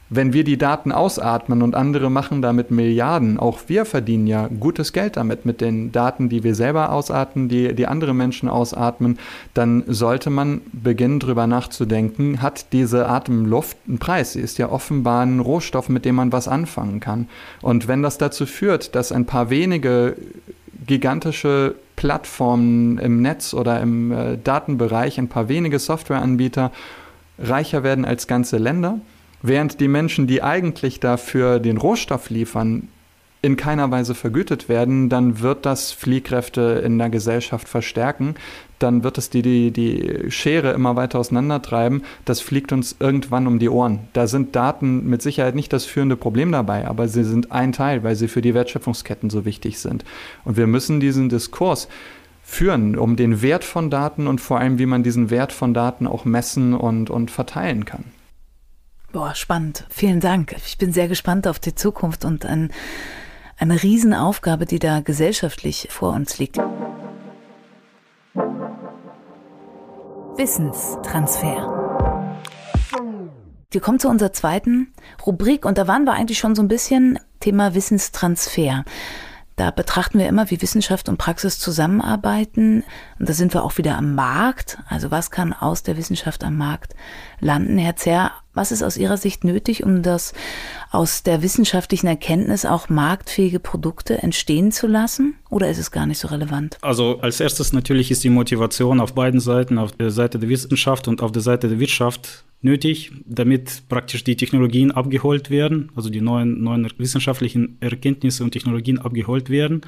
Wenn 0.09 0.33
wir 0.33 0.45
die 0.45 0.57
Daten 0.57 0.93
ausatmen 0.93 1.63
und 1.63 1.75
andere 1.75 2.11
machen 2.11 2.41
damit 2.41 2.71
Milliarden, 2.71 3.39
auch 3.39 3.61
wir 3.67 3.85
verdienen 3.85 4.27
ja 4.27 4.49
gutes 4.49 4.93
Geld 4.93 5.17
damit, 5.17 5.45
mit 5.45 5.61
den 5.61 5.91
Daten, 5.91 6.29
die 6.29 6.45
wir 6.45 6.55
selber 6.55 6.93
ausatmen, 6.93 7.49
die, 7.49 7.75
die 7.75 7.87
andere 7.87 8.15
Menschen 8.15 8.49
ausatmen, 8.49 9.19
dann 9.55 9.83
sollte 9.89 10.31
man 10.31 10.61
beginnen, 10.73 11.19
darüber 11.19 11.47
nachzudenken, 11.47 12.41
hat 12.41 12.73
diese 12.73 13.09
Atemluft 13.09 13.77
einen 13.89 13.99
Preis? 13.99 14.35
Sie 14.35 14.41
ist 14.41 14.59
ja 14.59 14.71
offenbar 14.71 15.25
ein 15.25 15.41
Rohstoff, 15.41 15.89
mit 15.89 16.05
dem 16.05 16.15
man 16.15 16.31
was 16.31 16.47
anfangen 16.47 17.01
kann. 17.01 17.29
Und 17.61 17.89
wenn 17.89 18.03
das 18.03 18.19
dazu 18.19 18.47
führt, 18.47 18.95
dass 18.95 19.11
ein 19.11 19.27
paar 19.27 19.51
wenige 19.51 20.17
gigantische 20.87 21.75
Plattformen 21.97 22.99
im 22.99 23.23
Netz 23.23 23.55
oder 23.55 23.81
im 23.81 24.13
äh, 24.13 24.39
Datenbereich, 24.43 25.19
ein 25.19 25.29
paar 25.29 25.49
wenige 25.49 25.79
Softwareanbieter 25.79 26.71
reicher 27.39 27.83
werden 27.83 28.05
als 28.05 28.27
ganze 28.27 28.59
Länder, 28.59 29.01
während 29.47 29.81
die 29.81 29.89
Menschen, 29.89 30.27
die 30.27 30.43
eigentlich 30.43 31.01
dafür 31.01 31.61
den 31.61 31.77
Rohstoff 31.77 32.31
liefern, 32.31 32.89
in 33.47 33.57
keiner 33.57 33.91
Weise 33.93 34.17
vergütet 34.17 34.69
werden, 34.69 35.09
dann 35.09 35.41
wird 35.41 35.67
das 35.67 35.93
Fliehkräfte 35.93 36.83
in 36.85 36.99
der 36.99 37.11
Gesellschaft 37.11 37.69
verstärken. 37.69 38.35
Dann 38.81 39.05
wird 39.05 39.19
es 39.19 39.31
die, 39.31 39.43
die, 39.43 39.71
die 39.71 40.31
Schere 40.33 40.73
immer 40.73 40.97
weiter 40.97 41.21
auseinandertreiben. 41.21 42.03
Das 42.25 42.41
fliegt 42.41 42.73
uns 42.73 42.97
irgendwann 42.99 43.47
um 43.47 43.61
die 43.61 43.69
Ohren. 43.69 44.01
Da 44.15 44.27
sind 44.27 44.57
Daten 44.57 45.09
mit 45.09 45.23
Sicherheit 45.23 45.55
nicht 45.55 45.73
das 45.73 45.85
führende 45.85 46.17
Problem 46.17 46.51
dabei, 46.51 46.89
aber 46.89 47.07
sie 47.07 47.23
sind 47.23 47.53
ein 47.53 47.73
Teil, 47.73 48.03
weil 48.03 48.17
sie 48.17 48.27
für 48.27 48.43
die 48.43 48.53
Wertschöpfungsketten 48.53 49.31
so 49.31 49.45
wichtig 49.45 49.79
sind. 49.79 50.05
Und 50.45 50.57
wir 50.57 50.67
müssen 50.67 50.99
diesen 50.99 51.29
Diskurs 51.29 51.89
führen, 52.43 52.97
um 52.97 53.15
den 53.15 53.43
Wert 53.43 53.65
von 53.65 53.91
Daten 53.91 54.27
und 54.27 54.41
vor 54.41 54.59
allem, 54.59 54.81
wie 54.81 54.87
man 54.87 55.05
diesen 55.05 55.31
Wert 55.31 55.53
von 55.53 55.73
Daten 55.73 56.09
auch 56.09 56.25
messen 56.25 56.75
und, 56.75 57.11
und 57.11 57.31
verteilen 57.31 57.85
kann. 57.85 58.05
Boah, 59.17 59.35
spannend. 59.35 59.87
Vielen 59.89 60.21
Dank. 60.21 60.55
Ich 60.67 60.77
bin 60.77 60.93
sehr 60.93 61.09
gespannt 61.09 61.49
auf 61.49 61.59
die 61.59 61.75
Zukunft 61.75 62.27
und 62.27 62.45
ein, 62.45 62.71
eine 63.57 63.83
Riesenaufgabe, 63.83 64.67
die 64.67 64.79
da 64.79 65.01
gesellschaftlich 65.01 65.89
vor 65.91 66.13
uns 66.13 66.37
liegt. 66.37 66.59
Wissenstransfer. 70.37 72.13
Wir 73.71 73.81
kommen 73.81 73.99
zu 73.99 74.11
unserer 74.11 74.35
zweiten 74.35 74.93
Rubrik 75.25 75.65
und 75.65 75.79
da 75.79 75.89
waren 75.89 76.05
wir 76.05 76.13
eigentlich 76.13 76.39
schon 76.39 76.55
so 76.55 76.61
ein 76.61 76.69
bisschen 76.69 77.19
Thema 77.41 77.75
Wissenstransfer. 77.75 78.85
Da 79.57 79.71
betrachten 79.71 80.19
wir 80.19 80.29
immer, 80.29 80.51
wie 80.51 80.61
Wissenschaft 80.61 81.09
und 81.09 81.17
Praxis 81.17 81.59
zusammenarbeiten. 81.59 82.85
Und 83.19 83.27
da 83.27 83.33
sind 83.33 83.55
wir 83.55 83.65
auch 83.65 83.79
wieder 83.79 83.97
am 83.97 84.15
Markt. 84.15 84.77
Also 84.87 85.11
was 85.11 85.31
kann 85.31 85.55
aus 85.55 85.83
der 85.83 85.97
Wissenschaft 85.97 86.45
am 86.45 86.59
Markt 86.59 86.95
landen? 87.41 87.79
Herr 87.79 87.97
Zerr, 87.97 88.33
was 88.57 88.73
ist 88.73 88.83
aus 88.83 88.97
Ihrer 88.97 89.17
Sicht 89.17 89.45
nötig, 89.45 89.85
um 89.85 90.03
das 90.03 90.33
aus 90.91 91.23
der 91.23 91.43
wissenschaftlichen 91.43 92.07
Erkenntnis 92.07 92.65
auch 92.65 92.89
marktfähige 92.89 93.61
Produkte 93.61 94.23
entstehen 94.23 94.73
zu 94.73 94.87
lassen? 94.87 95.37
Oder 95.51 95.69
ist 95.69 95.79
es 95.79 95.91
gar 95.91 96.07
nicht 96.07 96.19
so 96.19 96.29
relevant? 96.29 96.79
Also 96.81 97.19
als 97.21 97.41
erstes 97.41 97.73
natürlich 97.73 98.11
ist 98.11 98.25
die 98.25 98.31
Motivation 98.31 99.01
auf 99.01 99.15
beiden 99.15 99.41
Seiten, 99.41 99.79
auf 99.79 99.93
der 99.93 100.11
Seite 100.11 100.39
der 100.39 100.49
Wissenschaft 100.49 101.07
und 101.07 101.23
auf 101.23 101.33
der 101.33 101.43
Seite 101.43 101.69
der 101.69 101.79
Wirtschaft 101.79 102.45
nötig, 102.63 103.13
damit 103.27 103.83
praktisch 103.89 104.25
die 104.25 104.37
Technologien 104.37 104.91
abgeholt 104.91 105.51
werden, 105.51 105.93
also 105.95 106.11
die 106.11 106.21
neuen, 106.21 106.63
neuen 106.63 106.89
wissenschaftlichen 106.99 107.77
Erkenntnisse 107.81 108.43
und 108.43 108.53
Technologien 108.53 108.99
abgeholt 108.99 109.51
werden. 109.51 109.83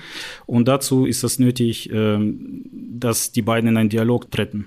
Und 0.46 0.68
dazu 0.68 1.06
ist 1.06 1.24
es 1.24 1.38
nötig, 1.38 1.90
ähm, 1.92 2.64
dass 2.72 3.32
die 3.32 3.42
beiden 3.42 3.70
in 3.70 3.76
einen 3.76 3.88
Dialog 3.88 4.30
treten. 4.30 4.66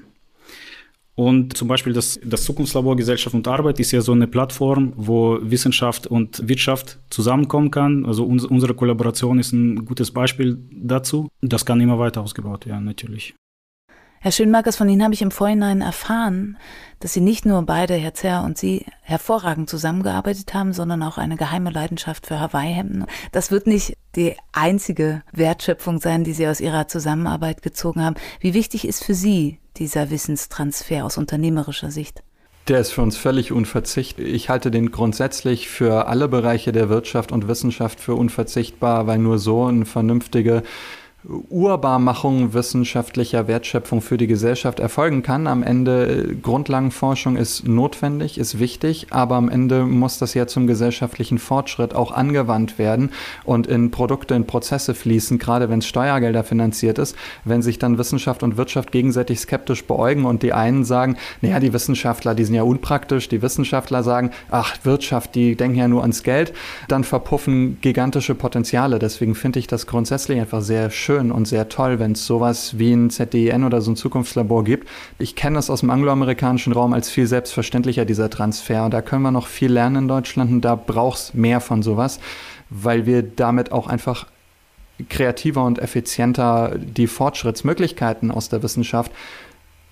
Und 1.22 1.56
zum 1.56 1.68
Beispiel 1.68 1.94
das, 1.94 2.20
das 2.24 2.44
Zukunftslabor 2.46 2.96
Gesellschaft 2.96 3.36
und 3.36 3.48
Arbeit 3.48 3.80
ist 3.80 3.92
ja 3.92 4.02
so 4.02 4.12
eine 4.12 4.26
Plattform, 4.26 4.92
wo 4.96 5.38
Wissenschaft 5.40 6.08
und 6.08 6.50
Wirtschaft 6.50 6.98
zusammenkommen 7.12 7.70
kann. 7.70 8.08
Also 8.08 8.26
uns, 8.26 8.44
unsere 8.44 8.74
Kollaboration 8.74 9.38
ist 9.38 9.52
ein 9.52 9.86
gutes 9.86 10.10
Beispiel 10.10 10.58
dazu. 10.72 11.30
Das 11.44 11.64
kann 11.64 11.80
immer 11.80 12.00
weiter 12.00 12.22
ausgebaut 12.22 12.66
werden, 12.66 12.86
natürlich. 12.86 13.36
Herr 14.20 14.32
Schönmarkers, 14.32 14.78
von 14.78 14.90
Ihnen 14.90 15.04
habe 15.04 15.14
ich 15.14 15.22
im 15.22 15.30
Vorhinein 15.30 15.82
erfahren, 15.82 16.58
dass 17.00 17.14
Sie 17.14 17.22
nicht 17.22 17.46
nur 17.46 17.62
beide, 17.68 17.94
Herr 17.94 18.16
Zerr 18.16 18.44
und 18.44 18.58
Sie, 18.58 18.88
hervorragend 19.04 19.70
zusammengearbeitet 19.70 20.56
haben, 20.56 20.74
sondern 20.74 21.04
auch 21.04 21.20
eine 21.20 21.38
geheime 21.38 21.70
Leidenschaft 21.70 22.26
für 22.26 22.40
Hawaii-Hemden. 22.40 23.06
Das 23.32 23.52
wird 23.52 23.68
nicht 23.68 23.96
die 24.16 24.36
einzige 24.54 25.22
Wertschöpfung 25.32 26.00
sein, 26.00 26.24
die 26.24 26.34
Sie 26.34 26.48
aus 26.48 26.62
Ihrer 26.62 26.88
Zusammenarbeit 26.88 27.62
gezogen 27.62 28.04
haben. 28.04 28.16
Wie 28.40 28.56
wichtig 28.56 28.88
ist 28.88 29.04
für 29.04 29.14
Sie 29.14 29.60
dieser 29.78 30.10
Wissenstransfer 30.10 31.06
aus 31.06 31.18
unternehmerischer 31.18 31.92
Sicht? 31.92 32.24
Der 32.68 32.80
ist 32.80 32.92
für 32.92 33.02
uns 33.02 33.18
völlig 33.18 33.52
unverzichtbar. 33.52 34.26
Ich 34.26 34.50
halte 34.50 34.70
den 34.70 34.92
grundsätzlich 34.92 35.68
für 35.68 36.08
alle 36.08 36.28
Bereiche 36.28 36.72
der 36.72 36.90
Wirtschaft 36.90 37.32
und 37.32 37.48
Wissenschaft 37.48 38.00
für 38.00 38.14
unverzichtbar, 38.14 39.08
weil 39.08 39.18
nur 39.18 39.40
so 39.40 39.66
eine 39.66 39.86
vernünftige 39.86 40.62
Urbarmachung 41.24 42.56
wissenschaftlicher 42.56 43.48
Wertschöpfung 43.48 44.02
für 44.02 44.18
die 44.18 44.26
Gesellschaft 44.26 44.80
erfolgen 44.80 45.22
kann. 45.22 45.46
Am 45.46 45.62
Ende 45.62 46.08
äh, 46.08 46.36
Grundlagenforschung 46.36 47.36
ist 47.36 47.68
notwendig, 47.68 48.40
ist 48.40 48.58
wichtig, 48.58 49.08
aber 49.12 49.36
am 49.36 49.48
Ende 49.48 49.86
muss 49.86 50.18
das 50.18 50.34
ja 50.34 50.48
zum 50.48 50.66
gesellschaftlichen 50.66 51.38
Fortschritt 51.38 51.94
auch 51.94 52.12
angewandt 52.12 52.80
werden 52.80 53.12
und 53.44 53.68
in 53.68 53.92
Produkte, 53.92 54.34
in 54.34 54.48
Prozesse 54.48 54.96
fließen, 54.96 55.38
gerade 55.38 55.70
wenn 55.70 55.80
es 55.80 55.86
Steuergelder 55.86 56.44
finanziert 56.44 56.98
ist. 56.98 57.16
Wenn 57.46 57.62
sich 57.62 57.78
dann 57.78 58.00
Wissenschaft 58.00 58.42
und 58.42 58.58
Wirtschaft 58.58 58.92
gegenseitig 58.92 59.42
skeptisch 59.42 59.86
beäugen 59.86 60.26
und 60.26 60.42
die 60.42 60.54
einen 60.54 60.84
sagen, 60.86 61.18
naja, 61.42 61.60
die 61.60 61.72
Wissenschaftler, 61.72 62.34
die 62.34 62.46
sind 62.46 62.56
ja 62.56 62.64
unpraktisch, 62.64 63.30
die 63.30 63.44
Wissenschaftler 63.44 64.02
sagen, 64.02 64.32
ach, 64.50 64.76
Wirtschaft, 64.84 65.36
die 65.36 65.56
denken 65.56 65.78
ja 65.78 65.88
nur 65.88 66.02
ans 66.02 66.24
Geld, 66.24 66.52
dann 66.88 67.04
verpuffen 67.04 67.78
gigantische 67.80 68.34
Potenziale. 68.34 68.98
Deswegen 68.98 69.36
finde 69.36 69.60
ich 69.60 69.68
das 69.68 69.86
grundsätzlich 69.86 70.40
einfach 70.40 70.62
sehr 70.62 70.90
schön 70.90 71.11
schön 71.12 71.32
und 71.32 71.46
sehr 71.46 71.68
toll, 71.68 72.00
wenn 72.00 72.14
es 72.14 72.26
sowas 72.26 72.78
wie 72.80 72.94
ein 72.94 73.10
ZDN 73.10 73.66
oder 73.66 73.82
so 73.82 73.92
ein 73.92 73.96
Zukunftslabor 73.96 74.64
gibt. 74.64 74.88
Ich 75.20 75.36
kenne 75.36 75.56
das 75.56 75.70
aus 75.70 75.82
dem 75.82 75.90
angloamerikanischen 75.90 76.72
Raum 76.72 76.94
als 76.94 77.10
viel 77.10 77.28
selbstverständlicher, 77.28 78.06
dieser 78.06 78.30
Transfer. 78.30 78.86
Und 78.86 78.94
da 78.94 79.02
können 79.02 79.24
wir 79.24 79.32
noch 79.32 79.48
viel 79.48 79.72
lernen 79.72 80.04
in 80.04 80.08
Deutschland 80.08 80.52
und 80.52 80.62
da 80.62 80.76
braucht 80.76 81.20
es 81.20 81.34
mehr 81.34 81.60
von 81.60 81.84
sowas, 81.84 82.20
weil 82.70 83.06
wir 83.06 83.24
damit 83.24 83.74
auch 83.74 83.88
einfach 83.88 84.28
kreativer 85.10 85.66
und 85.66 85.80
effizienter 85.80 86.78
die 86.78 87.08
Fortschrittsmöglichkeiten 87.08 88.32
aus 88.32 88.48
der 88.48 88.64
Wissenschaft 88.64 89.12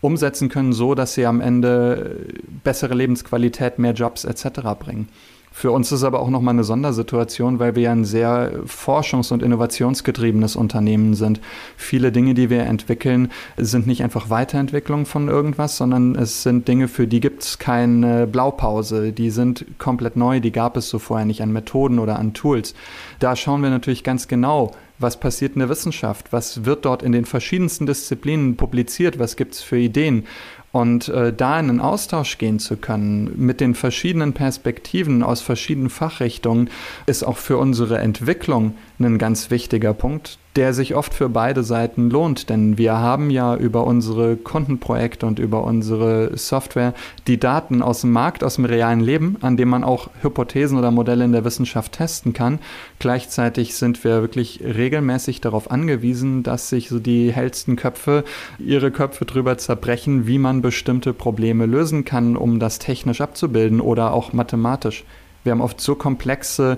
umsetzen 0.02 0.48
können, 0.48 0.72
so 0.72 0.96
dass 0.96 1.16
sie 1.16 1.26
am 1.26 1.42
Ende 1.42 2.28
bessere 2.64 2.94
Lebensqualität, 2.94 3.78
mehr 3.78 3.94
Jobs 3.94 4.24
etc. 4.24 4.62
bringen. 4.80 5.10
Für 5.60 5.72
uns 5.72 5.91
ist 5.91 6.06
aber 6.06 6.22
auch 6.22 6.30
nochmal 6.30 6.54
eine 6.54 6.63
Sondersituation, 6.63 7.60
weil 7.60 7.76
wir 7.76 7.84
ja 7.84 7.91
ein 7.91 8.06
sehr 8.06 8.63
forschungs- 8.65 9.34
und 9.34 9.43
innovationsgetriebenes 9.43 10.56
Unternehmen 10.56 11.15
sind. 11.15 11.41
Viele 11.76 12.13
Dinge, 12.13 12.34
die 12.34 12.50
wir 12.50 12.62
entwickeln, 12.62 13.30
sind 13.58 13.86
nicht 13.86 14.02
einfach 14.02 14.29
Weiterentwicklung 14.29 15.06
von 15.06 15.27
irgendwas, 15.27 15.75
sondern 15.75 16.15
es 16.15 16.44
sind 16.44 16.69
Dinge, 16.69 16.88
für 16.88 17.08
die 17.08 17.19
gibt 17.19 17.44
es 17.44 17.60
keine 17.60 18.25
Blaupause. 18.25 19.12
Die 19.12 19.31
sind 19.31 19.65
komplett 19.79 20.15
neu, 20.15 20.40
die 20.40 20.54
gab 20.54 20.77
es 20.77 20.88
so 20.88 20.98
vorher 20.98 21.25
nicht 21.25 21.42
an 21.42 21.52
Methoden 21.52 22.00
oder 22.00 22.19
an 22.19 22.34
Tools. 22.34 22.73
Da 23.19 23.36
schauen 23.36 23.62
wir 23.62 23.69
natürlich 23.69 24.06
ganz 24.06 24.29
genau, 24.29 24.71
was 24.98 25.19
passiert 25.19 25.54
in 25.54 25.60
der 25.60 25.69
Wissenschaft, 25.69 26.31
was 26.31 26.65
wird 26.65 26.86
dort 26.86 27.04
in 27.04 27.12
den 27.12 27.25
verschiedensten 27.25 27.86
Disziplinen 27.86 28.58
publiziert, 28.58 29.17
was 29.17 29.36
gibt 29.36 29.56
es 29.56 29.62
für 29.62 29.77
Ideen. 29.77 30.25
Und 30.72 31.10
äh, 31.10 31.34
da 31.34 31.60
in 31.60 31.70
einen 31.70 31.80
Austausch 31.80 32.38
gehen 32.38 32.60
zu 32.60 32.78
können 32.78 33.34
mit 33.38 33.60
den 33.60 33.74
verschiedenen 33.74 34.34
Perspektiven 34.34 35.24
aus 35.24 35.42
verschiedenen 35.42 35.90
Fachrichtungen, 35.90 36.70
ist 37.08 37.24
auch 37.24 37.38
für 37.38 37.58
unsere 37.58 37.98
Entwicklung 37.98 38.76
ein 39.00 39.17
ganz 39.17 39.50
wichtiger 39.50 39.93
Punkt, 39.93 40.37
der 40.58 40.73
sich 40.73 40.93
oft 40.93 41.13
für 41.13 41.29
beide 41.29 41.63
Seiten 41.63 42.10
lohnt. 42.10 42.50
Denn 42.50 42.77
wir 42.77 42.97
haben 42.97 43.29
ja 43.29 43.56
über 43.56 43.87
unsere 43.87 44.35
Kundenprojekte 44.35 45.25
und 45.25 45.39
über 45.39 45.63
unsere 45.63 46.35
Software 46.37 46.93
die 47.27 47.39
Daten 47.39 47.81
aus 47.81 48.02
dem 48.02 48.12
Markt, 48.12 48.43
aus 48.43 48.56
dem 48.56 48.65
realen 48.65 49.00
Leben, 49.00 49.37
an 49.39 49.56
dem 49.56 49.69
man 49.69 49.85
auch 49.85 50.10
Hypothesen 50.21 50.77
oder 50.77 50.91
Modelle 50.91 51.23
in 51.23 51.31
der 51.31 51.45
Wissenschaft 51.45 51.93
testen 51.93 52.33
kann. 52.33 52.60
Gleichzeitig 53.00 53.75
sind 53.75 54.04
wir 54.04 54.21
wirklich 54.21 54.62
regelmäßig 54.63 55.39
darauf 55.39 55.71
angewiesen, 55.71 56.43
dass 56.43 56.67
sich 56.67 56.89
so 56.89 57.00
die 57.00 57.31
hellsten 57.31 57.77
Köpfe 57.77 58.25
ihre 58.58 58.91
Köpfe 58.91 59.23
drüber 59.23 59.58
zerbrechen, 59.58 60.27
wie 60.27 60.39
man 60.39 60.62
bestimmte 60.62 61.13
Probleme 61.13 61.65
lösen 61.65 62.04
kann, 62.04 62.35
um 62.35 62.60
das 62.60 62.79
technisch 62.79 63.21
abzubilden 63.21 63.79
oder 63.79 64.13
auch 64.13 64.33
mathematisch. 64.33 65.06
Wir 65.43 65.54
haben 65.54 65.62
oft 65.62 65.79
so 65.79 65.95
komplexe 65.95 66.77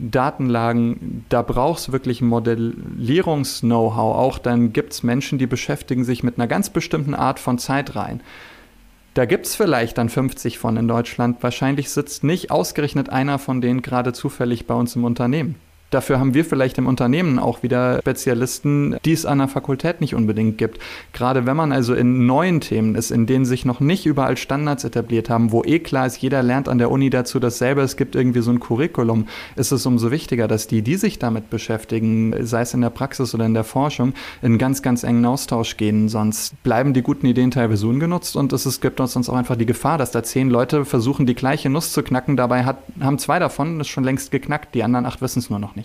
Datenlagen, 0.00 1.26
da 1.28 1.42
brauchst 1.42 1.88
du 1.88 1.92
wirklich 1.92 2.22
Modellierungs-Know-how. 2.22 4.16
Auch 4.16 4.38
dann 4.38 4.72
gibt 4.72 4.92
es 4.94 5.02
Menschen, 5.02 5.38
die 5.38 5.46
beschäftigen 5.46 6.04
sich 6.04 6.22
mit 6.22 6.38
einer 6.38 6.46
ganz 6.46 6.70
bestimmten 6.70 7.14
Art 7.14 7.38
von 7.38 7.58
Zeitreihen. 7.58 8.22
Da 9.14 9.24
gibt 9.24 9.46
es 9.46 9.56
vielleicht 9.56 9.98
dann 9.98 10.08
50 10.08 10.58
von 10.58 10.76
in 10.76 10.88
Deutschland. 10.88 11.42
Wahrscheinlich 11.42 11.90
sitzt 11.90 12.24
nicht 12.24 12.50
ausgerechnet 12.50 13.10
einer 13.10 13.38
von 13.38 13.60
denen 13.60 13.82
gerade 13.82 14.12
zufällig 14.12 14.66
bei 14.66 14.74
uns 14.74 14.96
im 14.96 15.04
Unternehmen. 15.04 15.56
Dafür 15.90 16.20
haben 16.20 16.34
wir 16.34 16.44
vielleicht 16.44 16.78
im 16.78 16.86
Unternehmen 16.86 17.40
auch 17.40 17.64
wieder 17.64 17.98
Spezialisten, 17.98 18.96
die 19.04 19.12
es 19.12 19.26
an 19.26 19.38
der 19.38 19.48
Fakultät 19.48 20.00
nicht 20.00 20.14
unbedingt 20.14 20.56
gibt. 20.56 20.78
Gerade 21.12 21.46
wenn 21.46 21.56
man 21.56 21.72
also 21.72 21.94
in 21.94 22.26
neuen 22.26 22.60
Themen 22.60 22.94
ist, 22.94 23.10
in 23.10 23.26
denen 23.26 23.44
sich 23.44 23.64
noch 23.64 23.80
nicht 23.80 24.06
überall 24.06 24.36
Standards 24.36 24.84
etabliert 24.84 25.28
haben, 25.28 25.50
wo 25.50 25.64
eh 25.64 25.80
klar 25.80 26.06
ist, 26.06 26.18
jeder 26.18 26.44
lernt 26.44 26.68
an 26.68 26.78
der 26.78 26.92
Uni 26.92 27.10
dazu 27.10 27.40
dasselbe, 27.40 27.80
es 27.80 27.96
gibt 27.96 28.14
irgendwie 28.14 28.40
so 28.40 28.52
ein 28.52 28.60
Curriculum, 28.60 29.26
ist 29.56 29.72
es 29.72 29.84
umso 29.84 30.12
wichtiger, 30.12 30.46
dass 30.46 30.68
die, 30.68 30.82
die 30.82 30.94
sich 30.94 31.18
damit 31.18 31.50
beschäftigen, 31.50 32.34
sei 32.46 32.60
es 32.60 32.72
in 32.72 32.82
der 32.82 32.90
Praxis 32.90 33.34
oder 33.34 33.46
in 33.46 33.54
der 33.54 33.64
Forschung, 33.64 34.14
in 34.42 34.58
ganz, 34.58 34.82
ganz 34.82 35.02
engen 35.02 35.24
Austausch 35.24 35.76
gehen. 35.76 36.08
Sonst 36.08 36.62
bleiben 36.62 36.94
die 36.94 37.02
guten 37.02 37.26
Ideen 37.26 37.50
teilweise 37.50 37.88
ungenutzt 37.88 38.36
und 38.36 38.52
es, 38.52 38.80
gibt 38.80 39.00
uns 39.00 39.12
sonst 39.14 39.28
auch 39.28 39.34
einfach 39.34 39.56
die 39.56 39.66
Gefahr, 39.66 39.98
dass 39.98 40.12
da 40.12 40.22
zehn 40.22 40.50
Leute 40.50 40.84
versuchen, 40.84 41.26
die 41.26 41.34
gleiche 41.34 41.68
Nuss 41.68 41.92
zu 41.92 42.04
knacken. 42.04 42.36
Dabei 42.36 42.64
hat, 42.64 42.78
haben 43.00 43.18
zwei 43.18 43.40
davon 43.40 43.80
es 43.80 43.88
schon 43.88 44.04
längst 44.04 44.30
geknackt, 44.30 44.74
die 44.74 44.84
anderen 44.84 45.06
acht 45.06 45.20
wissen 45.20 45.40
es 45.40 45.50
nur 45.50 45.58
noch 45.58 45.74
nicht. 45.74 45.79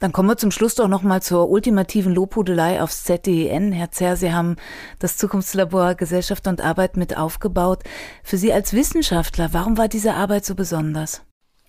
Dann 0.00 0.12
kommen 0.12 0.30
wir 0.30 0.38
zum 0.38 0.50
Schluss 0.50 0.74
doch 0.74 0.88
nochmal 0.88 1.20
zur 1.20 1.50
ultimativen 1.50 2.14
Lobhudelei 2.14 2.82
aufs 2.82 3.04
ZDEN. 3.04 3.70
Herr 3.70 3.90
Zer, 3.90 4.16
Sie 4.16 4.32
haben 4.32 4.56
das 4.98 5.18
Zukunftslabor 5.18 5.94
Gesellschaft 5.94 6.46
und 6.46 6.62
Arbeit 6.62 6.96
mit 6.96 7.18
aufgebaut. 7.18 7.84
Für 8.24 8.38
Sie 8.38 8.52
als 8.52 8.72
Wissenschaftler, 8.72 9.50
warum 9.52 9.76
war 9.76 9.88
diese 9.88 10.14
Arbeit 10.14 10.46
so 10.46 10.54
besonders? 10.54 11.22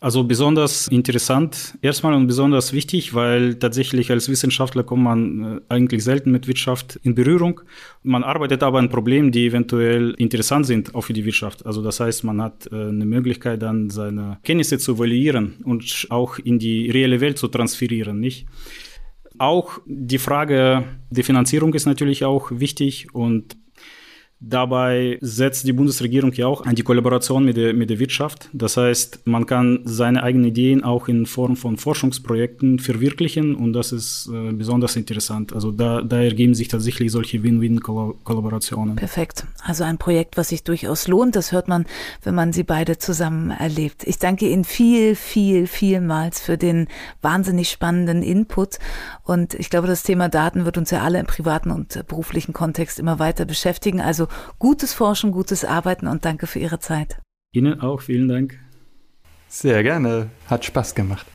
Also 0.04 0.24
besonders 0.24 0.88
interessant 0.88 1.78
erstmal 1.84 2.16
und 2.16 2.26
besonders 2.26 2.74
wichtig, 2.74 3.14
weil 3.14 3.54
tatsächlich 3.54 4.10
als 4.10 4.30
Wissenschaftler 4.30 4.84
kommt 4.84 5.04
man 5.04 5.44
äh, 5.44 5.62
eigentlich 5.70 6.04
selten 6.04 6.32
mit 6.32 6.48
Wirtschaft 6.48 7.00
in 7.04 7.14
Berührung. 7.14 7.62
Man 8.02 8.24
arbeitet 8.24 8.64
aber 8.64 8.80
an 8.80 8.90
Problemen, 8.90 9.32
die 9.32 9.46
eventuell 9.46 10.16
interessant 10.18 10.66
sind, 10.66 10.96
auch 10.96 11.02
für 11.02 11.14
die 11.14 11.24
Wirtschaft. 11.24 11.68
Also 11.68 11.84
das 11.84 12.00
heißt, 12.00 12.24
man 12.24 12.42
hat 12.42 12.68
äh, 12.72 12.76
eine 12.76 13.06
Möglichkeit 13.06 13.62
dann 13.62 13.92
seine 13.92 14.40
Kenntnisse 14.44 14.80
zu 14.80 14.96
evaluieren 14.96 15.58
und 15.66 16.08
auch 16.10 16.40
in 16.40 16.58
die 16.58 16.90
reelle 16.90 17.22
Welt 17.22 17.38
zu 17.38 17.48
transferieren, 17.48 18.20
nicht? 18.20 18.48
Auch 19.38 19.82
die 19.86 20.18
Frage 20.18 20.84
der 21.12 21.24
Finanzierung 21.24 21.76
ist 21.76 21.86
natürlich 21.86 22.26
auch 22.26 22.50
wichtig 22.52 23.14
und 23.14 23.56
Dabei 24.44 25.20
setzt 25.22 25.68
die 25.68 25.74
Bundesregierung 25.74 26.34
ja 26.34 26.48
auch 26.48 26.66
an 26.66 26.74
die 26.74 26.82
Kollaboration 26.82 27.46
mit 27.46 27.58
der, 27.58 27.76
mit 27.76 27.92
der 27.92 28.00
Wirtschaft. 28.00 28.50
Das 28.54 28.76
heißt, 28.76 29.28
man 29.28 29.46
kann 29.46 29.82
seine 29.86 30.24
eigenen 30.24 30.46
Ideen 30.46 30.84
auch 30.84 31.08
in 31.08 31.28
Form 31.28 31.56
von 31.56 31.78
Forschungsprojekten 31.78 32.80
verwirklichen 32.80 33.54
und 33.54 33.74
das 33.74 33.92
ist 33.92 34.32
äh, 34.34 34.52
besonders 34.52 34.96
interessant. 34.96 35.54
Also 35.54 35.70
da, 35.72 36.02
da 36.02 36.24
ergeben 36.24 36.56
sich 36.56 36.70
tatsächlich 36.70 37.12
solche 37.12 37.44
Win-Win-Kollaborationen. 37.44 38.96
Perfekt. 38.96 39.46
Also 39.64 39.84
ein 39.84 40.00
Projekt, 40.00 40.38
was 40.38 40.50
sich 40.50 40.64
durchaus 40.64 41.08
lohnt. 41.08 41.36
Das 41.36 41.52
hört 41.52 41.68
man, 41.68 41.86
wenn 42.24 42.34
man 42.34 42.52
sie 42.52 42.64
beide 42.64 42.98
zusammen 42.98 43.52
erlebt. 43.52 44.04
Ich 44.08 44.18
danke 44.18 44.50
Ihnen 44.50 44.64
viel, 44.64 45.14
viel, 45.16 45.68
vielmals 45.68 46.42
für 46.42 46.58
den 46.58 46.88
wahnsinnig 47.22 47.70
spannenden 47.70 48.24
Input 48.24 48.80
und 49.24 49.54
ich 49.54 49.70
glaube, 49.70 49.88
das 49.88 50.02
Thema 50.02 50.30
Daten 50.30 50.66
wird 50.66 50.80
uns 50.80 50.90
ja 50.90 51.04
alle 51.04 51.20
im 51.20 51.28
privaten 51.28 51.70
und 51.70 52.08
beruflichen 52.08 52.54
Kontext 52.54 53.00
immer 53.00 53.20
weiter 53.20 53.46
beschäftigen. 53.46 54.02
Also 54.02 54.28
gutes 54.60 54.94
Forschen, 54.94 55.32
gutes 55.32 55.66
Arbeiten 55.66 56.08
und 56.08 56.26
danke 56.26 56.48
für 56.48 56.60
Ihre 56.60 56.80
Zeit. 56.80 57.20
Ihnen 57.54 57.82
auch, 57.82 58.02
vielen 58.02 58.28
Dank. 58.28 58.60
Sehr 59.50 59.84
gerne, 59.84 60.30
hat 60.48 60.64
Spaß 60.64 60.96
gemacht. 60.96 61.28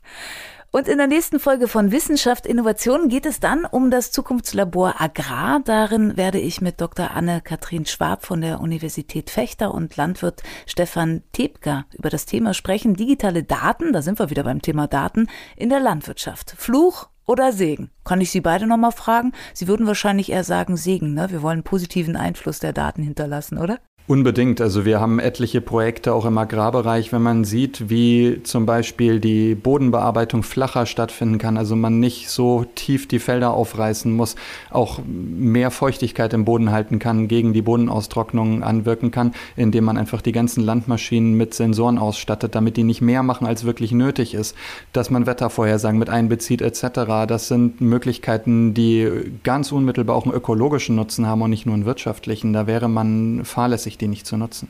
Und 0.71 0.87
in 0.87 0.97
der 0.97 1.07
nächsten 1.07 1.39
Folge 1.39 1.67
von 1.67 1.91
Wissenschaft 1.91 2.45
Innovation 2.45 3.07
geht 3.07 3.25
es 3.25 3.39
dann 3.39 3.65
um 3.65 3.89
das 3.89 4.11
Zukunftslabor 4.11 4.99
Agrar. 4.99 5.61
Darin 5.63 6.17
werde 6.17 6.39
ich 6.39 6.61
mit 6.61 6.81
Dr. 6.81 7.11
Anne-Kathrin 7.11 7.85
Schwab 7.85 8.25
von 8.25 8.41
der 8.41 8.59
Universität 8.59 9.29
Fechter 9.29 9.73
und 9.73 9.95
Landwirt 9.95 10.43
Stefan 10.65 11.23
Tebka 11.31 11.85
über 11.93 12.09
das 12.09 12.25
Thema 12.25 12.53
sprechen. 12.53 12.95
Digitale 12.95 13.43
Daten, 13.43 13.93
da 13.93 14.01
sind 14.01 14.19
wir 14.19 14.29
wieder 14.29 14.43
beim 14.43 14.61
Thema 14.61 14.87
Daten, 14.87 15.27
in 15.55 15.69
der 15.69 15.79
Landwirtschaft. 15.79 16.53
Fluch 16.57 17.07
oder 17.27 17.51
Segen? 17.51 17.91
Kann 18.03 18.21
ich 18.21 18.31
Sie 18.31 18.41
beide 18.41 18.65
nochmal 18.65 18.91
fragen? 18.91 19.33
Sie 19.53 19.67
würden 19.67 19.85
wahrscheinlich 19.85 20.31
eher 20.31 20.43
sagen 20.43 20.77
Segen, 20.77 21.13
ne? 21.13 21.29
Wir 21.29 21.43
wollen 21.43 21.61
positiven 21.61 22.15
Einfluss 22.15 22.59
der 22.59 22.73
Daten 22.73 23.03
hinterlassen, 23.03 23.59
oder? 23.59 23.79
Unbedingt. 24.09 24.61
Also 24.61 24.85
wir 24.85 25.01
haben 25.01 25.19
etliche 25.19 25.59
Projekte 25.59 26.13
auch 26.13 26.23
im 26.23 26.37
Agrarbereich, 26.37 27.11
wenn 27.11 27.21
man 27.21 27.43
sieht, 27.43 27.89
wie 27.89 28.39
zum 28.43 28.65
Beispiel 28.65 29.19
die 29.19 29.53
Bodenbearbeitung 29.53 30.43
flacher 30.43 30.85
stattfinden 30.85 31.39
kann, 31.39 31.57
also 31.57 31.75
man 31.75 31.99
nicht 31.99 32.29
so 32.29 32.65
tief 32.75 33.09
die 33.09 33.19
Felder 33.19 33.53
aufreißen 33.53 34.09
muss, 34.13 34.37
auch 34.69 35.01
mehr 35.05 35.71
Feuchtigkeit 35.71 36.31
im 36.31 36.45
Boden 36.45 36.71
halten 36.71 36.99
kann, 36.99 37.27
gegen 37.27 37.51
die 37.51 37.61
Bodenaustrocknung 37.61 38.63
anwirken 38.63 39.11
kann, 39.11 39.33
indem 39.57 39.83
man 39.83 39.97
einfach 39.97 40.21
die 40.21 40.31
ganzen 40.31 40.63
Landmaschinen 40.63 41.33
mit 41.33 41.53
Sensoren 41.53 41.97
ausstattet, 41.97 42.55
damit 42.55 42.77
die 42.77 42.85
nicht 42.85 43.01
mehr 43.01 43.23
machen, 43.23 43.45
als 43.45 43.65
wirklich 43.65 43.91
nötig 43.91 44.33
ist, 44.33 44.55
dass 44.93 45.09
man 45.09 45.25
Wettervorhersagen 45.25 45.99
mit 45.99 46.09
einbezieht 46.09 46.61
etc. 46.61 47.27
Das 47.27 47.49
sind 47.49 47.81
Möglichkeiten, 47.81 48.73
die 48.73 49.33
ganz 49.43 49.73
unmittelbar 49.73 50.15
auch 50.15 50.23
einen 50.23 50.33
ökologischen 50.33 50.95
Nutzen 50.95 51.27
haben 51.27 51.41
und 51.41 51.49
nicht 51.49 51.65
nur 51.65 51.75
einen 51.75 51.85
wirtschaftlichen. 51.85 52.53
Da 52.53 52.67
wäre 52.67 52.87
man 52.87 53.43
fahrlässig 53.43 53.96
die 53.97 54.07
nicht 54.07 54.25
zu 54.25 54.37
nutzen. 54.37 54.69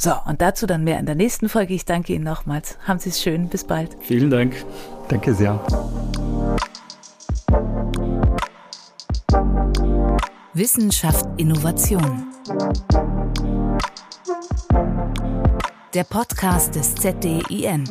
So, 0.00 0.12
und 0.26 0.40
dazu 0.40 0.66
dann 0.66 0.84
mehr 0.84 1.00
in 1.00 1.06
der 1.06 1.16
nächsten 1.16 1.48
Folge. 1.48 1.74
Ich 1.74 1.84
danke 1.84 2.12
Ihnen 2.12 2.24
nochmals. 2.24 2.78
Haben 2.86 3.00
Sie 3.00 3.08
es 3.08 3.20
schön. 3.20 3.48
Bis 3.48 3.64
bald. 3.64 3.96
Vielen 4.00 4.30
Dank. 4.30 4.64
Danke 5.08 5.34
sehr. 5.34 5.58
Wissenschaft 10.54 11.26
Innovation. 11.36 12.26
Der 15.94 16.04
Podcast 16.04 16.74
des 16.74 16.94
ZDIN. 16.94 17.84